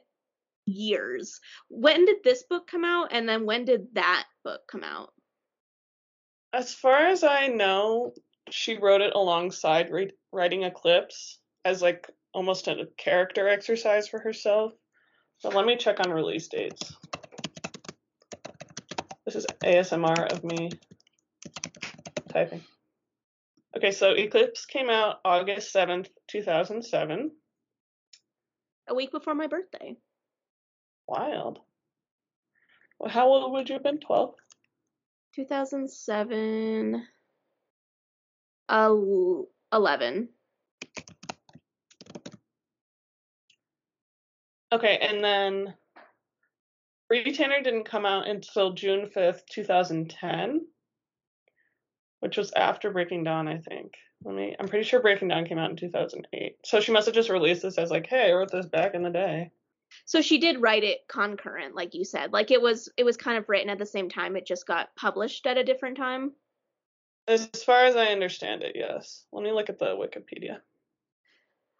years. 0.66 1.40
When 1.68 2.04
did 2.04 2.22
this 2.22 2.44
book 2.44 2.68
come 2.70 2.84
out 2.84 3.08
and 3.10 3.28
then 3.28 3.44
when 3.44 3.64
did 3.64 3.94
that 3.94 4.26
book 4.44 4.60
come 4.70 4.84
out? 4.84 5.12
As 6.52 6.72
far 6.72 7.06
as 7.08 7.24
i 7.24 7.48
know 7.48 8.14
she 8.50 8.78
wrote 8.78 9.02
it 9.02 9.14
alongside 9.14 9.90
re- 9.90 10.12
writing 10.32 10.62
eclipse 10.62 11.38
as 11.64 11.82
like 11.82 12.08
almost 12.32 12.68
a 12.68 12.88
character 12.96 13.48
exercise 13.48 14.08
for 14.08 14.18
herself 14.18 14.72
but 15.42 15.54
let 15.54 15.66
me 15.66 15.76
check 15.76 16.00
on 16.00 16.10
release 16.10 16.48
dates 16.48 16.94
this 19.24 19.36
is 19.36 19.46
asmr 19.64 20.32
of 20.32 20.44
me 20.44 20.70
typing 22.32 22.62
okay 23.76 23.90
so 23.90 24.12
eclipse 24.12 24.66
came 24.66 24.90
out 24.90 25.20
august 25.24 25.74
7th 25.74 26.08
2007 26.28 27.30
a 28.88 28.94
week 28.94 29.12
before 29.12 29.34
my 29.34 29.46
birthday. 29.46 29.96
Wild. 31.06 31.60
Well, 32.98 33.10
how 33.10 33.28
old 33.28 33.52
would 33.52 33.68
you 33.68 33.74
have 33.74 33.82
been? 33.82 33.98
12? 33.98 34.34
2007. 35.34 37.06
Uh, 38.68 38.94
11. 39.72 40.28
Okay, 44.72 44.98
and 44.98 45.24
then 45.24 45.74
Bree 47.08 47.32
Tanner 47.32 47.62
didn't 47.62 47.84
come 47.84 48.04
out 48.04 48.28
until 48.28 48.72
June 48.72 49.06
5th, 49.06 49.46
2010, 49.50 50.66
which 52.20 52.36
was 52.36 52.52
after 52.54 52.90
Breaking 52.90 53.24
Dawn, 53.24 53.48
I 53.48 53.58
think. 53.58 53.94
Let 54.24 54.34
me. 54.34 54.56
I'm 54.58 54.68
pretty 54.68 54.84
sure 54.84 55.00
Breaking 55.00 55.28
Dawn 55.28 55.46
came 55.46 55.58
out 55.58 55.70
in 55.70 55.76
2008. 55.76 56.56
So 56.64 56.80
she 56.80 56.92
must 56.92 57.06
have 57.06 57.14
just 57.14 57.30
released 57.30 57.62
this 57.62 57.78
as 57.78 57.90
like, 57.90 58.06
hey, 58.06 58.30
I 58.30 58.34
wrote 58.34 58.50
this 58.50 58.66
back 58.66 58.94
in 58.94 59.02
the 59.02 59.10
day. 59.10 59.52
So 60.04 60.20
she 60.20 60.38
did 60.38 60.60
write 60.60 60.84
it 60.84 61.06
concurrent, 61.08 61.74
like 61.74 61.94
you 61.94 62.04
said. 62.04 62.32
Like 62.32 62.50
it 62.50 62.60
was 62.60 62.90
it 62.96 63.04
was 63.04 63.16
kind 63.16 63.38
of 63.38 63.48
written 63.48 63.70
at 63.70 63.78
the 63.78 63.86
same 63.86 64.08
time. 64.08 64.36
It 64.36 64.46
just 64.46 64.66
got 64.66 64.94
published 64.96 65.46
at 65.46 65.56
a 65.56 65.64
different 65.64 65.96
time. 65.96 66.32
As 67.26 67.46
far 67.64 67.84
as 67.84 67.96
I 67.96 68.06
understand 68.06 68.62
it, 68.62 68.72
yes. 68.74 69.24
Let 69.32 69.44
me 69.44 69.52
look 69.52 69.70
at 69.70 69.78
the 69.78 69.96
Wikipedia. 69.96 70.58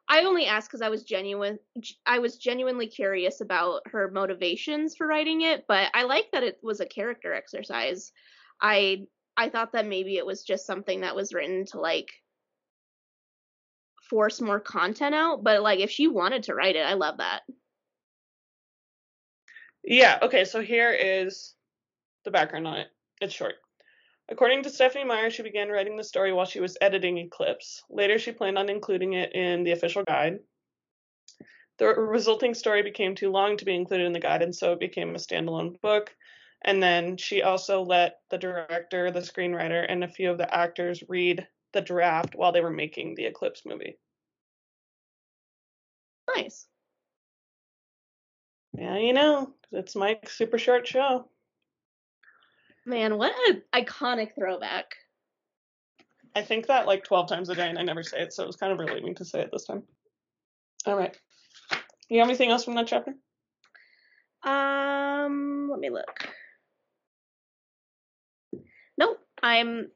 I 0.09 0.23
only 0.23 0.47
asked 0.47 0.69
because 0.69 0.81
I 0.81 0.89
was 0.89 1.05
genuine. 1.05 1.59
I 2.07 2.19
was 2.19 2.39
genuinely 2.39 2.87
curious 2.87 3.41
about 3.41 3.83
her 3.89 4.11
motivations 4.11 4.97
for 4.97 5.07
writing 5.07 5.43
it, 5.43 5.67
but 5.69 5.91
I 5.93 6.05
like 6.05 6.31
that 6.33 6.43
it 6.43 6.59
was 6.63 6.81
a 6.81 6.87
character 6.87 7.35
exercise. 7.35 8.13
I 8.61 9.07
I 9.37 9.51
thought 9.51 9.73
that 9.73 9.87
maybe 9.87 10.17
it 10.17 10.27
was 10.27 10.45
just 10.45 10.67
something 10.67 11.03
that 11.03 11.15
was 11.15 11.35
written 11.35 11.67
to 11.67 11.81
like 11.81 12.11
force 14.09 14.41
more 14.41 14.61
content 14.61 15.15
out, 15.15 15.45
but 15.45 15.63
like 15.63 15.81
if 15.81 15.91
she 15.91 16.09
wanted 16.09 16.45
to 16.45 16.55
write 16.55 16.77
it, 16.77 16.87
I 16.87 16.95
love 16.95 17.19
that. 17.19 17.43
Yeah, 19.85 20.19
okay, 20.23 20.45
so 20.45 20.61
here 20.63 20.91
is 20.93 21.55
the 22.25 22.31
background 22.31 22.67
on 22.67 22.79
it. 22.79 22.89
It's 23.21 23.35
short. 23.35 23.55
According 24.31 24.63
to 24.65 24.71
Stephenie 24.71 25.05
Meyer, 25.05 25.31
she 25.31 25.43
began 25.43 25.71
writing 25.71 25.97
the 25.97 26.05
story 26.05 26.33
while 26.33 26.45
she 26.45 26.61
was 26.61 26.77
editing 26.81 27.17
Eclipse. 27.17 27.83
Later, 27.89 28.19
she 28.19 28.33
planned 28.33 28.59
on 28.59 28.69
including 28.69 29.15
it 29.15 29.35
in 29.35 29.65
the 29.65 29.73
official 29.73 30.05
guide. 30.05 30.41
The 31.79 31.87
resulting 31.87 32.55
story 32.55 32.83
became 32.83 33.15
too 33.15 33.31
long 33.31 33.57
to 33.57 33.65
be 33.65 33.75
included 33.75 34.07
in 34.07 34.13
the 34.13 34.21
guide, 34.21 34.43
and 34.43 34.55
so 34.55 34.73
it 34.73 34.81
became 34.81 35.15
a 35.15 35.19
standalone 35.19 35.81
book. 35.81 36.15
And 36.63 36.83
then 36.83 37.17
she 37.17 37.43
also 37.43 37.83
let 37.83 38.21
the 38.31 38.39
director, 38.39 39.11
the 39.11 39.21
screenwriter, 39.21 39.87
and 39.89 40.03
a 40.03 40.09
few 40.09 40.31
of 40.31 40.39
the 40.39 40.53
actors 40.53 41.03
read 41.09 41.47
the 41.73 41.81
draft 41.81 42.35
while 42.35 42.53
they 42.53 42.61
were 42.61 42.71
making 42.71 43.15
the 43.15 43.27
Eclipse 43.27 43.63
movie. 43.65 43.97
Nice. 46.37 46.67
Yeah, 48.73 48.99
you 48.99 49.13
know, 49.13 49.55
it's 49.73 49.97
Mike's 49.97 50.37
super 50.37 50.59
short 50.59 50.87
show. 50.87 51.29
Man, 52.89 53.19
what 53.19 53.33
an 53.49 53.63
iconic 53.75 54.35
throwback. 54.35 54.87
I 56.35 56.41
think 56.43 56.69
that 56.69 56.87
like 56.87 57.05
12 57.05 57.29
times 57.29 57.51
a 57.51 57.55
day 57.55 57.69
and 57.69 57.79
I 57.79 57.83
never 57.83 58.03
say 58.03 58.21
it, 58.21 58.33
so 58.33 58.45
it 58.45 58.47
was 58.47 58.57
kind 58.57 58.73
of 58.73 58.79
relieving 58.79 59.15
to 59.17 59.27
say 59.27 59.41
it 59.41 59.51
this 59.53 59.67
time. 59.67 59.83
All 60.87 60.97
right. 60.97 61.15
You 62.09 62.21
have 62.21 62.29
anything 62.29 62.51
else 62.51 62.65
from 62.65 62.77
that 62.77 62.87
chapter? 62.87 63.13
Um, 64.43 65.69
let 65.71 65.81
me 65.81 65.91
look. 65.91 66.29
Nope. 68.97 69.19
I'm 69.43 69.91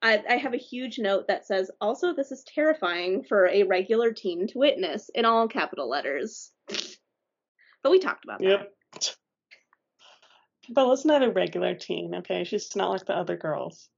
I, 0.00 0.22
I 0.30 0.36
have 0.36 0.54
a 0.54 0.58
huge 0.58 0.98
note 0.98 1.26
that 1.28 1.46
says, 1.46 1.70
also, 1.78 2.14
this 2.14 2.32
is 2.32 2.44
terrifying 2.54 3.24
for 3.28 3.48
a 3.48 3.64
regular 3.64 4.12
teen 4.12 4.46
to 4.46 4.58
witness 4.58 5.10
in 5.14 5.26
all 5.26 5.46
capital 5.48 5.88
letters. 5.88 6.50
But 7.80 7.92
we 7.92 8.00
talked 8.00 8.24
about 8.24 8.40
that. 8.40 8.44
yep. 8.44 8.74
That. 10.68 10.74
Bella's 10.74 11.04
not 11.04 11.22
a 11.22 11.30
regular 11.30 11.74
teen, 11.74 12.16
okay? 12.16 12.44
She's 12.44 12.74
not 12.76 12.90
like 12.90 13.06
the 13.06 13.16
other 13.16 13.36
girls. 13.36 13.88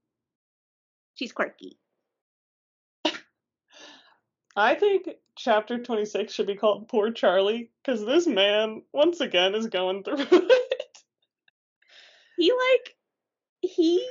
She's 1.15 1.31
quirky. 1.31 1.77
I 4.55 4.75
think 4.75 5.09
chapter 5.37 5.77
26 5.77 6.33
should 6.33 6.47
be 6.47 6.55
called 6.55 6.87
Poor 6.87 7.11
Charlie 7.11 7.71
because 7.83 8.05
this 8.05 8.27
man, 8.27 8.83
once 8.93 9.21
again, 9.21 9.55
is 9.55 9.67
going 9.67 10.03
through 10.03 10.17
it. 10.31 10.87
He, 12.37 12.51
like, 12.51 12.95
he. 13.61 14.07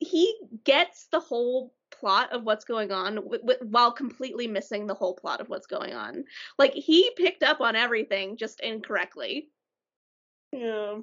He 0.00 0.36
gets 0.62 1.08
the 1.10 1.18
whole 1.18 1.74
plot 1.90 2.32
of 2.32 2.44
what's 2.44 2.64
going 2.64 2.92
on 2.92 3.16
w- 3.16 3.40
w- 3.40 3.58
while 3.68 3.90
completely 3.90 4.46
missing 4.46 4.86
the 4.86 4.94
whole 4.94 5.14
plot 5.14 5.40
of 5.40 5.48
what's 5.48 5.66
going 5.66 5.92
on. 5.92 6.24
Like 6.58 6.72
he 6.72 7.10
picked 7.16 7.42
up 7.42 7.60
on 7.60 7.74
everything 7.74 8.36
just 8.36 8.60
incorrectly. 8.60 9.48
Yeah. 10.52 10.98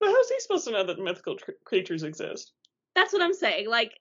But 0.00 0.10
how's 0.10 0.28
he 0.28 0.40
supposed 0.40 0.64
to 0.66 0.72
know 0.72 0.84
that 0.84 0.98
mythical 0.98 1.36
tr- 1.36 1.52
creatures 1.64 2.02
exist? 2.02 2.52
That's 2.94 3.12
what 3.12 3.22
I'm 3.22 3.34
saying. 3.34 3.68
Like 3.68 3.92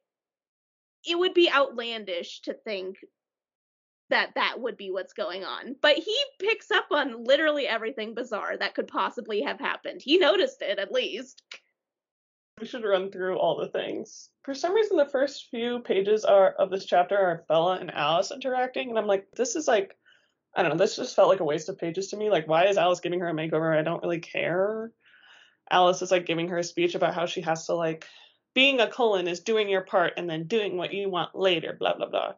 it 1.07 1.17
would 1.17 1.33
be 1.33 1.51
outlandish 1.51 2.41
to 2.41 2.53
think 2.53 2.97
that 4.09 4.31
that 4.35 4.59
would 4.59 4.77
be 4.77 4.91
what's 4.91 5.13
going 5.13 5.43
on. 5.43 5.75
But 5.81 5.95
he 5.95 6.15
picks 6.39 6.69
up 6.69 6.87
on 6.91 7.23
literally 7.23 7.67
everything 7.67 8.13
bizarre 8.13 8.57
that 8.57 8.75
could 8.75 8.87
possibly 8.87 9.41
have 9.41 9.59
happened. 9.59 10.01
He 10.03 10.17
noticed 10.17 10.61
it 10.61 10.79
at 10.79 10.91
least. 10.91 11.41
We 12.59 12.67
should 12.67 12.83
run 12.83 13.09
through 13.09 13.39
all 13.39 13.57
the 13.57 13.69
things. 13.69 14.29
For 14.43 14.53
some 14.53 14.75
reason, 14.75 14.97
the 14.97 15.05
first 15.05 15.47
few 15.49 15.79
pages 15.79 16.25
are 16.25 16.49
of 16.51 16.69
this 16.69 16.85
chapter 16.85 17.17
are 17.17 17.45
Bella 17.47 17.77
and 17.79 17.89
Alice 17.89 18.31
interacting, 18.31 18.89
and 18.89 18.99
I'm 18.99 19.07
like, 19.07 19.25
this 19.35 19.55
is 19.55 19.67
like, 19.67 19.95
I 20.53 20.63
don't 20.63 20.71
know, 20.71 20.77
this 20.77 20.97
just 20.97 21.15
felt 21.15 21.29
like 21.29 21.39
a 21.39 21.45
waste 21.45 21.69
of 21.69 21.77
pages 21.77 22.09
to 22.09 22.17
me. 22.17 22.29
Like, 22.29 22.47
why 22.47 22.65
is 22.65 22.77
Alice 22.77 22.99
giving 22.99 23.19
her 23.21 23.29
a 23.29 23.33
makeover? 23.33 23.77
I 23.77 23.83
don't 23.83 24.03
really 24.03 24.19
care. 24.19 24.91
Alice 25.69 26.01
is 26.01 26.11
like 26.11 26.25
giving 26.25 26.49
her 26.49 26.57
a 26.57 26.63
speech 26.63 26.95
about 26.95 27.13
how 27.13 27.25
she 27.25 27.41
has 27.41 27.67
to 27.67 27.73
like, 27.73 28.05
being 28.53 28.81
a 28.81 28.87
Cullen 28.87 29.27
is 29.27 29.39
doing 29.39 29.69
your 29.69 29.81
part 29.81 30.13
and 30.17 30.29
then 30.29 30.47
doing 30.47 30.75
what 30.75 30.93
you 30.93 31.09
want 31.09 31.35
later. 31.35 31.75
Blah 31.79 31.95
blah 31.95 32.09
blah. 32.09 32.33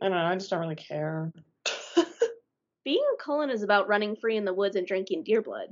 I 0.00 0.08
don't 0.08 0.16
know. 0.16 0.24
I 0.24 0.34
just 0.34 0.50
don't 0.50 0.58
really 0.58 0.74
care. 0.74 1.32
being 2.84 3.04
a 3.14 3.22
Cullen 3.22 3.50
is 3.50 3.62
about 3.62 3.86
running 3.86 4.16
free 4.16 4.36
in 4.36 4.44
the 4.44 4.54
woods 4.54 4.74
and 4.74 4.86
drinking 4.86 5.22
deer 5.22 5.42
blood 5.42 5.68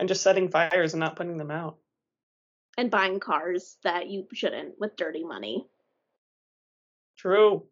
and 0.00 0.08
just 0.08 0.22
setting 0.22 0.48
fires 0.48 0.94
and 0.94 1.00
not 1.00 1.14
putting 1.14 1.36
them 1.36 1.50
out. 1.50 1.76
And 2.76 2.90
buying 2.90 3.20
cars 3.20 3.76
that 3.84 4.08
you 4.08 4.26
shouldn't 4.32 4.80
with 4.80 4.96
dirty 4.96 5.22
money. 5.22 5.66
True. 7.18 7.66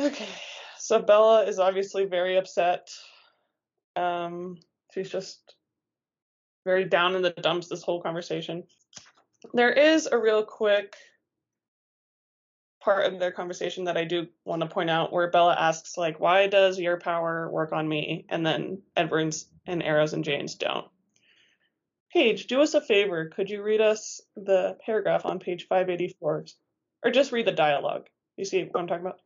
Okay. 0.00 0.28
So 0.78 0.98
Bella 0.98 1.44
is 1.44 1.58
obviously 1.58 2.06
very 2.06 2.38
upset. 2.38 2.88
Um, 3.96 4.56
she's 4.94 5.10
just 5.10 5.54
very 6.64 6.84
down 6.84 7.14
in 7.16 7.22
the 7.22 7.30
dumps 7.30 7.68
this 7.68 7.82
whole 7.82 8.00
conversation. 8.00 8.64
There 9.52 9.72
is 9.72 10.06
a 10.06 10.18
real 10.18 10.42
quick 10.42 10.96
part 12.82 13.12
of 13.12 13.20
their 13.20 13.30
conversation 13.30 13.84
that 13.84 13.98
I 13.98 14.04
do 14.04 14.26
want 14.46 14.62
to 14.62 14.68
point 14.68 14.88
out 14.88 15.12
where 15.12 15.30
Bella 15.30 15.54
asks 15.58 15.98
like 15.98 16.18
why 16.18 16.46
does 16.46 16.78
your 16.78 16.98
power 16.98 17.50
work 17.50 17.72
on 17.72 17.86
me 17.86 18.24
and 18.30 18.44
then 18.44 18.80
Edward's 18.96 19.46
and 19.66 19.82
Aro's 19.82 20.14
and 20.14 20.24
Jane's 20.24 20.54
don't. 20.54 20.86
Paige, 22.12 22.46
do 22.46 22.62
us 22.62 22.74
a 22.74 22.80
favor. 22.80 23.28
Could 23.28 23.50
you 23.50 23.62
read 23.62 23.82
us 23.82 24.20
the 24.34 24.76
paragraph 24.84 25.26
on 25.26 25.38
page 25.38 25.66
584 25.68 26.46
or 27.04 27.10
just 27.10 27.32
read 27.32 27.46
the 27.46 27.52
dialogue? 27.52 28.06
You 28.36 28.46
see 28.46 28.64
what 28.64 28.80
I'm 28.80 28.86
talking 28.86 29.04
about? 29.04 29.20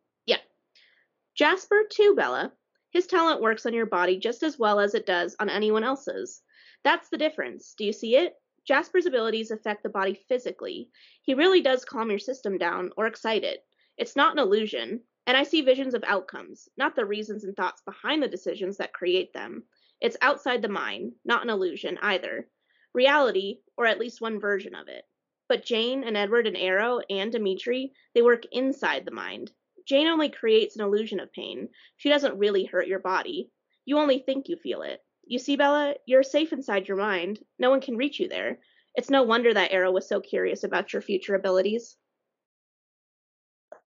Jasper 1.34 1.82
too, 1.90 2.14
Bella. 2.14 2.52
His 2.90 3.08
talent 3.08 3.42
works 3.42 3.66
on 3.66 3.74
your 3.74 3.86
body 3.86 4.18
just 4.18 4.44
as 4.44 4.58
well 4.58 4.78
as 4.78 4.94
it 4.94 5.04
does 5.04 5.34
on 5.40 5.50
anyone 5.50 5.82
else's. 5.82 6.42
That's 6.84 7.08
the 7.08 7.18
difference. 7.18 7.74
Do 7.76 7.84
you 7.84 7.92
see 7.92 8.16
it? 8.16 8.34
Jasper's 8.64 9.06
abilities 9.06 9.50
affect 9.50 9.82
the 9.82 9.88
body 9.88 10.14
physically. 10.28 10.90
He 11.22 11.34
really 11.34 11.60
does 11.60 11.84
calm 11.84 12.08
your 12.08 12.20
system 12.20 12.56
down 12.56 12.92
or 12.96 13.06
excite 13.06 13.42
it. 13.42 13.66
It's 13.98 14.14
not 14.14 14.32
an 14.32 14.38
illusion, 14.38 15.02
and 15.26 15.36
I 15.36 15.42
see 15.42 15.60
visions 15.60 15.94
of 15.94 16.04
outcomes, 16.06 16.68
not 16.76 16.94
the 16.94 17.04
reasons 17.04 17.44
and 17.44 17.56
thoughts 17.56 17.82
behind 17.82 18.22
the 18.22 18.28
decisions 18.28 18.76
that 18.76 18.92
create 18.92 19.32
them. 19.32 19.64
It's 20.00 20.16
outside 20.22 20.62
the 20.62 20.68
mind, 20.68 21.14
not 21.24 21.42
an 21.42 21.50
illusion 21.50 21.98
either. 22.00 22.48
Reality, 22.92 23.58
or 23.76 23.86
at 23.86 23.98
least 23.98 24.20
one 24.20 24.38
version 24.38 24.74
of 24.74 24.88
it. 24.88 25.04
But 25.48 25.64
Jane 25.64 26.04
and 26.04 26.16
Edward 26.16 26.46
and 26.46 26.56
Aro 26.56 27.02
and 27.10 27.32
Demetri, 27.32 27.92
they 28.14 28.22
work 28.22 28.44
inside 28.52 29.04
the 29.04 29.10
mind. 29.10 29.50
Jane 29.86 30.06
only 30.06 30.30
creates 30.30 30.76
an 30.76 30.82
illusion 30.82 31.20
of 31.20 31.32
pain. 31.32 31.68
She 31.96 32.08
doesn't 32.08 32.38
really 32.38 32.64
hurt 32.64 32.86
your 32.86 33.00
body. 33.00 33.50
You 33.84 33.98
only 33.98 34.18
think 34.18 34.48
you 34.48 34.56
feel 34.56 34.82
it. 34.82 35.00
You 35.26 35.38
see, 35.38 35.56
Bella, 35.56 35.94
you're 36.06 36.22
safe 36.22 36.52
inside 36.52 36.88
your 36.88 36.96
mind. 36.96 37.38
No 37.58 37.70
one 37.70 37.80
can 37.80 37.96
reach 37.96 38.18
you 38.20 38.28
there. 38.28 38.58
It's 38.94 39.10
no 39.10 39.22
wonder 39.22 39.52
that 39.52 39.72
Aro 39.72 39.92
was 39.92 40.08
so 40.08 40.20
curious 40.20 40.64
about 40.64 40.92
your 40.92 41.02
future 41.02 41.34
abilities. 41.34 41.96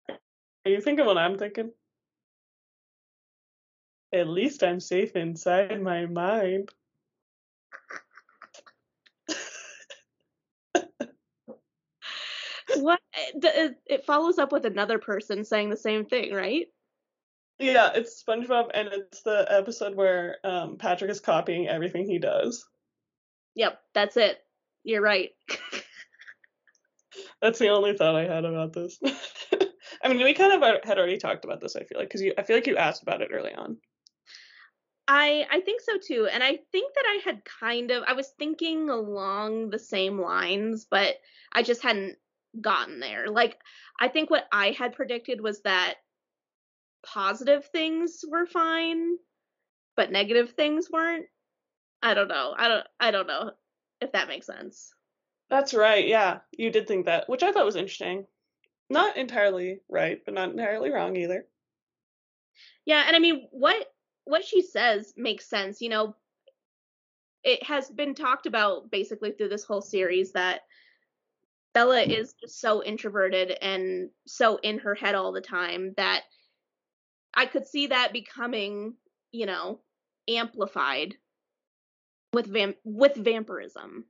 Are 0.08 0.70
you 0.70 0.80
thinking 0.80 1.06
what 1.06 1.18
I'm 1.18 1.38
thinking? 1.38 1.70
At 4.12 4.28
least 4.28 4.62
I'm 4.62 4.80
safe 4.80 5.14
inside 5.14 5.80
my 5.80 6.06
mind. 6.06 6.70
What 12.78 13.00
it 13.14 14.04
follows 14.04 14.38
up 14.38 14.52
with 14.52 14.66
another 14.66 14.98
person 14.98 15.44
saying 15.44 15.70
the 15.70 15.76
same 15.76 16.04
thing, 16.04 16.32
right? 16.32 16.66
Yeah, 17.58 17.90
it's 17.94 18.22
SpongeBob, 18.22 18.70
and 18.74 18.88
it's 18.92 19.22
the 19.22 19.46
episode 19.48 19.94
where 19.94 20.36
um, 20.44 20.76
Patrick 20.76 21.10
is 21.10 21.20
copying 21.20 21.68
everything 21.68 22.06
he 22.06 22.18
does. 22.18 22.66
Yep, 23.54 23.80
that's 23.94 24.16
it. 24.18 24.38
You're 24.84 25.02
right. 25.02 25.30
that's 27.40 27.58
the 27.58 27.70
only 27.70 27.96
thought 27.96 28.14
I 28.14 28.26
had 28.26 28.44
about 28.44 28.74
this. 28.74 29.00
I 30.02 30.08
mean, 30.08 30.22
we 30.22 30.34
kind 30.34 30.52
of 30.52 30.84
had 30.84 30.98
already 30.98 31.16
talked 31.16 31.44
about 31.44 31.60
this. 31.60 31.76
I 31.76 31.84
feel 31.84 31.98
like 31.98 32.08
because 32.08 32.22
I 32.36 32.42
feel 32.42 32.56
like 32.56 32.66
you 32.66 32.76
asked 32.76 33.02
about 33.02 33.22
it 33.22 33.30
early 33.32 33.54
on. 33.54 33.78
I 35.08 35.46
I 35.50 35.60
think 35.60 35.80
so 35.80 35.94
too, 35.98 36.28
and 36.30 36.42
I 36.42 36.58
think 36.72 36.94
that 36.94 37.04
I 37.06 37.20
had 37.24 37.42
kind 37.44 37.90
of 37.90 38.04
I 38.06 38.12
was 38.12 38.28
thinking 38.38 38.90
along 38.90 39.70
the 39.70 39.78
same 39.78 40.20
lines, 40.20 40.86
but 40.90 41.16
I 41.52 41.62
just 41.62 41.82
hadn't 41.82 42.16
gotten 42.60 43.00
there. 43.00 43.28
Like 43.28 43.58
I 43.98 44.08
think 44.08 44.30
what 44.30 44.46
I 44.52 44.70
had 44.70 44.94
predicted 44.94 45.40
was 45.40 45.60
that 45.62 45.94
positive 47.04 47.66
things 47.66 48.24
were 48.28 48.46
fine, 48.46 49.16
but 49.96 50.10
negative 50.10 50.50
things 50.52 50.90
weren't. 50.90 51.26
I 52.02 52.14
don't 52.14 52.28
know. 52.28 52.54
I 52.56 52.68
don't 52.68 52.86
I 53.00 53.10
don't 53.10 53.26
know 53.26 53.52
if 54.00 54.12
that 54.12 54.28
makes 54.28 54.46
sense. 54.46 54.92
That's 55.48 55.74
right. 55.74 56.06
Yeah, 56.06 56.40
you 56.56 56.70
did 56.70 56.88
think 56.88 57.06
that, 57.06 57.28
which 57.28 57.42
I 57.42 57.52
thought 57.52 57.64
was 57.64 57.76
interesting. 57.76 58.26
Not 58.90 59.16
entirely 59.16 59.80
right, 59.88 60.20
but 60.24 60.34
not 60.34 60.50
entirely 60.50 60.90
wrong 60.90 61.16
either. 61.16 61.46
Yeah, 62.84 63.04
and 63.06 63.16
I 63.16 63.18
mean 63.18 63.48
what 63.50 63.86
what 64.24 64.44
she 64.44 64.62
says 64.62 65.14
makes 65.16 65.48
sense. 65.48 65.80
You 65.80 65.88
know, 65.88 66.16
it 67.44 67.62
has 67.62 67.88
been 67.88 68.14
talked 68.14 68.46
about 68.46 68.90
basically 68.90 69.32
through 69.32 69.48
this 69.48 69.64
whole 69.64 69.82
series 69.82 70.32
that 70.32 70.62
Bella 71.76 72.00
is 72.00 72.32
just 72.40 72.58
so 72.58 72.82
introverted 72.82 73.50
and 73.60 74.08
so 74.26 74.56
in 74.62 74.78
her 74.78 74.94
head 74.94 75.14
all 75.14 75.30
the 75.30 75.42
time 75.42 75.92
that 75.98 76.22
I 77.34 77.44
could 77.44 77.66
see 77.66 77.88
that 77.88 78.14
becoming, 78.14 78.94
you 79.30 79.44
know, 79.44 79.80
amplified 80.26 81.16
with 82.32 82.46
vamp 82.46 82.76
with 82.82 83.14
vampirism. 83.14 84.06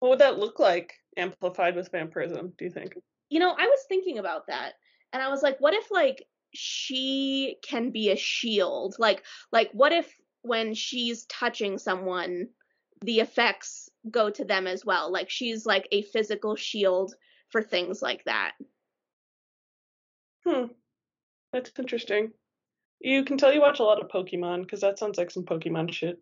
What 0.00 0.08
would 0.08 0.18
that 0.18 0.40
look 0.40 0.58
like 0.58 0.94
amplified 1.16 1.76
with 1.76 1.92
vampirism, 1.92 2.52
do 2.58 2.64
you 2.64 2.72
think? 2.72 2.94
You 3.28 3.38
know, 3.38 3.54
I 3.56 3.66
was 3.66 3.84
thinking 3.88 4.18
about 4.18 4.48
that 4.48 4.72
and 5.12 5.22
I 5.22 5.28
was 5.28 5.44
like, 5.44 5.60
what 5.60 5.74
if 5.74 5.88
like 5.92 6.24
she 6.52 7.58
can 7.62 7.92
be 7.92 8.10
a 8.10 8.16
shield? 8.16 8.96
Like 8.98 9.22
like 9.52 9.70
what 9.72 9.92
if 9.92 10.12
when 10.42 10.74
she's 10.74 11.26
touching 11.26 11.78
someone, 11.78 12.48
the 13.02 13.20
effects 13.20 13.89
go 14.08 14.30
to 14.30 14.44
them 14.44 14.66
as 14.66 14.84
well. 14.84 15.12
Like 15.12 15.30
she's 15.30 15.66
like 15.66 15.88
a 15.92 16.02
physical 16.02 16.56
shield 16.56 17.14
for 17.50 17.62
things 17.62 18.00
like 18.00 18.24
that. 18.24 18.52
Hmm. 20.46 20.66
That's 21.52 21.72
interesting. 21.78 22.30
You 23.00 23.24
can 23.24 23.38
tell 23.38 23.52
you 23.52 23.60
watch 23.60 23.80
a 23.80 23.84
lot 23.84 24.02
of 24.02 24.10
Pokemon 24.10 24.62
because 24.62 24.80
that 24.82 24.98
sounds 24.98 25.18
like 25.18 25.30
some 25.30 25.44
Pokemon 25.44 25.92
shit. 25.92 26.20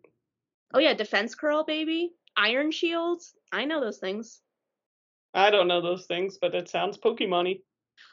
Oh 0.73 0.79
yeah, 0.79 0.93
defense 0.93 1.35
curl 1.35 1.63
baby, 1.63 2.11
iron 2.35 2.71
shields. 2.71 3.33
I 3.51 3.65
know 3.65 3.79
those 3.79 3.97
things. 3.97 4.41
I 5.33 5.51
don't 5.51 5.67
know 5.67 5.81
those 5.81 6.05
things, 6.05 6.37
but 6.41 6.55
it 6.55 6.69
sounds 6.69 6.97
Pokemon-y. 6.97 7.59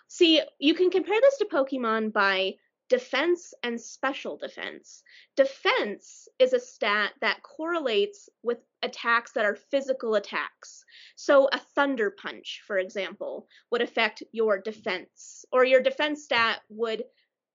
See, 0.09 0.43
you 0.59 0.75
can 0.75 0.91
compare 0.91 1.21
this 1.21 1.39
to 1.39 1.47
Pokemon 1.47 2.12
by 2.12 2.55
defense 2.89 3.53
and 3.62 3.80
special 3.80 4.37
defense. 4.37 5.03
Defense 5.37 6.28
is 6.39 6.53
a 6.53 6.61
stat 6.61 7.12
that 7.20 7.43
correlates 7.43 8.28
with 8.43 8.59
attacks 8.82 9.32
that 9.32 9.45
are 9.45 9.57
physical 9.70 10.14
attacks. 10.14 10.84
So, 11.16 11.49
a 11.53 11.59
thunder 11.59 12.11
punch, 12.11 12.62
for 12.66 12.78
example, 12.78 13.49
would 13.70 13.82
affect 13.82 14.22
your 14.32 14.59
defense, 14.59 15.45
or 15.51 15.64
your 15.64 15.82
defense 15.82 16.24
stat 16.24 16.61
would 16.68 17.05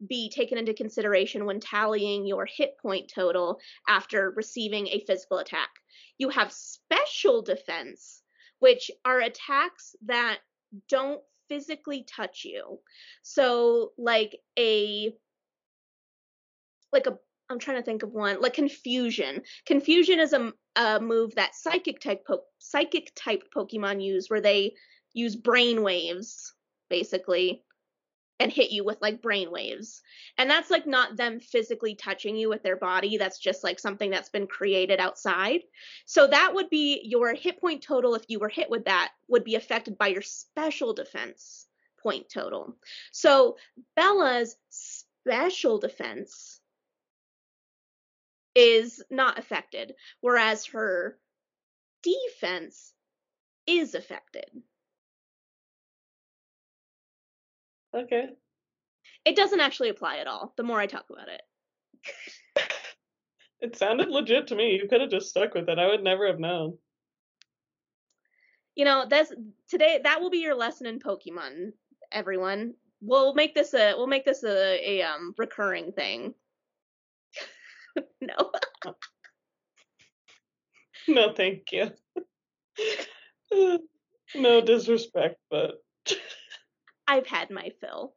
be 0.07 0.29
taken 0.29 0.57
into 0.57 0.73
consideration 0.73 1.45
when 1.45 1.59
tallying 1.59 2.25
your 2.25 2.45
hit 2.45 2.77
point 2.81 3.11
total 3.13 3.59
after 3.87 4.31
receiving 4.31 4.87
a 4.87 5.03
physical 5.05 5.37
attack. 5.37 5.69
You 6.17 6.29
have 6.29 6.51
special 6.51 7.41
defense, 7.41 8.23
which 8.59 8.89
are 9.05 9.19
attacks 9.19 9.95
that 10.05 10.39
don't 10.89 11.21
physically 11.51 12.05
touch 12.07 12.45
you. 12.45 12.79
So 13.23 13.91
like 13.97 14.39
a 14.57 15.13
like 16.93 17.07
a 17.07 17.17
I'm 17.49 17.59
trying 17.59 17.75
to 17.75 17.83
think 17.83 18.03
of 18.03 18.13
one 18.13 18.39
like 18.39 18.53
confusion. 18.53 19.41
Confusion 19.65 20.21
is 20.21 20.31
a, 20.31 20.53
a 20.77 21.01
move 21.01 21.35
that 21.35 21.53
psychic 21.53 21.99
type 21.99 22.25
po- 22.25 22.45
psychic 22.59 23.11
type 23.15 23.43
Pokemon 23.53 24.01
use 24.01 24.29
where 24.29 24.39
they 24.39 24.75
use 25.13 25.35
brain 25.35 25.83
waves 25.83 26.53
basically 26.89 27.65
and 28.41 28.51
hit 28.51 28.71
you 28.71 28.83
with 28.83 28.99
like 29.01 29.21
brain 29.21 29.51
waves. 29.51 30.01
And 30.37 30.49
that's 30.49 30.71
like 30.71 30.87
not 30.87 31.15
them 31.15 31.39
physically 31.39 31.93
touching 31.93 32.35
you 32.35 32.49
with 32.49 32.63
their 32.63 32.75
body. 32.75 33.17
That's 33.17 33.37
just 33.37 33.63
like 33.63 33.79
something 33.79 34.09
that's 34.09 34.29
been 34.29 34.47
created 34.47 34.99
outside. 34.99 35.61
So 36.05 36.25
that 36.25 36.55
would 36.55 36.69
be 36.71 37.01
your 37.03 37.35
hit 37.35 37.61
point 37.61 37.83
total 37.83 38.15
if 38.15 38.23
you 38.27 38.39
were 38.39 38.49
hit 38.49 38.69
with 38.69 38.85
that 38.85 39.11
would 39.27 39.43
be 39.43 39.55
affected 39.55 39.95
by 39.97 40.07
your 40.07 40.23
special 40.23 40.93
defense 40.93 41.67
point 42.01 42.29
total. 42.33 42.75
So 43.11 43.57
Bella's 43.95 44.55
special 44.71 45.77
defense 45.77 46.59
is 48.55 49.03
not 49.11 49.37
affected, 49.37 49.93
whereas 50.19 50.65
her 50.65 51.19
defense 52.01 52.91
is 53.67 53.93
affected. 53.93 54.49
Okay. 57.95 58.29
It 59.25 59.35
doesn't 59.35 59.59
actually 59.59 59.89
apply 59.89 60.17
at 60.17 60.27
all, 60.27 60.53
the 60.57 60.63
more 60.63 60.79
I 60.79 60.87
talk 60.87 61.05
about 61.09 61.27
it. 61.27 61.41
it 63.61 63.75
sounded 63.77 64.09
legit 64.09 64.47
to 64.47 64.55
me. 64.55 64.79
You 64.81 64.87
could 64.87 65.01
have 65.01 65.11
just 65.11 65.29
stuck 65.29 65.53
with 65.53 65.69
it. 65.69 65.79
I 65.79 65.87
would 65.87 66.03
never 66.03 66.27
have 66.27 66.39
known. 66.39 66.77
You 68.75 68.85
know, 68.85 69.05
that's 69.07 69.33
today 69.69 69.99
that 70.03 70.21
will 70.21 70.29
be 70.29 70.39
your 70.39 70.55
lesson 70.55 70.87
in 70.87 70.99
Pokemon, 70.99 71.73
everyone. 72.11 72.73
We'll 73.01 73.33
make 73.33 73.53
this 73.53 73.73
a 73.73 73.93
we'll 73.97 74.07
make 74.07 74.25
this 74.25 74.43
a, 74.43 74.99
a 74.99 75.01
um 75.03 75.35
recurring 75.37 75.91
thing. 75.91 76.33
no. 78.21 78.51
no, 81.07 81.33
thank 81.33 81.71
you. 81.71 81.91
no 84.35 84.61
disrespect, 84.61 85.35
but 85.49 85.75
I've 87.11 87.27
had 87.27 87.51
my 87.51 87.73
fill. 87.81 88.13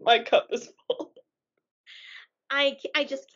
my 0.00 0.20
cup 0.20 0.46
is 0.52 0.68
full. 0.86 1.12
I 2.48 2.76
I 2.94 3.02
just 3.02 3.26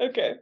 okay. 0.00 0.34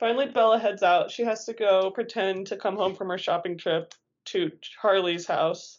Finally, 0.00 0.32
Bella 0.32 0.58
heads 0.58 0.82
out. 0.82 1.12
She 1.12 1.22
has 1.22 1.44
to 1.44 1.52
go 1.52 1.92
pretend 1.92 2.48
to 2.48 2.56
come 2.56 2.74
home 2.74 2.96
from 2.96 3.08
her 3.10 3.18
shopping 3.18 3.56
trip 3.56 3.94
to 4.26 4.50
Charlie's 4.60 5.28
house. 5.28 5.78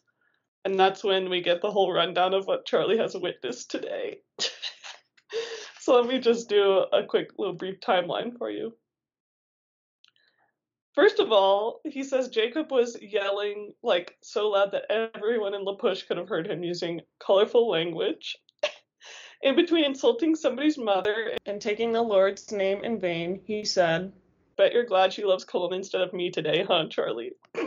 And 0.64 0.80
that's 0.80 1.04
when 1.04 1.30
we 1.30 1.42
get 1.42 1.62
the 1.62 1.72
whole 1.72 1.92
rundown 1.92 2.34
of 2.34 2.48
what 2.48 2.66
Charlie 2.66 3.00
has 3.00 3.18
witnessed 3.18 3.70
today. 3.70 4.20
so 5.82 5.96
let 5.96 6.08
me 6.08 6.20
just 6.20 6.48
do 6.48 6.86
a 6.94 7.04
quick 7.04 7.32
little 7.38 7.54
brief 7.54 7.82
timeline 7.82 8.38
for 8.38 8.50
you. 8.50 8.78
First 10.96 11.20
of 11.20 11.32
all, 11.34 11.82
he 11.84 12.04
says 12.04 12.30
Jacob 12.30 12.72
was 12.72 12.98
yelling 13.02 13.74
like 13.84 14.16
so 14.22 14.50
loud 14.50 14.72
that 14.72 14.90
everyone 14.90 15.54
in 15.54 15.66
La 15.66 15.76
Push 15.76 16.04
could 16.04 16.16
have 16.16 16.30
heard 16.30 16.48
him 16.48 16.64
using 16.64 17.02
colorful 17.20 17.70
language. 17.70 18.38
in 19.42 19.58
between 19.58 19.84
insulting 19.84 20.36
somebody's 20.36 20.78
mother 20.78 21.34
and 21.46 21.62
taking 21.62 21.92
the 21.92 22.02
Lord's 22.02 22.50
name 22.54 22.86
in 22.86 22.98
vain, 22.98 23.42
he 23.46 23.66
said, 23.66 24.14
Bet 24.58 24.72
you're 24.72 24.86
glad 24.86 25.12
she 25.12 25.26
loves 25.26 25.44
Colin 25.44 25.74
instead 25.74 26.00
of 26.02 26.14
me 26.14 26.32
today, 26.32 26.64
huh, 26.66 26.86
Charlie? 26.90 27.34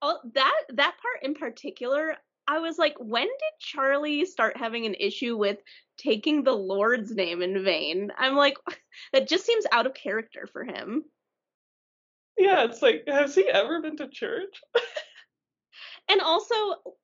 oh, 0.00 0.18
that 0.34 0.60
that 0.74 0.94
part 1.02 1.22
in 1.22 1.34
particular, 1.34 2.16
I 2.48 2.60
was 2.60 2.78
like, 2.78 2.94
when 2.98 3.26
did 3.26 3.60
Charlie 3.60 4.24
start 4.24 4.56
having 4.56 4.86
an 4.86 4.94
issue 4.98 5.36
with 5.36 5.58
taking 5.98 6.42
the 6.42 6.54
Lord's 6.54 7.14
name 7.14 7.42
in 7.42 7.62
vain? 7.62 8.10
I'm 8.16 8.36
like, 8.36 8.56
that 9.12 9.28
just 9.28 9.44
seems 9.44 9.66
out 9.70 9.86
of 9.86 9.92
character 9.92 10.48
for 10.50 10.64
him. 10.64 11.04
Yeah, 12.38 12.64
it's 12.64 12.80
like, 12.80 13.04
has 13.06 13.34
he 13.34 13.46
ever 13.46 13.82
been 13.82 13.98
to 13.98 14.08
church? 14.08 14.62
and 16.08 16.22
also, 16.22 16.54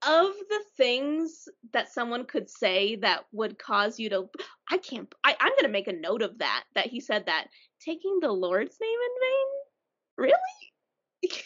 of 0.07 0.33
the 0.49 0.61
things 0.79 1.47
that 1.75 1.93
someone 1.93 2.25
could 2.25 2.49
say 2.49 2.97
that 2.97 3.25
would 3.33 3.59
cause 3.59 3.99
you 3.99 4.09
to, 4.11 4.31
I 4.71 4.79
can't, 4.79 5.13
I, 5.25 5.37
I'm 5.39 5.51
going 5.51 5.65
to 5.65 5.69
make 5.69 5.89
a 5.89 5.93
note 5.93 6.23
of 6.23 6.39
that, 6.39 6.65
that 6.75 6.87
he 6.87 7.01
said 7.01 7.27
that. 7.27 7.49
Taking 7.85 8.21
the 8.23 8.33
Lord's 8.33 8.79
name 8.81 8.99
in 10.19 10.27
vain? 10.27 10.31
Really? 11.23 11.43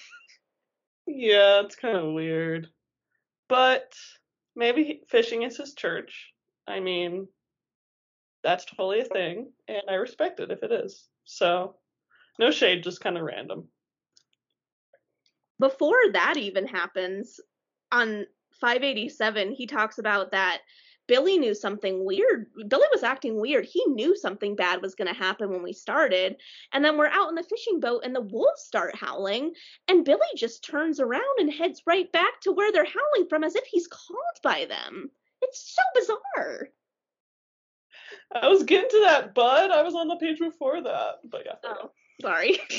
yeah, 1.08 1.62
it's 1.64 1.74
kind 1.74 1.96
of 1.96 2.12
weird. 2.12 2.68
But 3.48 3.94
maybe 4.54 5.02
fishing 5.08 5.42
is 5.42 5.56
his 5.56 5.74
church. 5.74 6.32
I 6.66 6.80
mean, 6.80 7.28
that's 8.42 8.64
totally 8.64 9.00
a 9.00 9.04
thing, 9.04 9.50
and 9.66 9.82
I 9.88 9.94
respect 9.94 10.40
it 10.40 10.50
if 10.50 10.62
it 10.62 10.70
is. 10.70 11.06
So, 11.24 11.76
no 12.38 12.50
shade, 12.50 12.84
just 12.84 13.00
kind 13.00 13.16
of 13.16 13.24
random. 13.24 13.68
Before 15.58 16.12
that 16.12 16.36
even 16.36 16.66
happens, 16.66 17.40
on 17.90 18.26
587, 18.60 19.52
he 19.52 19.66
talks 19.66 19.98
about 19.98 20.30
that 20.32 20.60
Billy 21.08 21.38
knew 21.38 21.54
something 21.54 22.04
weird. 22.04 22.46
Billy 22.68 22.86
was 22.92 23.02
acting 23.02 23.40
weird. 23.40 23.64
He 23.64 23.84
knew 23.86 24.14
something 24.16 24.54
bad 24.54 24.80
was 24.80 24.94
going 24.94 25.12
to 25.12 25.18
happen 25.18 25.50
when 25.50 25.62
we 25.62 25.72
started. 25.72 26.36
And 26.72 26.84
then 26.84 26.96
we're 26.96 27.08
out 27.08 27.30
in 27.30 27.34
the 27.34 27.42
fishing 27.42 27.80
boat 27.80 28.02
and 28.04 28.14
the 28.14 28.20
wolves 28.20 28.62
start 28.62 28.94
howling. 28.94 29.54
And 29.88 30.04
Billy 30.04 30.20
just 30.36 30.62
turns 30.62 31.00
around 31.00 31.38
and 31.38 31.52
heads 31.52 31.82
right 31.86 32.10
back 32.12 32.40
to 32.42 32.52
where 32.52 32.70
they're 32.70 32.84
howling 32.84 33.28
from 33.28 33.42
as 33.42 33.56
if 33.56 33.64
he's 33.64 33.88
called 33.88 34.20
by 34.44 34.66
them. 34.66 35.10
It's 35.42 35.74
so 35.74 35.82
bizarre. 35.94 36.68
I 38.32 38.48
was 38.48 38.62
getting 38.62 38.90
to 38.90 39.00
that, 39.06 39.34
bud. 39.34 39.70
I 39.70 39.82
was 39.82 39.94
on 39.94 40.08
the 40.08 40.16
page 40.16 40.38
before 40.38 40.82
that. 40.82 41.16
But 41.24 41.42
yeah. 41.46 41.54
Oh, 41.64 41.90
sorry. 42.20 42.58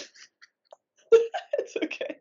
it's 1.11 1.75
okay. 1.83 2.17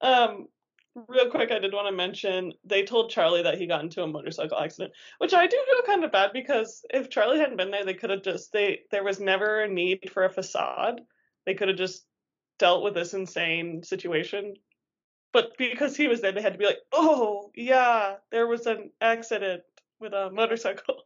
Um, 0.00 0.48
real 0.94 1.30
quick, 1.30 1.50
I 1.50 1.58
did 1.58 1.72
want 1.72 1.86
to 1.88 1.92
mention 1.92 2.52
they 2.64 2.84
told 2.84 3.10
Charlie 3.10 3.42
that 3.42 3.58
he 3.58 3.66
got 3.66 3.82
into 3.82 4.02
a 4.02 4.06
motorcycle 4.06 4.58
accident, 4.58 4.92
which 5.18 5.34
I 5.34 5.46
do 5.46 5.56
feel 5.56 5.82
kind 5.82 6.04
of 6.04 6.12
bad 6.12 6.32
because 6.32 6.84
if 6.90 7.10
Charlie 7.10 7.38
hadn't 7.38 7.56
been 7.56 7.70
there, 7.70 7.84
they 7.84 7.94
could 7.94 8.10
have 8.10 8.22
just 8.22 8.52
they 8.52 8.80
there 8.90 9.04
was 9.04 9.20
never 9.20 9.60
a 9.60 9.68
need 9.68 10.10
for 10.12 10.24
a 10.24 10.30
facade. 10.30 11.00
They 11.46 11.54
could 11.54 11.68
have 11.68 11.76
just 11.76 12.04
dealt 12.58 12.82
with 12.82 12.94
this 12.94 13.14
insane 13.14 13.82
situation. 13.82 14.54
But 15.32 15.56
because 15.56 15.96
he 15.96 16.08
was 16.08 16.20
there, 16.20 16.32
they 16.32 16.42
had 16.42 16.54
to 16.54 16.58
be 16.58 16.66
like, 16.66 16.80
"Oh, 16.92 17.52
yeah, 17.54 18.16
there 18.30 18.48
was 18.48 18.66
an 18.66 18.90
accident 19.00 19.62
with 20.00 20.12
a 20.12 20.30
motorcycle." 20.30 21.04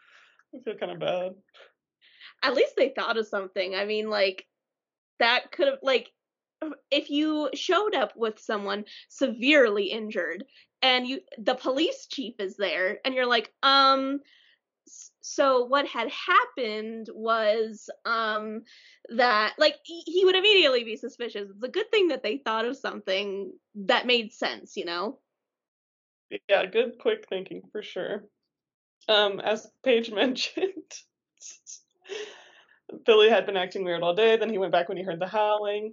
I 0.54 0.60
feel 0.60 0.76
kind 0.76 0.92
of 0.92 0.98
bad. 0.98 1.34
At 2.42 2.54
least 2.54 2.74
they 2.76 2.88
thought 2.88 3.18
of 3.18 3.26
something. 3.26 3.74
I 3.74 3.84
mean, 3.84 4.08
like 4.08 4.46
that 5.18 5.52
could 5.52 5.68
have 5.68 5.78
like 5.82 6.10
if 6.90 7.10
you 7.10 7.50
showed 7.54 7.94
up 7.94 8.12
with 8.16 8.38
someone 8.38 8.84
severely 9.08 9.84
injured 9.84 10.44
and 10.82 11.06
you 11.06 11.20
the 11.38 11.54
police 11.54 12.06
chief 12.06 12.34
is 12.38 12.56
there 12.56 12.98
and 13.04 13.14
you're 13.14 13.26
like 13.26 13.52
um 13.62 14.20
so 15.20 15.64
what 15.64 15.86
had 15.86 16.08
happened 16.10 17.08
was 17.12 17.90
um 18.04 18.62
that 19.10 19.54
like 19.58 19.74
he 19.82 20.24
would 20.24 20.36
immediately 20.36 20.84
be 20.84 20.96
suspicious. 20.96 21.50
It's 21.50 21.62
a 21.62 21.68
good 21.68 21.90
thing 21.90 22.08
that 22.08 22.22
they 22.22 22.38
thought 22.38 22.64
of 22.64 22.76
something 22.76 23.52
that 23.74 24.06
made 24.06 24.32
sense 24.32 24.76
you 24.76 24.84
know? 24.84 25.18
Yeah 26.48 26.66
good 26.66 26.98
quick 27.00 27.26
thinking 27.28 27.62
for 27.72 27.82
sure. 27.82 28.24
Um 29.08 29.40
as 29.40 29.68
paige 29.84 30.10
mentioned 30.12 30.92
billy 33.04 33.28
had 33.28 33.46
been 33.46 33.56
acting 33.56 33.84
weird 33.84 34.02
all 34.02 34.14
day 34.14 34.36
then 34.36 34.48
he 34.48 34.58
went 34.58 34.72
back 34.72 34.88
when 34.88 34.96
he 34.96 35.02
heard 35.02 35.20
the 35.20 35.26
howling 35.26 35.92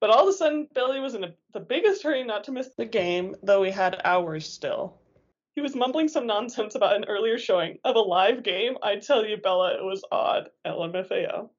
but 0.00 0.10
all 0.10 0.22
of 0.22 0.28
a 0.28 0.32
sudden, 0.32 0.68
Billy 0.74 1.00
was 1.00 1.14
in 1.14 1.24
a, 1.24 1.34
the 1.52 1.60
biggest 1.60 2.02
hurry 2.02 2.24
not 2.24 2.44
to 2.44 2.52
miss 2.52 2.70
the 2.76 2.86
game, 2.86 3.34
though 3.42 3.62
he 3.62 3.70
had 3.70 4.00
hours 4.04 4.50
still. 4.50 5.00
He 5.54 5.60
was 5.60 5.74
mumbling 5.74 6.08
some 6.08 6.26
nonsense 6.26 6.76
about 6.76 6.94
an 6.94 7.06
earlier 7.06 7.38
showing 7.38 7.78
of 7.84 7.96
a 7.96 8.00
live 8.00 8.44
game. 8.44 8.78
I 8.82 8.96
tell 8.96 9.26
you, 9.26 9.36
Bella, 9.36 9.74
it 9.74 9.82
was 9.82 10.04
odd. 10.12 10.50
LMFAO. 10.64 11.50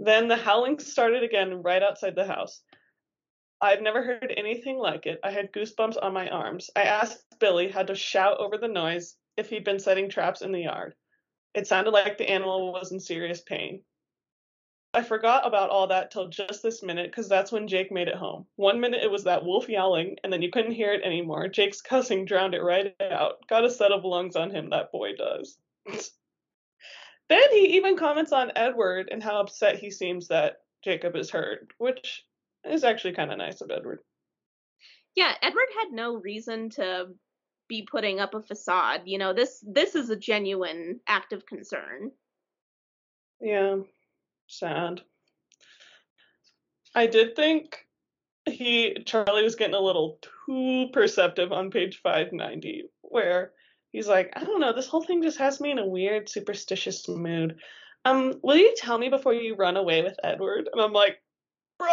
Then 0.00 0.28
the 0.28 0.36
howling 0.36 0.80
started 0.80 1.22
again 1.22 1.62
right 1.62 1.82
outside 1.82 2.16
the 2.16 2.24
house. 2.24 2.62
I've 3.60 3.82
never 3.82 4.02
heard 4.02 4.32
anything 4.36 4.78
like 4.78 5.06
it. 5.06 5.20
I 5.22 5.30
had 5.30 5.52
goosebumps 5.52 5.98
on 6.02 6.14
my 6.14 6.28
arms. 6.28 6.70
I 6.74 6.82
asked 6.84 7.38
Billy 7.38 7.68
how 7.68 7.82
to 7.82 7.94
shout 7.94 8.38
over 8.38 8.56
the 8.56 8.68
noise 8.68 9.16
if 9.36 9.50
he'd 9.50 9.64
been 9.64 9.78
setting 9.78 10.08
traps 10.08 10.40
in 10.40 10.50
the 10.50 10.62
yard. 10.62 10.94
It 11.54 11.66
sounded 11.66 11.90
like 11.90 12.16
the 12.16 12.30
animal 12.30 12.72
was 12.72 12.92
in 12.92 12.98
serious 12.98 13.42
pain. 13.42 13.82
I 14.92 15.02
forgot 15.04 15.46
about 15.46 15.70
all 15.70 15.86
that 15.88 16.10
till 16.10 16.28
just 16.28 16.62
this 16.62 16.82
minute 16.82 17.10
because 17.10 17.28
that's 17.28 17.52
when 17.52 17.68
Jake 17.68 17.92
made 17.92 18.08
it 18.08 18.16
home. 18.16 18.46
One 18.56 18.80
minute 18.80 19.04
it 19.04 19.10
was 19.10 19.24
that 19.24 19.44
wolf 19.44 19.68
yowling, 19.68 20.16
and 20.24 20.32
then 20.32 20.42
you 20.42 20.50
couldn't 20.50 20.72
hear 20.72 20.92
it 20.92 21.02
anymore. 21.04 21.46
Jake's 21.46 21.80
cussing 21.80 22.24
drowned 22.24 22.54
it 22.54 22.62
right 22.62 22.94
out. 23.00 23.46
Got 23.48 23.64
a 23.64 23.70
set 23.70 23.92
of 23.92 24.04
lungs 24.04 24.34
on 24.34 24.50
him, 24.50 24.70
that 24.70 24.90
boy 24.90 25.14
does. 25.14 25.58
then 25.86 27.50
he 27.52 27.76
even 27.76 27.96
comments 27.96 28.32
on 28.32 28.50
Edward 28.56 29.10
and 29.12 29.22
how 29.22 29.40
upset 29.40 29.78
he 29.78 29.92
seems 29.92 30.26
that 30.28 30.62
Jacob 30.82 31.14
is 31.14 31.30
hurt, 31.30 31.68
which 31.78 32.26
is 32.64 32.82
actually 32.82 33.14
kind 33.14 33.30
of 33.30 33.38
nice 33.38 33.60
of 33.60 33.70
Edward. 33.70 34.00
Yeah, 35.14 35.32
Edward 35.40 35.68
had 35.78 35.92
no 35.92 36.16
reason 36.16 36.70
to 36.70 37.10
be 37.68 37.86
putting 37.88 38.18
up 38.18 38.34
a 38.34 38.42
facade. 38.42 39.02
You 39.04 39.18
know, 39.18 39.34
this 39.34 39.64
this 39.64 39.94
is 39.94 40.10
a 40.10 40.16
genuine 40.16 40.98
act 41.06 41.32
of 41.32 41.46
concern. 41.46 42.10
Yeah 43.40 43.76
sad. 44.50 45.00
I 46.94 47.06
did 47.06 47.36
think 47.36 47.86
he 48.46 48.96
Charlie 49.06 49.44
was 49.44 49.54
getting 49.54 49.74
a 49.74 49.80
little 49.80 50.18
too 50.46 50.88
perceptive 50.92 51.52
on 51.52 51.70
page 51.70 52.00
590 52.02 52.84
where 53.02 53.52
he's 53.92 54.08
like, 54.08 54.32
I 54.34 54.44
don't 54.44 54.60
know, 54.60 54.72
this 54.72 54.88
whole 54.88 55.02
thing 55.02 55.22
just 55.22 55.38
has 55.38 55.60
me 55.60 55.70
in 55.70 55.78
a 55.78 55.86
weird 55.86 56.28
superstitious 56.28 57.08
mood. 57.08 57.56
Um, 58.04 58.40
will 58.42 58.56
you 58.56 58.74
tell 58.76 58.98
me 58.98 59.08
before 59.08 59.34
you 59.34 59.54
run 59.56 59.76
away 59.76 60.02
with 60.02 60.16
Edward? 60.24 60.68
And 60.72 60.80
I'm 60.80 60.92
like, 60.92 61.20
bro. 61.78 61.88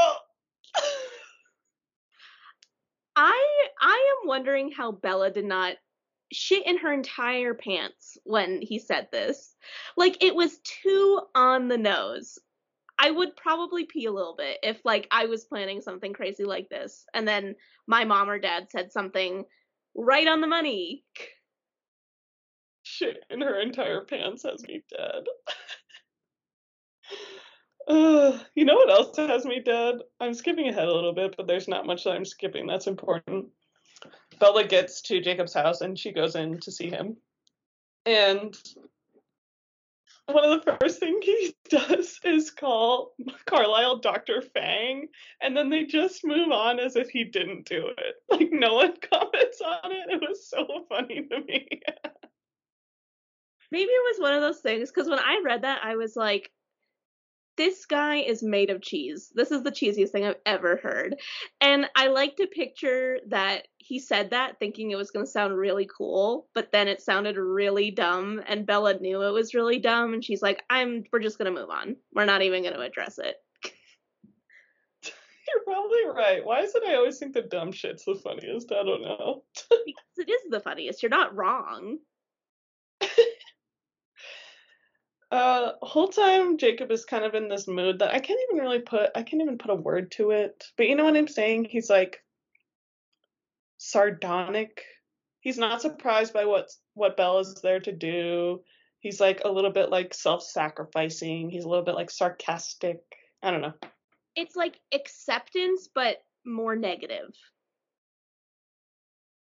I 3.15 3.67
I 3.81 4.15
am 4.21 4.27
wondering 4.27 4.71
how 4.71 4.91
Bella 4.91 5.31
did 5.31 5.45
not 5.45 5.75
shit 6.31 6.65
in 6.65 6.77
her 6.77 6.93
entire 6.93 7.53
pants 7.53 8.17
when 8.23 8.61
he 8.61 8.79
said 8.79 9.07
this. 9.11 9.55
Like 9.95 10.23
it 10.23 10.35
was 10.35 10.59
too 10.59 11.21
on 11.35 11.67
the 11.67 11.77
nose. 11.77 12.39
I 12.99 13.11
would 13.11 13.35
probably 13.35 13.85
pee 13.85 14.05
a 14.05 14.11
little 14.11 14.35
bit 14.35 14.57
if 14.63 14.79
like 14.83 15.07
I 15.11 15.25
was 15.25 15.45
planning 15.45 15.81
something 15.81 16.13
crazy 16.13 16.43
like 16.43 16.69
this 16.69 17.05
and 17.13 17.27
then 17.27 17.55
my 17.85 18.05
mom 18.05 18.29
or 18.29 18.39
dad 18.39 18.67
said 18.71 18.91
something 18.91 19.45
right 19.95 20.27
on 20.27 20.41
the 20.41 20.47
money. 20.47 21.03
Shit 22.83 23.23
in 23.29 23.41
her 23.41 23.59
entire 23.59 24.01
pants 24.01 24.43
has 24.43 24.63
me 24.63 24.83
dead. 24.89 25.23
uh, 27.87 28.39
you 28.55 28.65
know 28.65 28.75
what 28.75 28.89
else 28.89 29.17
has 29.17 29.45
me 29.45 29.61
dead? 29.63 29.95
I'm 30.19 30.33
skipping 30.33 30.69
ahead 30.69 30.87
a 30.87 30.93
little 30.93 31.13
bit, 31.13 31.35
but 31.37 31.47
there's 31.47 31.67
not 31.67 31.85
much 31.85 32.03
that 32.03 32.11
I'm 32.11 32.25
skipping 32.25 32.65
that's 32.65 32.87
important. 32.87 33.47
Bella 34.39 34.65
gets 34.65 35.01
to 35.03 35.21
Jacob's 35.21 35.53
house 35.53 35.81
and 35.81 35.97
she 35.97 36.11
goes 36.11 36.35
in 36.35 36.59
to 36.59 36.71
see 36.71 36.89
him. 36.89 37.17
And 38.05 38.55
one 40.27 40.43
of 40.43 40.65
the 40.65 40.77
first 40.81 40.99
things 40.99 41.25
he 41.25 41.55
does 41.69 42.19
is 42.23 42.51
call 42.51 43.13
Carlisle 43.45 43.99
Dr. 43.99 44.41
Fang, 44.41 45.07
and 45.41 45.55
then 45.55 45.69
they 45.69 45.85
just 45.85 46.25
move 46.25 46.51
on 46.51 46.79
as 46.79 46.95
if 46.95 47.09
he 47.09 47.23
didn't 47.23 47.65
do 47.67 47.87
it. 47.87 48.15
Like 48.29 48.49
no 48.51 48.75
one 48.75 48.93
comments 49.11 49.61
on 49.61 49.91
it. 49.91 50.09
It 50.09 50.21
was 50.21 50.47
so 50.49 50.67
funny 50.89 51.27
to 51.31 51.39
me. 51.39 51.67
Maybe 53.71 53.89
it 53.89 54.15
was 54.15 54.19
one 54.21 54.33
of 54.33 54.41
those 54.41 54.59
things 54.59 54.89
because 54.89 55.09
when 55.09 55.19
I 55.19 55.41
read 55.43 55.63
that, 55.63 55.81
I 55.83 55.95
was 55.95 56.15
like, 56.15 56.51
this 57.57 57.85
guy 57.85 58.17
is 58.17 58.43
made 58.43 58.69
of 58.69 58.81
cheese. 58.81 59.31
This 59.33 59.51
is 59.51 59.63
the 59.63 59.71
cheesiest 59.71 60.11
thing 60.11 60.25
I've 60.25 60.39
ever 60.45 60.77
heard. 60.77 61.15
And 61.59 61.89
I 61.95 62.07
like 62.07 62.37
to 62.37 62.47
picture 62.47 63.19
that 63.27 63.67
he 63.77 63.99
said 63.99 64.29
that 64.29 64.59
thinking 64.59 64.91
it 64.91 64.95
was 64.95 65.11
going 65.11 65.25
to 65.25 65.31
sound 65.31 65.57
really 65.57 65.89
cool, 65.97 66.47
but 66.53 66.71
then 66.71 66.87
it 66.87 67.01
sounded 67.01 67.37
really 67.37 67.91
dumb 67.91 68.41
and 68.47 68.65
Bella 68.65 68.99
knew 68.99 69.23
it 69.23 69.31
was 69.31 69.53
really 69.53 69.79
dumb 69.79 70.13
and 70.13 70.23
she's 70.23 70.41
like, 70.41 70.63
"I'm 70.69 71.03
we're 71.11 71.19
just 71.19 71.37
going 71.37 71.53
to 71.53 71.59
move 71.59 71.69
on. 71.69 71.97
We're 72.13 72.25
not 72.25 72.43
even 72.43 72.63
going 72.63 72.75
to 72.75 72.81
address 72.81 73.17
it." 73.17 73.35
You're 75.03 75.63
probably 75.63 76.05
right. 76.13 76.45
Why 76.45 76.61
is 76.61 76.75
it 76.75 76.83
I 76.85 76.95
always 76.95 77.17
think 77.17 77.33
the 77.33 77.41
dumb 77.41 77.71
shit's 77.71 78.05
the 78.05 78.15
funniest? 78.15 78.71
I 78.71 78.83
don't 78.83 79.01
know. 79.01 79.43
because 79.85 80.17
it 80.17 80.29
is 80.29 80.41
the 80.49 80.59
funniest. 80.59 81.01
You're 81.01 81.09
not 81.09 81.35
wrong. 81.35 81.97
Uh 85.31 85.73
whole 85.81 86.07
time 86.07 86.57
Jacob 86.57 86.91
is 86.91 87.03
kind 87.03 87.25
of 87.25 87.35
in 87.35 87.49
this 87.49 87.67
mood 87.67 87.99
that 87.99 88.13
I 88.13 88.19
can't 88.19 88.39
even 88.49 88.61
really 88.63 88.79
put 88.79 89.11
I 89.15 89.23
can't 89.23 89.41
even 89.41 89.57
put 89.57 89.71
a 89.71 89.75
word 89.75 90.11
to 90.13 90.31
it. 90.31 90.63
But 90.77 90.87
you 90.87 90.95
know 90.95 91.03
what 91.03 91.17
I'm 91.17 91.27
saying? 91.27 91.65
He's 91.65 91.89
like 91.89 92.23
sardonic. 93.77 94.83
He's 95.41 95.57
not 95.57 95.81
surprised 95.81 96.33
by 96.33 96.45
what 96.45 96.69
what 96.93 97.17
bell 97.17 97.39
is 97.39 97.55
there 97.61 97.79
to 97.81 97.91
do. 97.91 98.61
He's 98.99 99.19
like 99.19 99.41
a 99.45 99.51
little 99.51 99.71
bit 99.71 99.89
like 99.89 100.13
self-sacrificing. 100.13 101.49
He's 101.49 101.65
a 101.65 101.69
little 101.69 101.85
bit 101.85 101.95
like 101.95 102.09
sarcastic. 102.09 102.99
I 103.43 103.51
don't 103.51 103.61
know. 103.61 103.73
It's 104.35 104.55
like 104.55 104.79
acceptance 104.93 105.89
but 105.93 106.17
more 106.45 106.75
negative. 106.75 107.33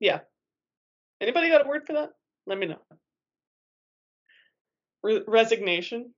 Yeah. 0.01 0.21
Anybody 1.21 1.49
got 1.49 1.65
a 1.65 1.69
word 1.69 1.87
for 1.87 1.95
that? 1.95 2.11
Let 2.47 2.59
me 2.59 2.67
know. 2.67 2.81
Re- 5.03 5.23
resignation. 5.27 6.13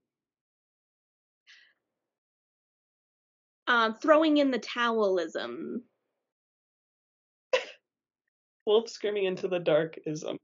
Um, 3.67 3.93
throwing 3.93 4.37
in 4.37 4.51
the 4.51 4.59
towelism. 4.59 5.81
Wolf 8.65 8.89
screaming 8.89 9.25
into 9.25 9.47
the 9.47 9.59
dark 9.59 9.97
ism. 10.05 10.37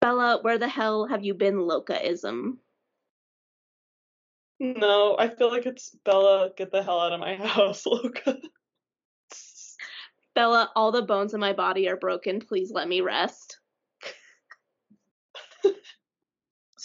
Bella, 0.00 0.40
where 0.42 0.58
the 0.58 0.68
hell 0.68 1.06
have 1.06 1.24
you 1.24 1.34
been, 1.34 1.56
Locaism? 1.56 2.58
No, 4.60 5.16
I 5.18 5.28
feel 5.28 5.50
like 5.50 5.66
it's 5.66 5.96
Bella, 6.04 6.50
get 6.56 6.70
the 6.70 6.82
hell 6.82 7.00
out 7.00 7.12
of 7.12 7.20
my 7.20 7.36
house, 7.46 7.86
Loca. 7.86 8.38
Bella, 10.34 10.70
all 10.74 10.92
the 10.92 11.02
bones 11.02 11.34
in 11.34 11.40
my 11.40 11.52
body 11.52 11.88
are 11.88 11.96
broken. 11.96 12.40
Please 12.40 12.70
let 12.72 12.88
me 12.88 13.00
rest. 13.00 13.58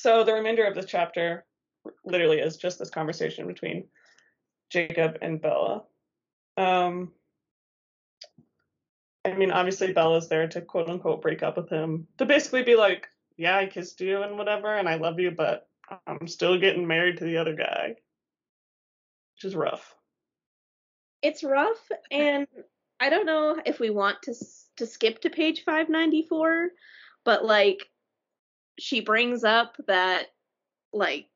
So 0.01 0.23
the 0.23 0.33
remainder 0.33 0.65
of 0.65 0.75
this 0.75 0.85
chapter 0.85 1.45
literally 2.05 2.39
is 2.39 2.55
just 2.55 2.79
this 2.79 2.89
conversation 2.89 3.47
between 3.47 3.85
Jacob 4.69 5.17
and 5.21 5.41
Bella. 5.41 5.83
Um, 6.55 7.11
I 9.25 9.33
mean, 9.33 9.51
obviously 9.51 9.91
Bella's 9.91 10.29
there 10.29 10.47
to 10.47 10.61
quote 10.61 10.89
unquote 10.89 11.21
break 11.21 11.43
up 11.43 11.57
with 11.57 11.69
him, 11.69 12.07
to 12.17 12.25
basically 12.25 12.63
be 12.63 12.75
like, 12.75 13.07
yeah, 13.35 13.57
I 13.57 13.65
kissed 13.65 13.99
you 13.99 14.21
and 14.21 14.37
whatever, 14.37 14.73
and 14.73 14.87
I 14.87 14.95
love 14.95 15.19
you, 15.19 15.31
but 15.31 15.67
I'm 16.07 16.27
still 16.27 16.57
getting 16.57 16.87
married 16.87 17.17
to 17.17 17.25
the 17.25 17.37
other 17.37 17.55
guy, 17.55 17.95
which 19.35 19.43
is 19.43 19.55
rough. 19.55 19.95
It's 21.21 21.43
rough, 21.43 21.91
and 22.09 22.47
I 23.01 23.09
don't 23.09 23.25
know 23.25 23.61
if 23.65 23.79
we 23.79 23.89
want 23.89 24.21
to 24.23 24.33
to 24.77 24.85
skip 24.85 25.21
to 25.21 25.29
page 25.29 25.63
594, 25.65 26.69
but 27.25 27.43
like 27.43 27.85
she 28.79 29.01
brings 29.01 29.43
up 29.43 29.75
that 29.87 30.27
like 30.91 31.27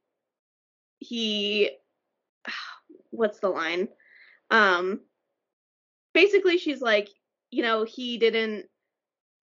he 0.99 1.71
what's 3.11 3.39
the 3.39 3.49
line? 3.49 3.87
Um 4.49 5.01
basically 6.13 6.57
she's 6.57 6.81
like, 6.81 7.09
you 7.51 7.63
know, 7.63 7.83
he 7.83 8.17
didn't 8.17 8.65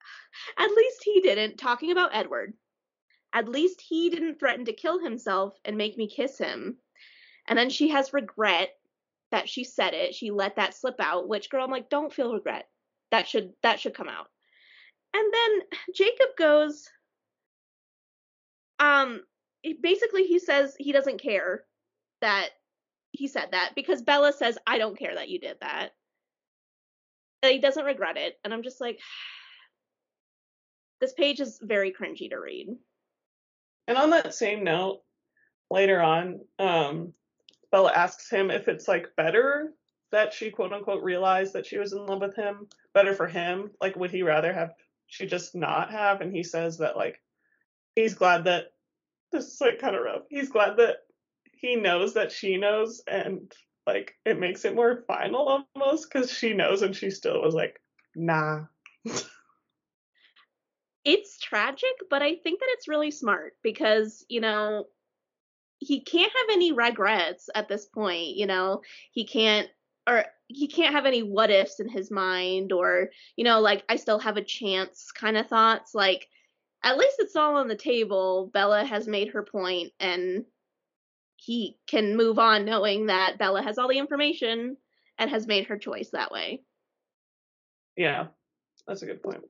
at 0.58 0.70
least 0.70 1.02
he 1.04 1.20
didn't 1.20 1.58
talking 1.58 1.92
about 1.92 2.14
Edward. 2.14 2.54
At 3.32 3.48
least 3.48 3.80
he 3.80 4.10
didn't 4.10 4.40
threaten 4.40 4.64
to 4.64 4.72
kill 4.72 4.98
himself 4.98 5.56
and 5.64 5.76
make 5.76 5.96
me 5.96 6.08
kiss 6.08 6.36
him. 6.36 6.78
And 7.46 7.58
then 7.58 7.70
she 7.70 7.88
has 7.88 8.12
regret 8.12 8.70
that 9.30 9.48
she 9.48 9.62
said 9.62 9.94
it. 9.94 10.14
She 10.14 10.30
let 10.30 10.56
that 10.56 10.74
slip 10.74 10.96
out, 10.98 11.28
which 11.28 11.50
girl 11.50 11.64
I'm 11.64 11.70
like, 11.70 11.88
don't 11.88 12.12
feel 12.12 12.32
regret. 12.32 12.68
That 13.12 13.28
should 13.28 13.52
that 13.62 13.78
should 13.80 13.94
come 13.94 14.08
out. 14.08 14.26
And 15.14 15.32
then 15.32 15.60
Jacob 15.94 16.28
goes 16.36 16.88
um 18.80 19.20
basically 19.82 20.24
he 20.24 20.38
says 20.38 20.74
he 20.78 20.90
doesn't 20.90 21.22
care 21.22 21.64
that 22.20 22.48
he 23.12 23.28
said 23.28 23.48
that 23.52 23.72
because 23.76 24.02
Bella 24.02 24.32
says 24.32 24.58
I 24.66 24.78
don't 24.78 24.98
care 24.98 25.14
that 25.14 25.28
you 25.28 25.38
did 25.38 25.56
that. 25.60 25.90
He 27.42 27.58
doesn't 27.58 27.84
regret 27.84 28.16
it 28.16 28.38
and 28.44 28.52
I'm 28.52 28.62
just 28.62 28.80
like 28.80 28.98
this 31.00 31.12
page 31.12 31.40
is 31.40 31.60
very 31.62 31.92
cringy 31.92 32.30
to 32.30 32.36
read. 32.36 32.68
And 33.86 33.98
on 33.98 34.10
that 34.10 34.34
same 34.34 34.64
note, 34.64 35.00
later 35.70 36.00
on, 36.00 36.40
um, 36.58 37.12
Bella 37.72 37.92
asks 37.92 38.30
him 38.30 38.50
if 38.50 38.68
it's 38.68 38.88
like 38.88 39.16
better 39.16 39.72
that 40.12 40.32
she 40.32 40.50
quote 40.50 40.72
unquote 40.72 41.02
realized 41.02 41.52
that 41.54 41.66
she 41.66 41.78
was 41.78 41.92
in 41.92 42.04
love 42.06 42.20
with 42.20 42.36
him, 42.36 42.66
better 42.94 43.14
for 43.14 43.26
him. 43.26 43.70
Like, 43.80 43.96
would 43.96 44.10
he 44.10 44.22
rather 44.22 44.52
have 44.52 44.74
she 45.06 45.26
just 45.26 45.54
not 45.54 45.90
have? 45.90 46.20
And 46.20 46.34
he 46.34 46.42
says 46.42 46.78
that 46.78 46.96
like 46.96 47.20
he's 48.00 48.14
glad 48.14 48.44
that 48.44 48.72
this 49.32 49.46
is 49.46 49.60
like 49.60 49.78
kind 49.78 49.94
of 49.94 50.02
rough. 50.02 50.22
He's 50.28 50.48
glad 50.48 50.76
that 50.78 50.96
he 51.52 51.76
knows 51.76 52.14
that 52.14 52.32
she 52.32 52.56
knows, 52.56 53.02
and 53.06 53.52
like 53.86 54.14
it 54.24 54.38
makes 54.38 54.64
it 54.64 54.74
more 54.74 55.04
final 55.06 55.64
almost 55.76 56.10
because 56.10 56.32
she 56.32 56.52
knows 56.52 56.82
and 56.82 56.94
she 56.96 57.10
still 57.10 57.42
was 57.42 57.54
like, 57.54 57.80
nah. 58.14 58.64
it's 61.04 61.38
tragic, 61.38 61.94
but 62.08 62.22
I 62.22 62.36
think 62.36 62.60
that 62.60 62.68
it's 62.70 62.88
really 62.88 63.10
smart 63.10 63.54
because, 63.62 64.24
you 64.28 64.40
know, 64.40 64.86
he 65.78 66.00
can't 66.00 66.32
have 66.32 66.46
any 66.52 66.72
regrets 66.72 67.48
at 67.54 67.68
this 67.68 67.86
point, 67.86 68.36
you 68.36 68.46
know. 68.46 68.82
He 69.12 69.24
can't 69.24 69.68
or 70.06 70.24
he 70.46 70.66
can't 70.66 70.94
have 70.94 71.06
any 71.06 71.22
what 71.22 71.50
ifs 71.50 71.80
in 71.80 71.88
his 71.88 72.10
mind 72.10 72.72
or, 72.72 73.10
you 73.36 73.44
know, 73.44 73.60
like 73.60 73.84
I 73.88 73.96
still 73.96 74.18
have 74.18 74.36
a 74.36 74.44
chance 74.44 75.10
kind 75.12 75.36
of 75.36 75.46
thoughts. 75.46 75.94
Like 75.94 76.28
at 76.82 76.96
least 76.96 77.16
it's 77.18 77.36
all 77.36 77.56
on 77.56 77.68
the 77.68 77.76
table. 77.76 78.50
Bella 78.52 78.84
has 78.84 79.06
made 79.06 79.30
her 79.30 79.42
point 79.42 79.92
and 80.00 80.44
he 81.36 81.76
can 81.86 82.16
move 82.16 82.38
on 82.38 82.64
knowing 82.64 83.06
that 83.06 83.38
Bella 83.38 83.62
has 83.62 83.78
all 83.78 83.88
the 83.88 83.98
information 83.98 84.76
and 85.18 85.30
has 85.30 85.46
made 85.46 85.66
her 85.66 85.78
choice 85.78 86.10
that 86.10 86.30
way. 86.30 86.62
Yeah. 87.96 88.28
That's 88.86 89.02
a 89.02 89.06
good 89.06 89.22
point. 89.22 89.42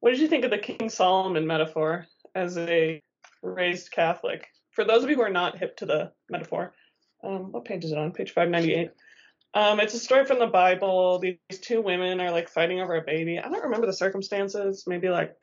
What 0.00 0.10
did 0.10 0.20
you 0.20 0.28
think 0.28 0.44
of 0.44 0.50
the 0.50 0.58
King 0.58 0.90
Solomon 0.90 1.46
metaphor 1.46 2.06
as 2.34 2.56
a 2.56 3.00
raised 3.42 3.90
Catholic? 3.90 4.46
For 4.72 4.84
those 4.84 5.02
of 5.02 5.10
you 5.10 5.16
who 5.16 5.22
are 5.22 5.30
not 5.30 5.58
hip 5.58 5.76
to 5.78 5.86
the 5.86 6.12
metaphor, 6.28 6.72
um, 7.24 7.50
what 7.52 7.64
page 7.64 7.84
is 7.84 7.92
it 7.92 7.98
on? 7.98 8.12
Page 8.12 8.32
598. 8.32 8.90
Um, 9.54 9.80
it's 9.80 9.94
a 9.94 9.98
story 9.98 10.24
from 10.24 10.38
the 10.38 10.46
Bible. 10.46 11.18
These 11.18 11.60
two 11.60 11.80
women 11.82 12.20
are 12.20 12.30
like 12.30 12.48
fighting 12.48 12.80
over 12.80 12.96
a 12.96 13.02
baby. 13.02 13.38
I 13.38 13.48
don't 13.48 13.64
remember 13.64 13.86
the 13.86 13.92
circumstances. 13.92 14.84
Maybe 14.86 15.08
like 15.08 15.34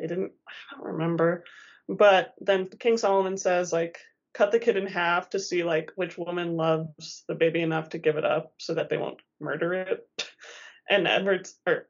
they 0.00 0.06
didn't, 0.06 0.32
I 0.48 0.76
don't 0.76 0.92
remember. 0.92 1.44
But 1.88 2.34
then 2.40 2.68
King 2.68 2.96
Solomon 2.96 3.36
says, 3.36 3.72
like, 3.72 3.98
cut 4.32 4.52
the 4.52 4.58
kid 4.58 4.76
in 4.76 4.86
half 4.86 5.30
to 5.30 5.40
see 5.40 5.64
like 5.64 5.90
which 5.96 6.16
woman 6.16 6.56
loves 6.56 7.24
the 7.26 7.34
baby 7.34 7.60
enough 7.60 7.90
to 7.90 7.98
give 7.98 8.16
it 8.16 8.24
up 8.24 8.52
so 8.58 8.74
that 8.74 8.88
they 8.88 8.96
won't 8.96 9.20
murder 9.40 9.74
it. 9.74 10.08
and 10.90 11.06
Edwards 11.06 11.56
or 11.66 11.88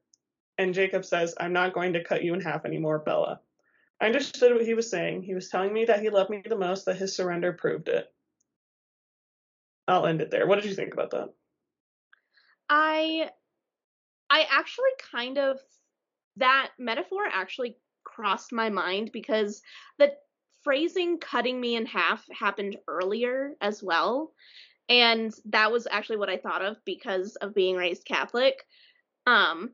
and 0.58 0.74
Jacob 0.74 1.04
says, 1.04 1.34
I'm 1.40 1.52
not 1.52 1.72
going 1.72 1.94
to 1.94 2.04
cut 2.04 2.22
you 2.22 2.34
in 2.34 2.40
half 2.40 2.66
anymore, 2.66 2.98
Bella. 2.98 3.40
I 4.00 4.06
understood 4.06 4.52
what 4.52 4.64
he 4.64 4.74
was 4.74 4.90
saying. 4.90 5.22
He 5.22 5.34
was 5.34 5.48
telling 5.48 5.72
me 5.72 5.86
that 5.86 6.02
he 6.02 6.10
loved 6.10 6.30
me 6.30 6.42
the 6.46 6.56
most, 6.56 6.84
that 6.84 6.96
his 6.96 7.16
surrender 7.16 7.52
proved 7.52 7.88
it. 7.88 8.06
I'll 9.88 10.06
end 10.06 10.20
it 10.20 10.30
there. 10.30 10.46
What 10.46 10.56
did 10.56 10.66
you 10.66 10.74
think 10.74 10.92
about 10.92 11.10
that? 11.10 11.30
I 12.68 13.30
I 14.28 14.46
actually 14.50 14.90
kind 15.10 15.38
of 15.38 15.58
that 16.36 16.70
metaphor 16.78 17.22
actually 17.30 17.76
crossed 18.04 18.52
my 18.52 18.70
mind 18.70 19.10
because 19.12 19.62
the 19.98 20.12
phrasing 20.62 21.18
cutting 21.18 21.60
me 21.60 21.76
in 21.76 21.86
half 21.86 22.24
happened 22.30 22.76
earlier 22.86 23.54
as 23.60 23.82
well. 23.82 24.32
And 24.88 25.32
that 25.46 25.72
was 25.72 25.86
actually 25.90 26.16
what 26.16 26.28
I 26.28 26.36
thought 26.36 26.62
of 26.62 26.76
because 26.84 27.36
of 27.36 27.54
being 27.54 27.76
raised 27.76 28.04
Catholic. 28.04 28.64
Um 29.26 29.70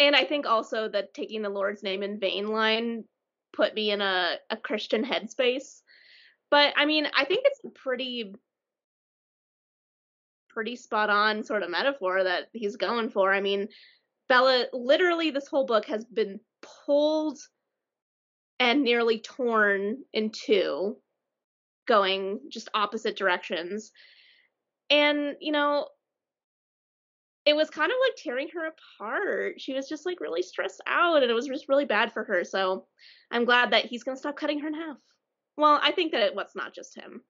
and 0.00 0.16
I 0.16 0.24
think 0.24 0.46
also 0.46 0.88
that 0.88 1.14
taking 1.14 1.42
the 1.42 1.48
Lord's 1.48 1.82
name 1.82 2.02
in 2.02 2.18
vain 2.18 2.48
line 2.48 3.04
put 3.52 3.74
me 3.74 3.90
in 3.90 4.00
a, 4.00 4.36
a 4.50 4.56
Christian 4.56 5.04
headspace. 5.04 5.82
But 6.50 6.74
I 6.76 6.84
mean, 6.84 7.06
I 7.16 7.24
think 7.24 7.42
it's 7.44 7.60
a 7.64 7.70
pretty 7.70 8.34
pretty 10.50 10.76
spot 10.76 11.10
on 11.10 11.42
sort 11.42 11.62
of 11.64 11.70
metaphor 11.70 12.22
that 12.22 12.44
he's 12.52 12.76
going 12.76 13.10
for. 13.10 13.32
I 13.32 13.40
mean, 13.40 13.68
Bella 14.28 14.66
literally 14.72 15.30
this 15.30 15.48
whole 15.48 15.66
book 15.66 15.86
has 15.86 16.04
been 16.04 16.40
pulled 16.86 17.38
and 18.60 18.82
nearly 18.82 19.20
torn 19.20 19.98
in 20.12 20.30
two, 20.30 20.96
going 21.86 22.40
just 22.50 22.68
opposite 22.74 23.16
directions. 23.16 23.92
And, 24.90 25.36
you 25.40 25.52
know, 25.52 25.88
it 27.44 27.54
was 27.54 27.68
kind 27.68 27.90
of 27.90 27.96
like 28.02 28.16
tearing 28.16 28.48
her 28.54 28.68
apart. 28.68 29.60
She 29.60 29.74
was 29.74 29.88
just 29.88 30.06
like 30.06 30.20
really 30.20 30.42
stressed 30.42 30.80
out 30.86 31.22
and 31.22 31.30
it 31.30 31.34
was 31.34 31.46
just 31.46 31.68
really 31.68 31.84
bad 31.84 32.12
for 32.12 32.24
her. 32.24 32.44
So 32.44 32.86
I'm 33.30 33.44
glad 33.44 33.72
that 33.72 33.86
he's 33.86 34.02
going 34.02 34.16
to 34.16 34.20
stop 34.20 34.36
cutting 34.36 34.60
her 34.60 34.68
in 34.68 34.74
half. 34.74 34.96
Well, 35.56 35.78
I 35.82 35.92
think 35.92 36.12
that 36.12 36.22
it 36.22 36.34
was 36.34 36.50
not 36.54 36.74
just 36.74 36.96
him. 36.96 37.22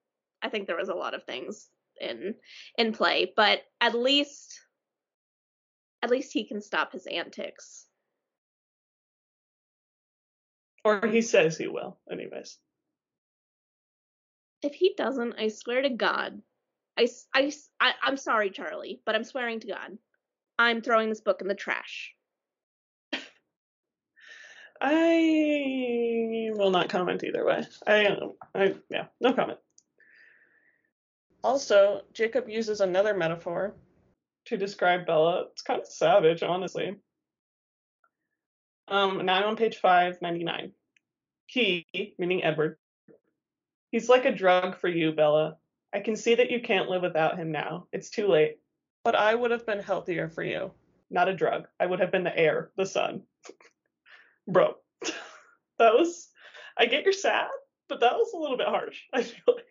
I 0.43 0.49
think 0.49 0.67
there 0.67 0.77
was 0.77 0.89
a 0.89 0.95
lot 0.95 1.15
of 1.15 1.25
things 1.25 1.69
in 2.01 2.35
in 2.77 2.93
play, 2.93 3.33
but 3.37 3.63
at 3.81 3.95
least 3.95 4.61
at 6.03 6.11
least 6.11 6.33
he 6.33 6.47
can 6.47 6.61
stop 6.61 6.93
his 6.93 7.07
antics. 7.07 7.87
Or 10.85 11.07
he 11.07 11.23
says 11.23 11.57
he 11.57 11.67
will, 11.67 11.99
anyways. 12.11 12.59
If 14.63 14.75
he 14.75 14.95
doesn't, 14.97 15.35
I 15.39 15.49
swear 15.49 15.83
to 15.83 15.91
God, 15.91 16.41
I, 16.99 17.09
I, 17.35 17.53
I, 17.81 17.93
I'm 18.03 18.17
sorry, 18.17 18.51
Charlie, 18.51 19.01
but 19.05 19.15
I'm 19.15 19.25
swearing 19.25 19.61
to 19.61 19.67
God. 19.67 19.99
I'm 20.59 20.83
throwing 20.83 21.09
this 21.09 21.21
book 21.21 21.41
in 21.41 21.49
the 21.49 21.55
trash. 21.55 22.15
I 24.81 26.51
will 26.53 26.71
not 26.71 26.89
comment 26.89 27.25
either 27.25 27.45
way. 27.45 27.67
I, 27.87 28.17
I, 28.55 28.75
yeah, 28.91 29.07
no 29.21 29.33
comment. 29.33 29.59
Also, 31.43 32.03
Jacob 32.13 32.49
uses 32.49 32.81
another 32.81 33.15
metaphor 33.15 33.75
to 34.47 34.57
describe 34.57 35.07
Bella. 35.07 35.47
It's 35.53 35.63
kind 35.63 35.81
of 35.81 35.87
savage, 35.87 36.43
honestly. 36.43 36.97
Um, 38.89 39.25
now 39.25 39.39
I'm 39.39 39.49
on 39.49 39.57
page 39.57 39.79
599. 39.79 40.73
He, 41.47 41.87
meaning 42.19 42.45
Edward, 42.45 42.79
he's 43.91 44.09
like 44.09 44.25
a 44.25 44.35
drug 44.35 44.79
for 44.79 44.89
you, 44.89 45.13
Bella. 45.13 45.57
I 45.93 46.01
can 46.01 46.17
see 46.17 46.35
that 46.35 46.51
you 46.51 46.61
can't 46.61 46.89
live 46.89 47.03
without 47.03 47.39
him 47.39 47.53
now. 47.53 47.87
It's 47.93 48.11
too 48.11 48.27
late. 48.27 48.59
But 49.05 49.15
I 49.15 49.35
would 49.35 49.51
have 49.51 49.67
been 49.67 49.81
healthier 49.81 50.29
for 50.29 50.43
you. 50.43 50.73
Not 51.11 51.29
a 51.29 51.35
drug. 51.37 51.69
I 51.79 51.87
would 51.87 52.01
have 52.01 52.11
been 52.11 52.25
the 52.25 52.37
air, 52.37 52.71
the 52.77 52.87
sun. 52.87 53.23
Bro, 54.49 54.75
that 55.79 55.95
was. 55.95 56.29
I 56.77 56.87
get 56.87 57.05
you're 57.05 57.13
sad, 57.13 57.49
but 57.89 58.01
that 58.01 58.15
was 58.15 58.33
a 58.35 58.39
little 58.39 58.57
bit 58.57 58.67
harsh. 58.67 58.99
I 59.13 59.23
feel 59.23 59.55
like 59.55 59.67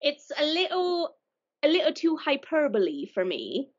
it's 0.00 0.30
a 0.38 0.44
little, 0.44 1.16
a 1.62 1.68
little 1.68 1.92
too 1.92 2.16
hyperbole 2.16 3.06
for 3.06 3.24
me. 3.24 3.70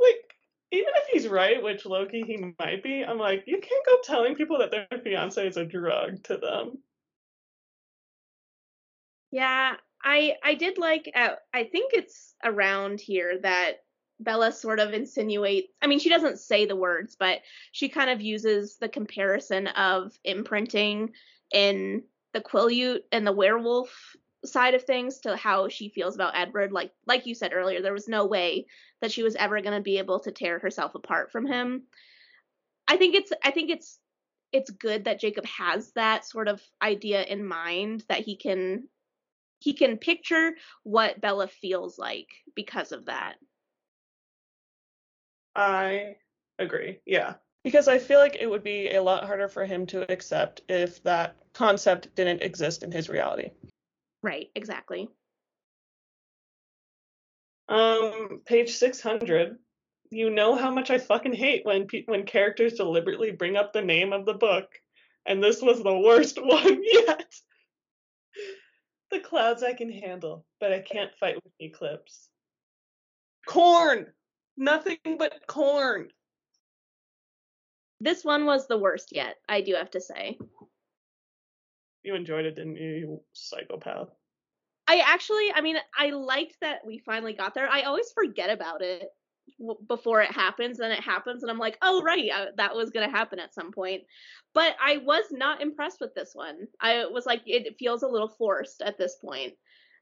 Like, 0.00 0.27
even 0.70 0.92
if 0.96 1.06
he's 1.12 1.28
right, 1.28 1.62
which 1.62 1.86
Loki 1.86 2.22
he 2.26 2.36
might 2.58 2.82
be, 2.82 3.02
I'm 3.02 3.18
like, 3.18 3.44
you 3.46 3.58
can't 3.58 3.86
go 3.86 3.98
telling 4.04 4.34
people 4.34 4.58
that 4.58 4.70
their 4.70 4.86
fiance 5.02 5.46
is 5.46 5.56
a 5.56 5.64
drug 5.64 6.22
to 6.24 6.36
them. 6.36 6.78
Yeah, 9.30 9.74
I 10.02 10.36
I 10.42 10.54
did 10.54 10.78
like 10.78 11.10
uh, 11.14 11.36
I 11.52 11.64
think 11.64 11.92
it's 11.92 12.34
around 12.44 13.00
here 13.00 13.38
that 13.42 13.82
Bella 14.20 14.52
sort 14.52 14.80
of 14.80 14.94
insinuates 14.94 15.68
I 15.82 15.86
mean 15.86 15.98
she 15.98 16.08
doesn't 16.08 16.40
say 16.40 16.66
the 16.66 16.76
words 16.76 17.16
but 17.18 17.40
she 17.72 17.88
kind 17.88 18.10
of 18.10 18.20
uses 18.20 18.76
the 18.76 18.88
comparison 18.88 19.68
of 19.68 20.18
imprinting 20.24 21.12
in 21.52 22.02
the 22.32 22.40
Quileute 22.40 23.02
and 23.12 23.26
the 23.26 23.32
werewolf 23.32 24.16
side 24.48 24.74
of 24.74 24.84
things 24.84 25.20
to 25.20 25.36
how 25.36 25.68
she 25.68 25.88
feels 25.88 26.14
about 26.14 26.36
Edward. 26.36 26.72
Like 26.72 26.92
like 27.06 27.26
you 27.26 27.34
said 27.34 27.52
earlier, 27.52 27.82
there 27.82 27.92
was 27.92 28.08
no 28.08 28.26
way 28.26 28.66
that 29.00 29.12
she 29.12 29.22
was 29.22 29.36
ever 29.36 29.60
going 29.60 29.76
to 29.76 29.82
be 29.82 29.98
able 29.98 30.20
to 30.20 30.32
tear 30.32 30.58
herself 30.58 30.94
apart 30.94 31.30
from 31.30 31.46
him. 31.46 31.84
I 32.86 32.96
think 32.96 33.14
it's 33.14 33.32
I 33.44 33.50
think 33.50 33.70
it's 33.70 33.98
it's 34.52 34.70
good 34.70 35.04
that 35.04 35.20
Jacob 35.20 35.44
has 35.46 35.92
that 35.92 36.24
sort 36.24 36.48
of 36.48 36.62
idea 36.82 37.22
in 37.22 37.44
mind 37.44 38.04
that 38.08 38.20
he 38.20 38.36
can 38.36 38.88
he 39.60 39.74
can 39.74 39.98
picture 39.98 40.52
what 40.84 41.20
Bella 41.20 41.48
feels 41.48 41.98
like 41.98 42.28
because 42.54 42.92
of 42.92 43.06
that. 43.06 43.34
I 45.54 46.16
agree. 46.58 47.00
Yeah. 47.04 47.34
Because 47.64 47.88
I 47.88 47.98
feel 47.98 48.20
like 48.20 48.36
it 48.36 48.48
would 48.48 48.62
be 48.62 48.90
a 48.92 49.02
lot 49.02 49.24
harder 49.24 49.48
for 49.48 49.64
him 49.64 49.84
to 49.86 50.10
accept 50.10 50.62
if 50.68 51.02
that 51.02 51.36
concept 51.52 52.14
didn't 52.14 52.42
exist 52.42 52.84
in 52.84 52.92
his 52.92 53.08
reality. 53.08 53.50
Right, 54.22 54.48
exactly. 54.54 55.08
Um, 57.68 58.40
page 58.46 58.76
600. 58.76 59.58
You 60.10 60.30
know 60.30 60.54
how 60.54 60.70
much 60.70 60.90
I 60.90 60.98
fucking 60.98 61.34
hate 61.34 61.66
when 61.66 61.86
pe- 61.86 62.04
when 62.06 62.24
characters 62.24 62.74
deliberately 62.74 63.30
bring 63.30 63.56
up 63.56 63.72
the 63.72 63.82
name 63.82 64.12
of 64.12 64.24
the 64.24 64.34
book, 64.34 64.70
and 65.26 65.42
this 65.42 65.60
was 65.60 65.82
the 65.82 65.98
worst 65.98 66.38
one 66.42 66.80
yet. 66.82 67.34
the 69.10 69.20
clouds 69.20 69.62
I 69.62 69.74
can 69.74 69.92
handle, 69.92 70.46
but 70.60 70.72
I 70.72 70.80
can't 70.80 71.14
fight 71.20 71.36
with 71.36 71.52
eclipse. 71.60 72.28
Corn! 73.46 74.06
Nothing 74.56 74.98
but 75.18 75.46
corn. 75.46 76.08
This 78.00 78.24
one 78.24 78.46
was 78.46 78.66
the 78.66 78.78
worst 78.78 79.10
yet, 79.12 79.36
I 79.48 79.60
do 79.60 79.74
have 79.74 79.90
to 79.90 80.00
say. 80.00 80.38
You 82.08 82.14
enjoyed 82.14 82.46
it, 82.46 82.56
didn't 82.56 82.76
you, 82.76 82.88
you 82.88 83.20
psychopath? 83.34 84.08
I 84.86 85.02
actually, 85.04 85.52
I 85.54 85.60
mean, 85.60 85.76
I 85.94 86.08
liked 86.08 86.56
that 86.62 86.78
we 86.86 87.00
finally 87.00 87.34
got 87.34 87.54
there. 87.54 87.68
I 87.70 87.82
always 87.82 88.10
forget 88.12 88.48
about 88.48 88.80
it 88.80 89.10
before 89.86 90.22
it 90.22 90.30
happens, 90.30 90.80
and 90.80 90.90
it 90.90 91.00
happens, 91.00 91.42
and 91.42 91.50
I'm 91.52 91.58
like, 91.58 91.76
oh, 91.82 92.00
right, 92.02 92.30
I, 92.34 92.46
that 92.56 92.74
was 92.74 92.88
going 92.88 93.06
to 93.06 93.14
happen 93.14 93.38
at 93.38 93.52
some 93.52 93.72
point. 93.72 94.04
But 94.54 94.74
I 94.82 94.96
was 94.96 95.24
not 95.30 95.60
impressed 95.60 96.00
with 96.00 96.14
this 96.14 96.30
one. 96.32 96.66
I 96.80 97.04
was 97.04 97.26
like, 97.26 97.42
it 97.44 97.76
feels 97.78 98.02
a 98.02 98.08
little 98.08 98.30
forced 98.38 98.80
at 98.80 98.96
this 98.96 99.16
point. 99.16 99.52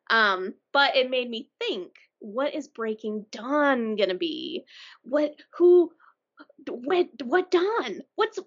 Um, 0.08 0.54
but 0.72 0.94
it 0.94 1.10
made 1.10 1.28
me 1.28 1.50
think, 1.58 1.90
what 2.20 2.54
is 2.54 2.68
Breaking 2.68 3.26
Dawn 3.32 3.96
gonna 3.96 4.14
be? 4.14 4.62
What 5.02 5.34
who 5.58 5.90
what 6.68 7.08
what 7.24 7.50
Dawn? 7.50 8.02
What's 8.14 8.38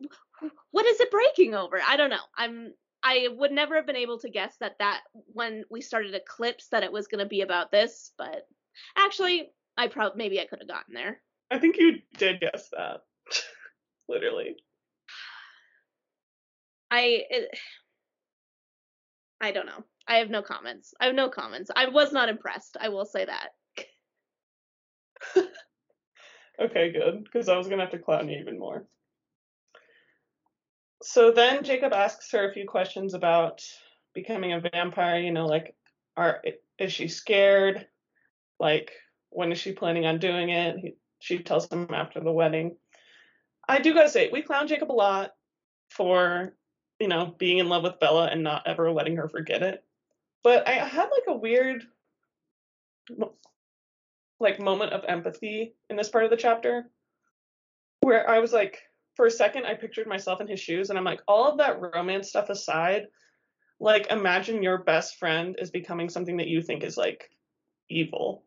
what 0.72 0.86
is 0.86 1.02
it 1.02 1.12
breaking 1.12 1.56
over? 1.56 1.82
I 1.86 1.98
don't 1.98 2.10
know. 2.10 2.24
I'm 2.38 2.72
I 3.04 3.28
would 3.32 3.52
never 3.52 3.76
have 3.76 3.86
been 3.88 3.96
able 3.96 4.20
to 4.20 4.30
guess 4.30 4.56
that 4.60 4.78
that 4.80 5.02
when 5.14 5.64
we 5.70 5.82
started 5.82 6.16
Eclipse 6.16 6.68
that 6.70 6.84
it 6.84 6.92
was 6.92 7.08
gonna 7.08 7.26
be 7.26 7.42
about 7.42 7.72
this, 7.72 8.12
but 8.18 8.48
actually 8.98 9.52
I 9.78 9.88
probably 9.88 10.18
maybe 10.18 10.40
I 10.40 10.46
could 10.46 10.60
have 10.60 10.68
gotten 10.68 10.94
there. 10.94 11.22
I 11.50 11.60
think 11.60 11.78
you 11.78 12.00
did 12.18 12.42
guess 12.42 12.70
that. 12.72 13.02
Literally. 14.10 14.58
I 16.92 17.24
it, 17.30 17.60
I 19.40 19.52
don't 19.52 19.66
know. 19.66 19.84
I 20.08 20.18
have 20.18 20.30
no 20.30 20.42
comments. 20.42 20.94
I 21.00 21.06
have 21.06 21.16
no 21.16 21.30
comments. 21.30 21.72
I 21.76 21.88
was 21.88 22.12
not 22.12 22.30
impressed. 22.30 22.78
I 22.80 22.90
will 22.90 23.06
say 23.06 23.26
that. 23.26 23.50
okay, 26.62 26.92
good, 26.92 27.24
because 27.24 27.48
I 27.48 27.58
was 27.58 27.68
gonna 27.68 27.84
have 27.84 27.92
to 27.92 28.00
clown 28.00 28.28
you 28.28 28.40
even 28.40 28.60
more. 28.60 28.86
So 31.02 31.32
then 31.32 31.64
Jacob 31.64 31.94
asks 31.94 32.32
her 32.32 32.50
a 32.50 32.54
few 32.54 32.68
questions 32.68 33.14
about 33.14 33.64
becoming 34.14 34.54
a 34.54 34.62
vampire. 34.74 35.20
You 35.20 35.32
know, 35.32 35.46
like, 35.46 35.76
are 36.18 36.44
is 36.78 36.92
she 36.92 37.08
scared? 37.08 37.88
Like, 38.60 38.92
when 39.30 39.52
is 39.52 39.60
she 39.60 39.72
planning 39.72 40.06
on 40.06 40.20
doing 40.20 40.50
it? 40.50 40.78
He, 40.78 40.96
she 41.20 41.40
tells 41.40 41.70
him 41.70 41.88
after 41.94 42.20
the 42.20 42.32
wedding. 42.32 42.76
I 43.68 43.80
do 43.80 43.94
gotta 43.94 44.10
say, 44.10 44.30
we 44.32 44.42
clown 44.42 44.68
Jacob 44.68 44.92
a 44.92 44.94
lot 44.94 45.32
for, 45.92 46.56
you 47.00 47.08
know, 47.08 47.36
being 47.38 47.60
in 47.60 47.70
love 47.70 47.84
with 47.84 48.00
Bella 48.00 48.28
and 48.28 48.44
not 48.44 48.64
ever 48.66 48.92
letting 48.92 49.18
her 49.18 49.30
forget 49.30 49.62
it. 49.62 49.84
But 50.44 50.68
I 50.68 50.72
had 50.72 51.10
like 51.10 51.28
a 51.28 51.38
weird 51.38 51.84
like 54.40 54.60
moment 54.60 54.94
of 54.94 55.04
empathy 55.08 55.76
in 55.90 55.96
this 55.96 56.10
part 56.10 56.24
of 56.24 56.30
the 56.30 56.38
chapter 56.38 56.90
where 58.02 58.30
I 58.30 58.40
was 58.40 58.54
like 58.54 58.80
for 59.20 59.26
a 59.26 59.32
second 59.32 59.66
I 59.66 59.74
pictured 59.74 60.08
myself 60.08 60.40
in 60.40 60.48
his 60.48 60.62
shoes 60.62 60.90
and 60.90 60.98
I'm 60.98 61.04
like 61.04 61.20
all 61.28 61.52
of 61.52 61.58
that 61.58 61.82
romance 61.82 62.30
stuff 62.30 62.48
aside 62.50 63.08
like 63.78 64.10
imagine 64.10 64.64
your 64.64 64.78
best 64.78 65.18
friend 65.18 65.58
is 65.60 65.72
becoming 65.72 66.08
something 66.08 66.38
that 66.38 66.48
you 66.48 66.62
think 66.62 66.84
is 66.84 66.96
like 66.96 67.30
evil. 67.90 68.46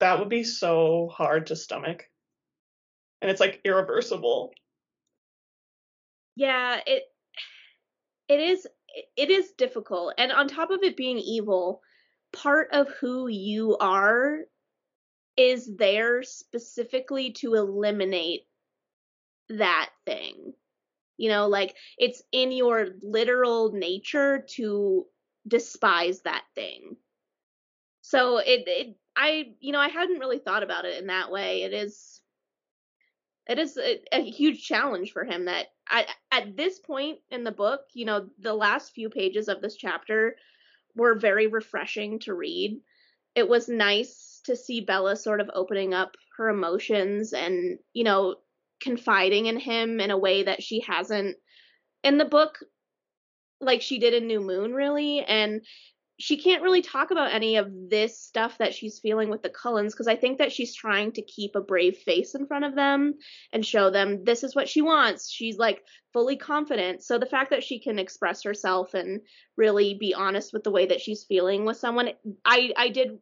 That 0.00 0.18
would 0.18 0.28
be 0.28 0.42
so 0.42 1.12
hard 1.12 1.46
to 1.46 1.54
stomach. 1.54 2.10
And 3.22 3.30
it's 3.30 3.38
like 3.38 3.60
irreversible. 3.64 4.52
Yeah 6.34 6.80
it 6.84 7.04
it 8.26 8.40
is 8.40 8.66
it 9.16 9.30
is 9.30 9.52
difficult. 9.52 10.14
And 10.18 10.32
on 10.32 10.48
top 10.48 10.72
of 10.72 10.82
it 10.82 10.96
being 10.96 11.18
evil 11.18 11.82
part 12.32 12.70
of 12.72 12.88
who 13.00 13.28
you 13.28 13.76
are 13.78 14.38
is 15.36 15.70
there 15.76 16.24
specifically 16.24 17.30
to 17.34 17.54
eliminate 17.54 18.48
that 19.48 19.90
thing. 20.06 20.52
You 21.16 21.30
know 21.30 21.46
like 21.46 21.76
it's 21.96 22.22
in 22.32 22.50
your 22.50 22.88
literal 23.02 23.72
nature 23.72 24.44
to 24.56 25.06
despise 25.46 26.22
that 26.22 26.42
thing. 26.54 26.96
So 28.02 28.38
it, 28.38 28.64
it 28.66 28.96
i 29.16 29.54
you 29.60 29.70
know 29.70 29.78
i 29.78 29.88
hadn't 29.88 30.18
really 30.18 30.38
thought 30.38 30.64
about 30.64 30.84
it 30.84 30.98
in 31.00 31.06
that 31.06 31.30
way. 31.30 31.62
It 31.62 31.72
is 31.72 32.20
it 33.46 33.58
is 33.58 33.76
a, 33.76 34.00
a, 34.12 34.22
huge 34.22 34.64
challenge 34.64 35.12
for 35.12 35.24
him 35.24 35.44
that 35.46 35.66
I, 35.88 36.06
at 36.32 36.56
this 36.56 36.78
point 36.78 37.18
in 37.30 37.44
the 37.44 37.52
book, 37.52 37.82
you 37.92 38.06
know, 38.06 38.28
the 38.38 38.54
last 38.54 38.92
few 38.92 39.10
pages 39.10 39.48
of 39.48 39.60
this 39.60 39.76
chapter 39.76 40.36
were 40.96 41.14
very 41.14 41.46
refreshing 41.46 42.20
to 42.20 42.34
read. 42.34 42.80
It 43.34 43.48
was 43.48 43.68
nice 43.68 44.40
to 44.44 44.56
see 44.56 44.80
Bella 44.80 45.16
sort 45.16 45.40
of 45.40 45.50
opening 45.52 45.92
up 45.92 46.16
her 46.38 46.48
emotions 46.48 47.32
and, 47.32 47.78
you 47.92 48.04
know, 48.04 48.36
confiding 48.84 49.46
in 49.46 49.58
him 49.58 49.98
in 49.98 50.10
a 50.10 50.18
way 50.18 50.44
that 50.44 50.62
she 50.62 50.80
hasn't 50.80 51.36
in 52.02 52.18
the 52.18 52.24
book 52.24 52.58
like 53.60 53.82
she 53.82 53.98
did 53.98 54.14
in 54.14 54.26
New 54.26 54.40
Moon 54.40 54.74
really 54.74 55.24
and 55.24 55.62
she 56.18 56.36
can't 56.36 56.62
really 56.62 56.82
talk 56.82 57.10
about 57.10 57.32
any 57.32 57.56
of 57.56 57.68
this 57.90 58.20
stuff 58.20 58.58
that 58.58 58.72
she's 58.72 59.00
feeling 59.00 59.30
with 59.30 59.42
the 59.42 59.48
Cullens 59.48 59.92
because 59.92 60.06
I 60.06 60.14
think 60.14 60.38
that 60.38 60.52
she's 60.52 60.74
trying 60.74 61.10
to 61.12 61.22
keep 61.22 61.56
a 61.56 61.60
brave 61.60 61.96
face 61.98 62.36
in 62.36 62.46
front 62.46 62.64
of 62.64 62.76
them 62.76 63.14
and 63.52 63.66
show 63.66 63.90
them 63.90 64.22
this 64.24 64.44
is 64.44 64.54
what 64.54 64.68
she 64.68 64.80
wants. 64.80 65.28
She's 65.28 65.58
like 65.58 65.82
fully 66.12 66.36
confident. 66.36 67.02
So 67.02 67.18
the 67.18 67.26
fact 67.26 67.50
that 67.50 67.64
she 67.64 67.80
can 67.80 67.98
express 67.98 68.44
herself 68.44 68.94
and 68.94 69.22
really 69.56 69.94
be 69.98 70.14
honest 70.14 70.52
with 70.52 70.62
the 70.62 70.70
way 70.70 70.86
that 70.86 71.00
she's 71.00 71.24
feeling 71.24 71.64
with 71.64 71.78
someone, 71.78 72.10
I 72.44 72.72
I 72.76 72.90
did 72.90 73.18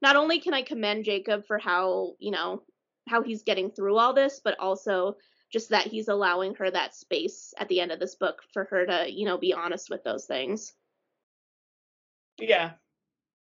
not 0.00 0.14
only 0.14 0.38
can 0.38 0.54
I 0.54 0.62
commend 0.62 1.04
Jacob 1.04 1.46
for 1.46 1.58
how, 1.58 2.12
you 2.20 2.30
know, 2.30 2.62
how 3.08 3.22
he's 3.22 3.42
getting 3.42 3.70
through 3.70 3.96
all 3.96 4.12
this, 4.12 4.40
but 4.42 4.58
also 4.58 5.16
just 5.52 5.70
that 5.70 5.86
he's 5.86 6.08
allowing 6.08 6.54
her 6.54 6.70
that 6.70 6.94
space 6.94 7.54
at 7.58 7.68
the 7.68 7.80
end 7.80 7.92
of 7.92 8.00
this 8.00 8.16
book 8.16 8.42
for 8.52 8.64
her 8.64 8.86
to, 8.86 9.06
you 9.10 9.24
know, 9.24 9.38
be 9.38 9.52
honest 9.54 9.90
with 9.90 10.02
those 10.02 10.24
things. 10.24 10.72
Yeah. 12.38 12.72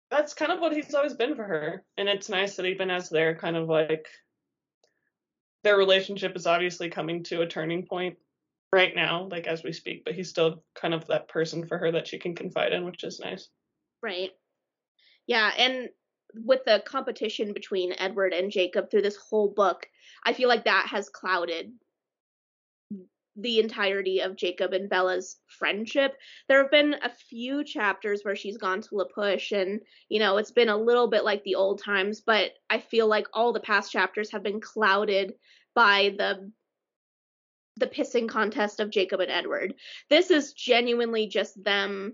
That's 0.09 0.33
kind 0.33 0.51
of 0.51 0.59
what 0.59 0.73
he's 0.73 0.93
always 0.93 1.13
been 1.13 1.35
for 1.35 1.43
her. 1.43 1.85
And 1.97 2.09
it's 2.09 2.27
nice 2.27 2.55
that 2.55 2.65
even 2.65 2.89
as 2.89 3.09
they're 3.09 3.35
kind 3.35 3.55
of 3.55 3.69
like 3.69 4.07
their 5.63 5.77
relationship 5.77 6.35
is 6.35 6.47
obviously 6.47 6.89
coming 6.89 7.23
to 7.23 7.41
a 7.41 7.47
turning 7.47 7.85
point 7.85 8.17
right 8.73 8.93
now, 8.95 9.27
like 9.29 9.47
as 9.47 9.63
we 9.63 9.71
speak, 9.71 10.03
but 10.03 10.15
he's 10.15 10.29
still 10.29 10.63
kind 10.75 10.93
of 10.93 11.07
that 11.07 11.29
person 11.29 11.65
for 11.65 11.77
her 11.77 11.91
that 11.91 12.07
she 12.07 12.17
can 12.17 12.35
confide 12.35 12.73
in, 12.73 12.83
which 12.83 13.03
is 13.03 13.19
nice. 13.19 13.47
Right. 14.01 14.31
Yeah, 15.27 15.51
and 15.57 15.89
with 16.35 16.61
the 16.65 16.83
competition 16.85 17.53
between 17.53 17.93
Edward 17.97 18.33
and 18.33 18.51
Jacob 18.51 18.89
through 18.89 19.01
this 19.03 19.17
whole 19.17 19.49
book, 19.49 19.87
I 20.25 20.33
feel 20.33 20.49
like 20.49 20.65
that 20.65 20.87
has 20.87 21.09
clouded 21.09 21.71
the 23.37 23.59
entirety 23.59 24.19
of 24.19 24.35
Jacob 24.35 24.73
and 24.73 24.89
Bella's 24.89 25.37
friendship. 25.47 26.17
There 26.47 26.61
have 26.61 26.71
been 26.71 26.95
a 27.01 27.09
few 27.29 27.63
chapters 27.63 28.21
where 28.23 28.35
she's 28.35 28.57
gone 28.57 28.81
to 28.81 28.95
La 28.95 29.05
Push 29.05 29.51
and, 29.51 29.79
you 30.09 30.19
know, 30.19 30.37
it's 30.37 30.51
been 30.51 30.69
a 30.69 30.77
little 30.77 31.07
bit 31.07 31.23
like 31.23 31.43
the 31.43 31.55
old 31.55 31.81
times, 31.81 32.21
but 32.21 32.51
I 32.69 32.79
feel 32.79 33.07
like 33.07 33.27
all 33.33 33.53
the 33.53 33.59
past 33.59 33.91
chapters 33.91 34.31
have 34.31 34.43
been 34.43 34.59
clouded 34.59 35.33
by 35.73 36.13
the 36.17 36.51
the 37.77 37.87
pissing 37.87 38.27
contest 38.27 38.81
of 38.81 38.89
Jacob 38.89 39.21
and 39.21 39.31
Edward. 39.31 39.75
This 40.09 40.29
is 40.29 40.51
genuinely 40.51 41.27
just 41.27 41.63
them 41.63 42.13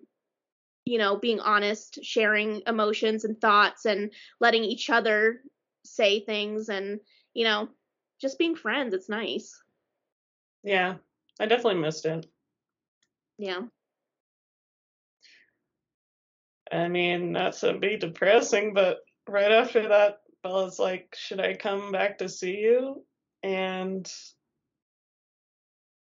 you 0.87 0.97
know, 0.97 1.17
being 1.17 1.41
honest, 1.41 1.99
sharing 2.01 2.61
emotions 2.65 3.25
and 3.25 3.39
thoughts 3.41 3.85
and 3.85 4.11
letting 4.39 4.63
each 4.63 4.89
other 4.89 5.41
say 5.83 6.21
things 6.21 6.69
and, 6.69 7.01
you 7.33 7.43
know, 7.43 7.67
just 8.21 8.39
being 8.39 8.55
friends. 8.55 8.93
It's 8.93 9.09
nice. 9.09 9.61
Yeah. 10.63 10.95
I 11.39 11.45
definitely 11.45 11.81
missed 11.81 12.05
it. 12.05 12.25
Yeah. 13.37 13.63
I 16.71 16.87
mean, 16.87 17.33
not 17.33 17.53
to 17.57 17.77
be 17.77 17.97
depressing, 17.97 18.73
but 18.73 18.99
right 19.27 19.51
after 19.51 19.89
that, 19.89 20.19
Bella's 20.41 20.79
like, 20.79 21.15
Should 21.17 21.41
I 21.41 21.55
come 21.55 21.91
back 21.91 22.19
to 22.19 22.29
see 22.29 22.57
you? 22.57 23.03
And 23.43 24.09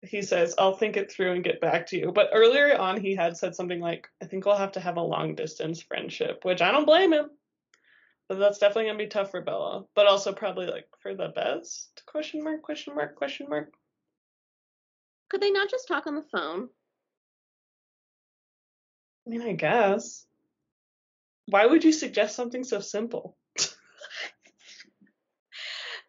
he 0.03 0.23
says, 0.23 0.55
I'll 0.59 0.77
think 0.77 0.97
it 0.97 1.11
through 1.11 1.33
and 1.33 1.45
get 1.45 1.61
back 1.61 1.87
to 1.89 1.99
you. 1.99 2.13
But 2.13 2.31
earlier 2.33 2.77
on, 2.77 3.01
he 3.01 3.15
had 3.17 3.37
said 3.37 3.55
something 3.55 3.81
like, 3.81 4.07
I 4.23 4.27
think 4.27 4.45
we'll 4.45 4.57
have 4.57 4.73
to 4.73 4.81
have 4.81 4.97
a 4.97 5.03
long 5.03 5.35
distance 5.35 5.83
friendship, 5.83 6.45
which 6.45 6.63
I 6.63 6.71
don't 6.71 6.85
blame 6.85 7.13
him. 7.13 7.31
But 8.29 8.39
that's 8.39 8.59
definitely 8.59 8.85
going 8.85 8.99
to 8.99 9.05
be 9.05 9.09
tough 9.09 9.31
for 9.31 9.41
Bella, 9.41 9.87
but 9.95 10.07
also 10.07 10.33
probably 10.33 10.67
like 10.67 10.87
for 11.01 11.15
the 11.15 11.29
best? 11.29 12.03
Question 12.07 12.45
mark, 12.45 12.63
question 12.63 12.95
mark, 12.95 13.17
question 13.17 13.47
mark. 13.49 13.73
Could 15.31 15.41
they 15.41 15.51
not 15.51 15.71
just 15.71 15.89
talk 15.89 16.07
on 16.07 16.15
the 16.15 16.25
phone? 16.31 16.69
I 19.27 19.31
mean, 19.31 19.43
I 19.43 19.53
guess. 19.53 20.27
Why 21.47 21.65
would 21.65 21.85
you 21.85 21.93
suggest 21.93 22.37
something 22.37 22.65
so 22.65 22.81
simple? 22.81 23.38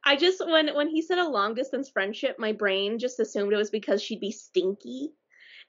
I 0.09 0.15
just 0.15 0.43
when 0.43 0.73
when 0.73 0.87
he 0.87 1.03
said 1.03 1.19
a 1.19 1.29
long 1.29 1.53
distance 1.53 1.87
friendship, 1.87 2.39
my 2.39 2.51
brain 2.51 2.97
just 2.97 3.19
assumed 3.19 3.53
it 3.53 3.57
was 3.57 3.69
because 3.69 4.01
she'd 4.01 4.19
be 4.19 4.31
stinky 4.31 5.11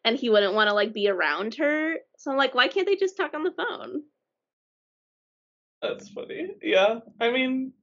and 0.03 0.17
he 0.17 0.31
wouldn't 0.31 0.55
want 0.55 0.71
to 0.71 0.75
like 0.75 0.95
be 0.95 1.11
around 1.11 1.57
her. 1.57 1.97
So 2.17 2.31
I'm 2.31 2.39
like, 2.39 2.55
why 2.55 2.69
can't 2.69 2.87
they 2.87 2.97
just 2.97 3.19
talk 3.19 3.35
on 3.35 3.43
the 3.43 3.53
phone? 3.53 4.03
That's 5.83 6.09
funny. 6.09 6.53
Yeah. 6.63 7.01
I 7.21 7.31
mean, 7.31 7.75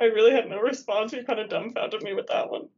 I 0.00 0.06
really 0.06 0.30
had 0.30 0.48
no 0.48 0.58
response. 0.58 1.12
You 1.12 1.22
kind 1.22 1.38
of 1.38 1.50
dumbfounded 1.50 2.02
me 2.02 2.14
with 2.14 2.28
that 2.28 2.50
one. 2.50 2.68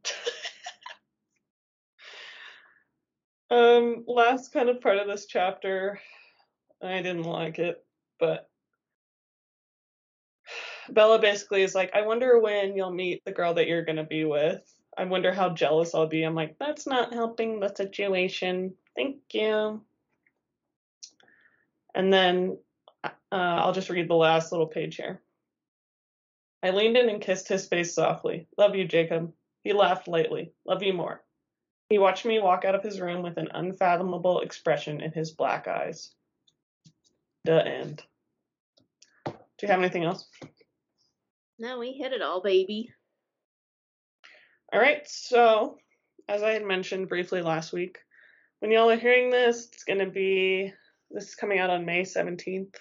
um, 3.57 4.03
last 4.05 4.51
kind 4.51 4.67
of 4.67 4.81
part 4.81 4.97
of 4.97 5.07
this 5.07 5.27
chapter, 5.27 6.01
I 6.83 7.01
didn't 7.01 7.23
like 7.23 7.57
it, 7.57 7.81
but 8.19 8.49
Bella 10.93 11.19
basically 11.19 11.61
is 11.63 11.75
like, 11.75 11.91
I 11.93 12.01
wonder 12.01 12.39
when 12.39 12.75
you'll 12.75 12.91
meet 12.91 13.23
the 13.25 13.31
girl 13.31 13.53
that 13.55 13.67
you're 13.67 13.85
gonna 13.85 14.03
be 14.03 14.25
with. 14.25 14.61
I 14.97 15.05
wonder 15.05 15.31
how 15.33 15.49
jealous 15.49 15.95
I'll 15.95 16.07
be. 16.07 16.23
I'm 16.23 16.35
like, 16.35 16.57
that's 16.59 16.85
not 16.85 17.13
helping 17.13 17.59
the 17.59 17.73
situation. 17.73 18.73
Thank 18.95 19.17
you. 19.33 19.81
And 21.95 22.11
then 22.11 22.57
uh, 23.03 23.09
I'll 23.31 23.73
just 23.73 23.89
read 23.89 24.09
the 24.09 24.15
last 24.15 24.51
little 24.51 24.67
page 24.67 24.95
here. 24.97 25.21
I 26.61 26.71
leaned 26.71 26.97
in 26.97 27.09
and 27.09 27.21
kissed 27.21 27.47
his 27.47 27.67
face 27.67 27.93
softly. 27.93 28.47
Love 28.57 28.75
you, 28.75 28.85
Jacob. 28.85 29.31
He 29.63 29.73
laughed 29.73 30.07
lightly. 30.07 30.51
Love 30.65 30.83
you 30.83 30.93
more. 30.93 31.23
He 31.89 31.97
watched 31.97 32.25
me 32.25 32.39
walk 32.39 32.65
out 32.65 32.75
of 32.75 32.83
his 32.83 32.99
room 32.99 33.23
with 33.23 33.37
an 33.37 33.49
unfathomable 33.53 34.41
expression 34.41 35.01
in 35.01 35.11
his 35.11 35.31
black 35.31 35.67
eyes. 35.67 36.13
The 37.45 37.65
end. 37.65 38.03
Do 39.25 39.33
you 39.61 39.67
have 39.69 39.79
anything 39.79 40.03
else? 40.03 40.27
No, 41.59 41.77
we 41.77 41.91
hit 41.91 42.13
it 42.13 42.21
all, 42.21 42.41
baby. 42.41 42.93
All 44.71 44.79
right, 44.79 45.01
so 45.05 45.77
as 46.29 46.41
I 46.41 46.51
had 46.51 46.65
mentioned 46.65 47.09
briefly 47.09 47.41
last 47.41 47.73
week, 47.73 47.97
when 48.59 48.71
y'all 48.71 48.89
are 48.89 48.95
hearing 48.95 49.29
this, 49.29 49.67
it's 49.73 49.83
going 49.83 49.99
to 49.99 50.09
be 50.09 50.73
this 51.11 51.29
is 51.29 51.35
coming 51.35 51.59
out 51.59 51.69
on 51.69 51.85
May 51.85 52.03
17th. 52.03 52.75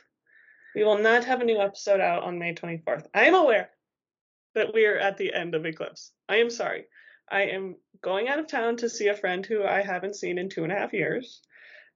We 0.77 0.85
will 0.85 0.99
not 0.99 1.25
have 1.25 1.41
a 1.41 1.45
new 1.45 1.59
episode 1.61 2.01
out 2.01 2.23
on 2.23 2.39
May 2.39 2.55
24th. 2.55 3.07
I 3.13 3.25
am 3.25 3.35
aware 3.35 3.71
that 4.55 4.73
we 4.73 4.87
are 4.87 4.99
at 4.99 5.17
the 5.17 5.35
end 5.35 5.57
of 5.57 5.67
Eclipse. 5.67 6.13
I 6.29 6.37
am 6.37 6.51
sorry. 6.51 6.85
I 7.29 7.43
am 7.43 7.77
going 8.01 8.29
out 8.29 8.39
of 8.39 8.47
town 8.47 8.77
to 8.77 8.89
see 8.89 9.09
a 9.09 9.17
friend 9.17 9.45
who 9.45 9.65
I 9.65 9.83
haven't 9.83 10.17
seen 10.17 10.39
in 10.39 10.51
two 10.51 10.63
and 10.63 10.73
a 10.73 10.77
half 10.77 10.93
years. 10.93 11.41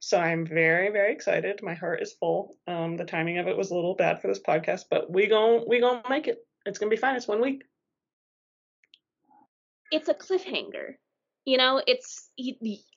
So 0.00 0.18
I'm 0.18 0.46
very, 0.46 0.90
very 0.90 1.12
excited. 1.12 1.62
My 1.62 1.74
heart 1.74 2.02
is 2.02 2.14
full. 2.14 2.56
Um, 2.66 2.96
the 2.96 3.04
timing 3.04 3.38
of 3.38 3.46
it 3.46 3.56
was 3.56 3.70
a 3.70 3.74
little 3.74 3.94
bad 3.94 4.20
for 4.20 4.26
this 4.26 4.40
podcast, 4.40 4.86
but 4.90 5.08
we 5.12 5.28
gon' 5.28 5.64
we 5.68 5.78
gonna 5.78 6.02
make 6.10 6.26
it. 6.26 6.44
It's 6.66 6.78
gonna 6.78 6.90
be 6.90 6.96
fine. 6.96 7.16
It's 7.16 7.28
one 7.28 7.40
week. 7.40 7.64
It's 9.90 10.08
a 10.08 10.14
cliffhanger. 10.14 10.94
You 11.44 11.56
know, 11.56 11.82
it's 11.86 12.30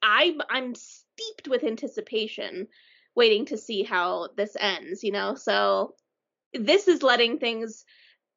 I'm 0.04 0.42
I'm 0.50 0.76
steeped 0.76 1.48
with 1.48 1.64
anticipation, 1.64 2.68
waiting 3.16 3.46
to 3.48 3.58
see 3.58 3.84
how 3.84 4.30
this 4.38 4.56
ends. 4.60 5.04
You 5.04 5.12
know, 5.12 5.36
so 5.36 5.96
this 6.54 6.88
is 6.88 7.04
letting 7.04 7.40
things 7.40 7.86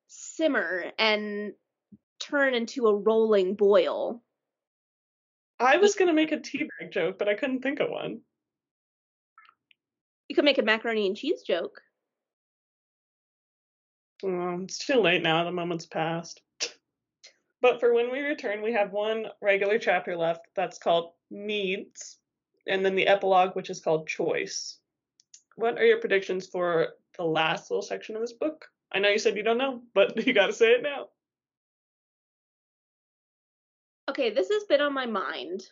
simmer 0.08 0.86
and 0.98 1.52
turn 2.18 2.54
into 2.54 2.86
a 2.86 2.96
rolling 2.96 3.54
boil. 3.54 4.22
I 5.60 5.76
was 5.76 5.94
gonna 5.94 6.14
make 6.14 6.32
a 6.32 6.40
tea 6.40 6.68
bag 6.80 6.90
joke, 6.90 7.18
but 7.18 7.28
I 7.28 7.34
couldn't 7.34 7.62
think 7.62 7.80
of 7.80 7.90
one. 7.90 8.20
You 10.28 10.34
could 10.34 10.44
make 10.44 10.58
a 10.58 10.62
macaroni 10.62 11.06
and 11.06 11.16
cheese 11.16 11.42
joke. 11.42 11.80
Well, 14.22 14.60
it's 14.62 14.78
too 14.78 15.00
late 15.00 15.22
now. 15.22 15.44
The 15.44 15.52
moment's 15.52 15.86
passed. 15.86 16.42
But 17.60 17.80
for 17.80 17.92
when 17.92 18.12
we 18.12 18.20
return, 18.20 18.62
we 18.62 18.72
have 18.72 18.92
one 18.92 19.26
regular 19.40 19.78
chapter 19.78 20.16
left 20.16 20.46
that's 20.54 20.78
called 20.78 21.12
Needs, 21.30 22.18
and 22.66 22.84
then 22.84 22.94
the 22.94 23.08
epilogue, 23.08 23.56
which 23.56 23.70
is 23.70 23.80
called 23.80 24.08
Choice. 24.08 24.78
What 25.56 25.78
are 25.78 25.84
your 25.84 25.98
predictions 25.98 26.46
for 26.46 26.90
the 27.16 27.24
last 27.24 27.70
little 27.70 27.82
section 27.82 28.14
of 28.14 28.20
this 28.20 28.32
book? 28.32 28.66
I 28.92 29.00
know 29.00 29.08
you 29.08 29.18
said 29.18 29.36
you 29.36 29.42
don't 29.42 29.58
know, 29.58 29.82
but 29.92 30.16
you 30.26 30.32
gotta 30.32 30.52
say 30.52 30.72
it 30.72 30.82
now. 30.82 31.08
Okay, 34.08 34.30
this 34.30 34.48
has 34.50 34.64
been 34.64 34.80
on 34.80 34.94
my 34.94 35.06
mind. 35.06 35.64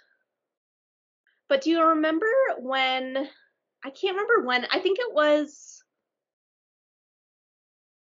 But 1.49 1.62
do 1.62 1.70
you 1.70 1.82
remember 1.82 2.26
when 2.59 3.28
I 3.84 3.90
can't 3.90 4.16
remember 4.16 4.44
when 4.44 4.66
I 4.70 4.80
think 4.80 4.99
it 4.99 5.14
was 5.14 5.75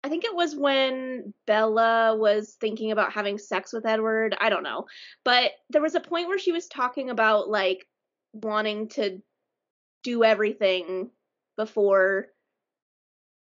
I 0.04 0.10
think 0.10 0.24
it 0.24 0.36
was 0.36 0.56
when 0.56 1.34
Bella 1.46 2.16
was 2.18 2.58
thinking 2.60 2.92
about 2.92 3.14
having 3.14 3.38
sex 3.38 3.72
with 3.72 3.86
Edward. 3.86 4.36
I 4.40 4.50
don't 4.50 4.64
know. 4.64 4.88
But 5.24 5.52
there 5.70 5.82
was 5.82 5.96
a 5.96 6.00
point 6.00 6.28
where 6.28 6.40
she 6.40 6.52
was 6.52 6.68
talking 6.68 7.10
about 7.10 7.50
like 7.50 7.88
wanting 8.34 8.90
to 8.90 9.22
do 10.04 10.24
everything 10.24 11.12
before 11.56 12.28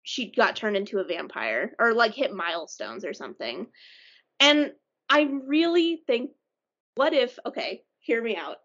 she 0.01 0.31
got 0.31 0.55
turned 0.55 0.75
into 0.75 0.97
a 0.97 1.03
vampire 1.03 1.75
or 1.77 1.93
like 1.93 2.15
hit 2.15 2.33
milestones 2.33 3.05
or 3.05 3.13
something. 3.13 3.67
And 4.39 4.71
I 5.07 5.29
really 5.45 6.01
think 6.07 6.31
what 6.95 7.13
if 7.13 7.37
okay, 7.45 7.83
hear 7.99 8.21
me 8.23 8.35
out. 8.35 8.57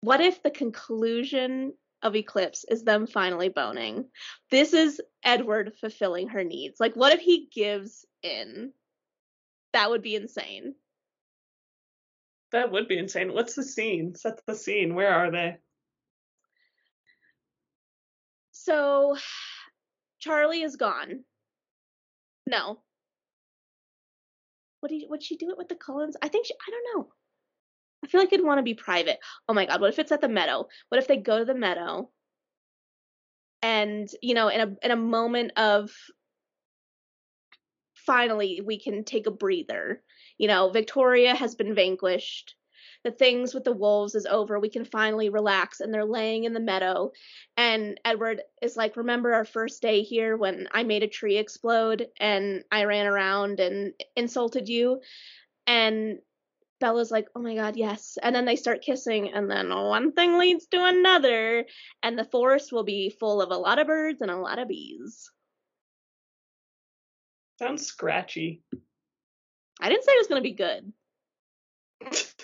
What 0.00 0.20
if 0.20 0.42
the 0.42 0.50
conclusion 0.50 1.74
of 2.04 2.14
Eclipse 2.14 2.64
is 2.68 2.84
them 2.84 3.06
finally 3.06 3.48
boning. 3.48 4.04
This 4.50 4.74
is 4.74 5.00
Edward 5.24 5.72
fulfilling 5.80 6.28
her 6.28 6.44
needs. 6.44 6.78
Like, 6.78 6.94
what 6.94 7.12
if 7.12 7.20
he 7.20 7.48
gives 7.52 8.04
in? 8.22 8.72
That 9.72 9.90
would 9.90 10.02
be 10.02 10.14
insane. 10.14 10.74
That 12.52 12.70
would 12.70 12.86
be 12.86 12.98
insane. 12.98 13.32
What's 13.32 13.54
the 13.54 13.64
scene? 13.64 14.14
Set 14.14 14.40
the 14.46 14.54
scene. 14.54 14.94
Where 14.94 15.12
are 15.12 15.32
they? 15.32 15.56
So, 18.52 19.16
Charlie 20.20 20.62
is 20.62 20.76
gone. 20.76 21.24
No. 22.46 22.78
What 24.80 24.90
did 24.90 25.04
would 25.08 25.22
she 25.22 25.36
do 25.36 25.50
it 25.50 25.58
with 25.58 25.68
the 25.68 25.74
Cullens? 25.74 26.16
I 26.22 26.28
think 26.28 26.46
she, 26.46 26.54
I 26.54 26.70
don't 26.70 26.96
know. 26.96 27.08
I 28.04 28.06
feel 28.06 28.20
like 28.20 28.32
I'd 28.32 28.42
want 28.42 28.58
to 28.58 28.62
be 28.62 28.74
private. 28.74 29.18
Oh 29.48 29.54
my 29.54 29.64
god, 29.64 29.80
what 29.80 29.90
if 29.90 29.98
it's 29.98 30.12
at 30.12 30.20
the 30.20 30.28
meadow? 30.28 30.68
What 30.90 30.98
if 30.98 31.08
they 31.08 31.16
go 31.16 31.38
to 31.38 31.44
the 31.44 31.54
meadow 31.54 32.10
and, 33.62 34.08
you 34.20 34.34
know, 34.34 34.48
in 34.48 34.60
a 34.60 34.76
in 34.84 34.90
a 34.90 34.96
moment 34.96 35.52
of 35.56 35.90
finally 37.94 38.60
we 38.62 38.78
can 38.78 39.04
take 39.04 39.26
a 39.26 39.30
breather. 39.30 40.02
You 40.36 40.48
know, 40.48 40.68
Victoria 40.68 41.34
has 41.34 41.54
been 41.54 41.74
vanquished. 41.74 42.54
The 43.04 43.10
things 43.10 43.54
with 43.54 43.64
the 43.64 43.72
wolves 43.72 44.14
is 44.14 44.26
over. 44.26 44.60
We 44.60 44.68
can 44.68 44.84
finally 44.84 45.30
relax 45.30 45.80
and 45.80 45.92
they're 45.92 46.04
laying 46.04 46.44
in 46.44 46.52
the 46.52 46.60
meadow 46.60 47.12
and 47.56 47.98
Edward 48.04 48.42
is 48.60 48.76
like, 48.76 48.98
"Remember 48.98 49.32
our 49.32 49.46
first 49.46 49.80
day 49.80 50.02
here 50.02 50.36
when 50.36 50.68
I 50.72 50.82
made 50.82 51.02
a 51.02 51.08
tree 51.08 51.38
explode 51.38 52.08
and 52.20 52.64
I 52.70 52.84
ran 52.84 53.06
around 53.06 53.60
and 53.60 53.94
insulted 54.14 54.68
you?" 54.68 55.00
And 55.66 56.18
Bella's 56.80 57.10
like, 57.10 57.28
oh 57.34 57.40
my 57.40 57.54
god, 57.54 57.76
yes. 57.76 58.18
And 58.22 58.34
then 58.34 58.44
they 58.44 58.56
start 58.56 58.82
kissing, 58.82 59.32
and 59.32 59.50
then 59.50 59.70
one 59.70 60.12
thing 60.12 60.38
leads 60.38 60.66
to 60.66 60.84
another, 60.84 61.64
and 62.02 62.18
the 62.18 62.24
forest 62.24 62.72
will 62.72 62.84
be 62.84 63.10
full 63.10 63.40
of 63.40 63.50
a 63.50 63.56
lot 63.56 63.78
of 63.78 63.86
birds 63.86 64.20
and 64.20 64.30
a 64.30 64.36
lot 64.36 64.58
of 64.58 64.68
bees. 64.68 65.30
Sounds 67.58 67.86
scratchy. 67.86 68.62
I 69.80 69.88
didn't 69.88 70.04
say 70.04 70.12
it 70.12 70.18
was 70.18 70.26
going 70.26 70.42
to 70.42 70.48
be 70.48 70.54
good. 70.54 70.92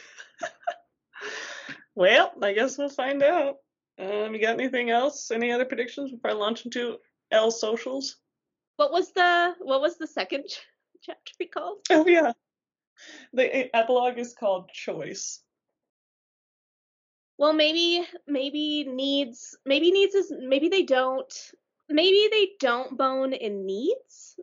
well, 1.94 2.32
I 2.42 2.52
guess 2.52 2.78
we'll 2.78 2.88
find 2.88 3.22
out. 3.22 3.56
Um, 3.98 4.34
you 4.34 4.40
got 4.40 4.54
anything 4.54 4.90
else? 4.90 5.30
Any 5.30 5.52
other 5.52 5.64
predictions 5.64 6.10
before 6.10 6.30
I 6.30 6.34
launch 6.34 6.64
into 6.64 6.98
L 7.30 7.50
socials? 7.50 8.16
What 8.76 8.92
was 8.92 9.12
the 9.12 9.54
what 9.60 9.80
was 9.80 9.98
the 9.98 10.06
second 10.06 10.44
ch- 10.48 10.60
chapter 11.02 11.44
called? 11.52 11.78
Oh 11.90 12.06
yeah, 12.06 12.32
the 13.32 13.74
epilogue 13.76 14.18
is 14.18 14.34
called 14.34 14.70
Choice. 14.70 15.40
Well, 17.38 17.52
maybe 17.54 18.06
maybe 18.26 18.84
needs 18.84 19.56
maybe 19.64 19.90
needs 19.90 20.14
is 20.14 20.32
maybe 20.40 20.68
they 20.68 20.82
don't 20.82 21.32
maybe 21.88 22.28
they 22.30 22.50
don't 22.60 22.98
bone 22.98 23.32
in 23.32 23.64
needs. 23.64 24.38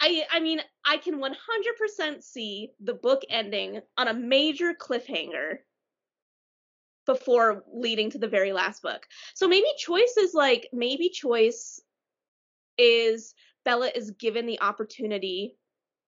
I 0.00 0.24
I 0.32 0.40
mean, 0.40 0.60
I 0.84 0.96
can 0.96 1.20
100% 1.20 2.24
see 2.24 2.72
the 2.80 2.94
book 2.94 3.22
ending 3.28 3.80
on 3.96 4.08
a 4.08 4.14
major 4.14 4.74
cliffhanger 4.74 5.58
before 7.06 7.64
leading 7.72 8.10
to 8.10 8.18
the 8.18 8.28
very 8.28 8.52
last 8.52 8.82
book. 8.82 9.06
So 9.34 9.46
maybe 9.46 9.66
choice 9.78 10.16
is 10.16 10.34
like 10.34 10.68
maybe 10.72 11.10
choice 11.10 11.80
is 12.78 13.34
Bella 13.64 13.90
is 13.94 14.12
given 14.12 14.46
the 14.46 14.60
opportunity 14.60 15.56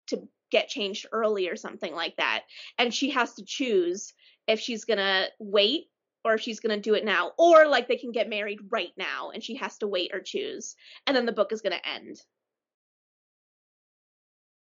to 0.06 0.28
get 0.50 0.68
changed 0.68 1.06
early 1.12 1.48
or 1.48 1.56
something 1.56 1.94
like 1.94 2.16
that 2.16 2.42
and 2.78 2.92
she 2.92 3.10
has 3.10 3.34
to 3.34 3.44
choose 3.44 4.12
if 4.46 4.60
she's 4.60 4.84
going 4.84 4.98
to 4.98 5.26
wait 5.38 5.86
or 6.24 6.34
if 6.34 6.40
she's 6.40 6.60
going 6.60 6.74
to 6.74 6.80
do 6.80 6.94
it 6.94 7.04
now 7.04 7.32
or 7.38 7.66
like 7.66 7.88
they 7.88 7.96
can 7.96 8.12
get 8.12 8.28
married 8.28 8.58
right 8.70 8.92
now 8.96 9.30
and 9.30 9.42
she 9.42 9.56
has 9.56 9.78
to 9.78 9.86
wait 9.86 10.10
or 10.12 10.20
choose 10.20 10.76
and 11.06 11.16
then 11.16 11.26
the 11.26 11.32
book 11.32 11.52
is 11.52 11.62
going 11.62 11.76
to 11.76 11.88
end. 11.88 12.20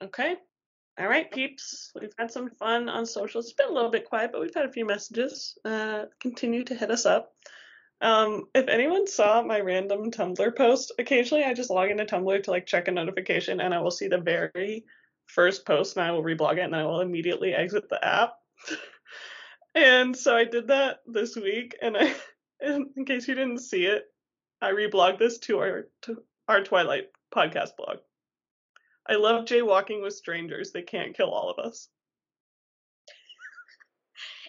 Okay. 0.04 0.36
All 1.00 1.08
right, 1.08 1.32
peeps. 1.32 1.92
We've 2.00 2.14
had 2.18 2.32
some 2.32 2.50
fun 2.50 2.90
on 2.90 3.06
social. 3.06 3.40
It's 3.40 3.54
been 3.54 3.70
a 3.70 3.74
little 3.74 3.90
bit 3.90 4.10
quiet, 4.10 4.32
but 4.32 4.42
we've 4.42 4.54
had 4.54 4.66
a 4.66 4.72
few 4.72 4.86
messages. 4.86 5.58
Uh, 5.64 6.06
continue 6.20 6.64
to 6.66 6.76
hit 6.76 6.92
us 6.92 7.06
up. 7.06 7.34
Um, 8.02 8.46
if 8.56 8.68
anyone 8.68 9.08
saw 9.08 9.44
my 9.44 9.60
random 9.60 10.12
Tumblr 10.12 10.58
post, 10.58 10.92
occasionally 10.98 11.44
I 11.44 11.54
just 11.54 11.70
log 11.70 11.92
into 11.92 12.06
Tumblr 12.06 12.44
to 12.44 12.52
like 12.52 12.66
check 12.66 12.88
a 12.88 12.92
notification 12.92 13.62
and 13.62 13.74
I 13.74 13.80
will 13.80 13.92
see 13.92 14.08
the 14.08 14.18
very 14.18 14.84
first 15.34 15.66
post 15.66 15.96
and 15.96 16.06
I 16.06 16.12
will 16.12 16.24
reblog 16.24 16.58
it 16.58 16.66
and 16.66 16.76
I 16.76 16.86
will 16.86 17.02
immediately 17.02 17.54
exit 17.54 17.90
the 17.90 18.04
app. 18.04 18.34
and 19.76 20.16
so 20.16 20.36
I 20.36 20.46
did 20.46 20.68
that 20.68 21.00
this 21.08 21.36
week 21.36 21.78
and 21.82 21.98
I 21.98 22.14
in 22.62 23.06
case 23.06 23.28
you 23.28 23.36
didn't 23.36 23.60
see 23.60 23.86
it, 23.86 24.06
I 24.62 24.72
reblogged 24.72 25.20
this 25.20 25.40
to 25.40 25.60
our 25.60 25.88
to 26.04 26.24
our 26.48 26.64
Twilight 26.64 27.10
podcast 27.34 27.76
blog. 27.78 27.98
I 29.08 29.16
love 29.16 29.46
jaywalking 29.46 30.02
with 30.02 30.14
strangers. 30.14 30.72
They 30.72 30.84
can't 30.84 31.16
kill 31.16 31.32
all 31.32 31.50
of 31.50 31.66
us. 31.66 31.88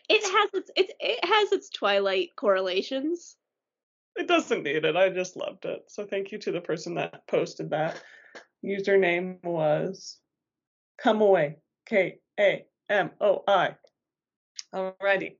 It 0.08 0.22
has 0.22 0.50
its 0.52 0.70
it, 0.76 0.92
it 1.00 1.24
has 1.24 1.52
its 1.52 1.70
Twilight 1.70 2.30
correlations. 2.36 3.36
It 4.14 4.28
doesn't 4.28 4.64
need 4.64 4.84
it. 4.84 4.96
I 4.96 5.08
just 5.08 5.36
loved 5.36 5.64
it. 5.64 5.84
So 5.88 6.04
thank 6.04 6.32
you 6.32 6.38
to 6.40 6.52
the 6.52 6.60
person 6.60 6.96
that 6.96 7.26
posted 7.28 7.70
that. 7.70 8.02
Username 8.62 9.42
was 9.42 10.18
Come 10.98 11.20
Away. 11.20 11.56
K 11.86 12.18
A 12.38 12.64
M 12.88 13.10
O 13.20 13.42
I. 13.46 13.76
Alrighty. 14.74 15.36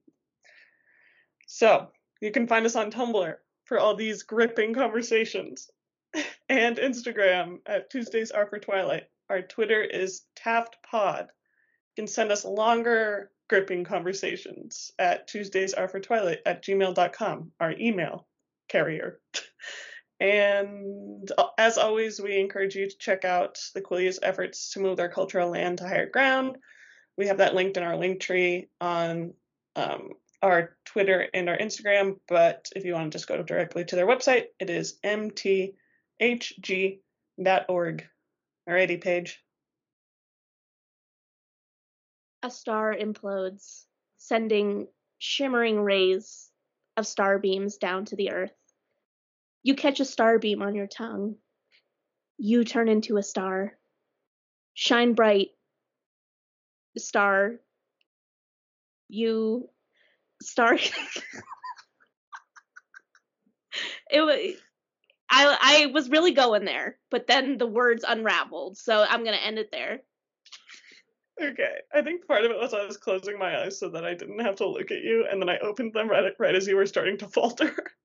So 1.46 1.88
you 2.20 2.30
can 2.30 2.46
find 2.46 2.66
us 2.66 2.76
on 2.76 2.90
Tumblr 2.90 3.34
for 3.64 3.78
all 3.78 3.94
these 3.94 4.22
gripping 4.22 4.74
conversations 4.74 5.70
and 6.48 6.76
Instagram 6.76 7.58
at 7.66 7.90
Tuesdays 7.90 8.30
Are 8.30 8.46
for 8.46 8.58
Twilight. 8.58 9.04
Our 9.28 9.42
Twitter 9.42 9.82
is 9.82 10.22
Taft 10.36 10.76
Pod. 10.82 11.28
You 11.96 12.02
can 12.02 12.06
send 12.06 12.32
us 12.32 12.44
longer 12.44 13.30
gripping 13.48 13.84
conversations 13.84 14.92
at 14.98 15.28
Tuesdays 15.28 15.74
Are 15.74 15.88
for 15.88 16.00
Twilight 16.00 16.40
at 16.46 16.64
gmail.com, 16.64 17.52
our 17.60 17.72
email 17.72 18.26
carrier. 18.68 19.20
and 20.20 21.30
uh, 21.36 21.48
as 21.58 21.78
always, 21.78 22.20
we 22.20 22.38
encourage 22.38 22.74
you 22.74 22.88
to 22.88 22.98
check 22.98 23.24
out 23.24 23.58
the 23.74 23.80
Quileute's 23.80 24.20
efforts 24.22 24.72
to 24.72 24.80
move 24.80 24.96
their 24.96 25.08
cultural 25.08 25.50
land 25.50 25.78
to 25.78 25.88
higher 25.88 26.08
ground. 26.08 26.58
We 27.16 27.26
have 27.26 27.38
that 27.38 27.54
linked 27.54 27.76
in 27.76 27.82
our 27.82 27.96
link 27.96 28.20
tree 28.20 28.68
on 28.80 29.34
um, 29.76 30.10
our 30.42 30.76
Twitter 30.84 31.28
and 31.32 31.48
our 31.48 31.56
Instagram, 31.56 32.18
but 32.28 32.68
if 32.74 32.84
you 32.84 32.94
want 32.94 33.12
to 33.12 33.18
just 33.18 33.28
go 33.28 33.42
directly 33.42 33.84
to 33.84 33.96
their 33.96 34.06
website, 34.06 34.46
it 34.58 34.70
is 34.70 34.98
mthg.org. 35.04 35.76
Alrighty, 38.68 39.00
Paige. 39.00 39.40
A 42.44 42.50
star 42.50 42.94
implodes, 42.94 43.84
sending 44.18 44.88
shimmering 45.18 45.80
rays 45.80 46.48
of 46.96 47.06
star 47.06 47.38
beams 47.38 47.76
down 47.76 48.04
to 48.06 48.16
the 48.16 48.32
earth. 48.32 48.52
You 49.62 49.74
catch 49.74 50.00
a 50.00 50.04
star 50.04 50.38
beam 50.38 50.62
on 50.62 50.74
your 50.74 50.86
tongue. 50.86 51.36
You 52.38 52.64
turn 52.64 52.88
into 52.88 53.16
a 53.16 53.22
star. 53.22 53.78
Shine 54.74 55.14
bright, 55.14 55.50
star. 56.98 57.60
You 59.08 59.68
star. 60.42 60.74
it 64.10 64.20
was. 64.20 64.56
I 65.30 65.56
I 65.60 65.86
was 65.86 66.10
really 66.10 66.32
going 66.32 66.64
there, 66.64 66.98
but 67.10 67.26
then 67.26 67.56
the 67.58 67.66
words 67.66 68.04
unraveled, 68.06 68.76
so 68.76 69.04
I'm 69.08 69.24
gonna 69.24 69.36
end 69.38 69.58
it 69.58 69.70
there. 69.70 70.02
Okay, 71.40 71.76
I 71.94 72.02
think 72.02 72.26
part 72.26 72.44
of 72.44 72.50
it 72.50 72.58
was 72.58 72.74
I 72.74 72.84
was 72.84 72.98
closing 72.98 73.38
my 73.38 73.62
eyes 73.62 73.78
so 73.78 73.88
that 73.90 74.04
I 74.04 74.14
didn't 74.14 74.40
have 74.40 74.56
to 74.56 74.68
look 74.68 74.90
at 74.90 75.02
you, 75.02 75.26
and 75.30 75.40
then 75.40 75.48
I 75.48 75.58
opened 75.58 75.94
them 75.94 76.08
right 76.08 76.32
right 76.38 76.54
as 76.54 76.66
you 76.66 76.76
were 76.76 76.86
starting 76.86 77.16
to 77.18 77.28
falter. 77.28 77.74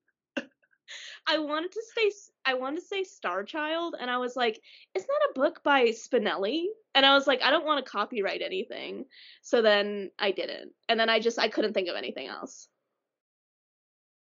I 1.28 1.38
wanted 1.38 1.72
to 1.72 1.82
say 1.94 2.10
I 2.46 2.54
wanted 2.54 2.80
to 2.80 2.86
say 2.86 3.04
Star 3.04 3.44
Child, 3.44 3.96
and 4.00 4.10
I 4.10 4.16
was 4.16 4.34
like, 4.34 4.60
"Isn't 4.94 5.08
that 5.08 5.30
a 5.30 5.34
book 5.34 5.62
by 5.62 5.88
Spinelli?" 5.88 6.66
And 6.94 7.04
I 7.04 7.14
was 7.14 7.26
like, 7.26 7.42
"I 7.42 7.50
don't 7.50 7.66
want 7.66 7.84
to 7.84 7.90
copyright 7.90 8.40
anything," 8.40 9.04
so 9.42 9.60
then 9.60 10.10
I 10.18 10.30
didn't, 10.30 10.72
and 10.88 10.98
then 10.98 11.10
I 11.10 11.20
just 11.20 11.38
I 11.38 11.48
couldn't 11.48 11.74
think 11.74 11.88
of 11.88 11.96
anything 11.96 12.28
else. 12.28 12.68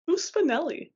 Who's 0.07 0.29
Spinelli? 0.31 0.91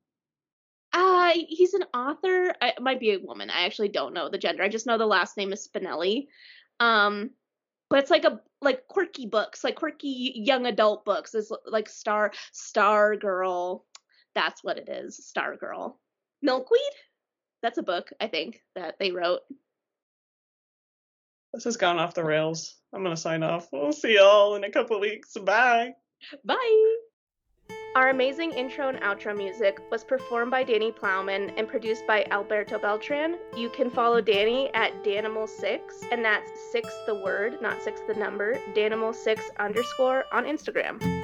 Uh, 0.92 1.32
he's 1.34 1.74
an 1.74 1.84
author. 1.94 2.54
I, 2.60 2.70
it 2.70 2.82
might 2.82 3.00
be 3.00 3.12
a 3.12 3.20
woman. 3.20 3.48
I 3.48 3.64
actually 3.64 3.88
don't 3.88 4.12
know 4.12 4.28
the 4.28 4.38
gender. 4.38 4.62
I 4.62 4.68
just 4.68 4.86
know 4.86 4.98
the 4.98 5.06
last 5.06 5.36
name 5.36 5.52
is 5.52 5.66
Spinelli. 5.66 6.26
Um, 6.80 7.30
but 7.88 8.00
it's 8.00 8.10
like 8.10 8.24
a 8.24 8.40
like 8.60 8.88
quirky 8.88 9.26
books, 9.26 9.62
like 9.62 9.76
quirky 9.76 10.32
young 10.34 10.66
adult 10.66 11.04
books. 11.04 11.34
It's 11.34 11.52
like 11.66 11.88
Star 11.88 12.32
Star 12.52 13.16
Girl. 13.16 13.84
That's 14.34 14.62
what 14.64 14.78
it 14.78 14.88
is. 14.88 15.24
Star 15.26 15.56
Girl. 15.56 16.00
Milkweed. 16.42 16.80
That's 17.62 17.78
a 17.78 17.82
book 17.82 18.10
I 18.20 18.26
think 18.26 18.60
that 18.74 18.96
they 18.98 19.12
wrote. 19.12 19.40
This 21.54 21.64
has 21.64 21.76
gone 21.76 21.98
off 21.98 22.14
the 22.14 22.24
rails. 22.24 22.76
I'm 22.94 23.02
gonna 23.02 23.16
sign 23.16 23.42
off. 23.42 23.68
We'll 23.72 23.92
see 23.92 24.14
y'all 24.16 24.54
in 24.54 24.64
a 24.64 24.70
couple 24.70 24.98
weeks. 25.00 25.34
Bye. 25.34 25.94
Bye. 26.44 26.96
Our 27.94 28.08
amazing 28.08 28.52
intro 28.52 28.88
and 28.88 28.98
outro 29.02 29.36
music 29.36 29.78
was 29.90 30.02
performed 30.02 30.50
by 30.50 30.64
Danny 30.64 30.90
Plowman 30.90 31.50
and 31.58 31.68
produced 31.68 32.06
by 32.06 32.24
Alberto 32.30 32.78
Beltran. 32.78 33.36
You 33.54 33.68
can 33.68 33.90
follow 33.90 34.22
Danny 34.22 34.72
at 34.72 35.04
Danimal6, 35.04 35.80
and 36.10 36.24
that's 36.24 36.50
six 36.72 36.88
the 37.06 37.16
word, 37.16 37.60
not 37.60 37.82
six 37.82 38.00
the 38.08 38.14
number, 38.14 38.58
Danimal6 38.74 39.40
underscore 39.58 40.24
on 40.32 40.44
Instagram. 40.44 41.21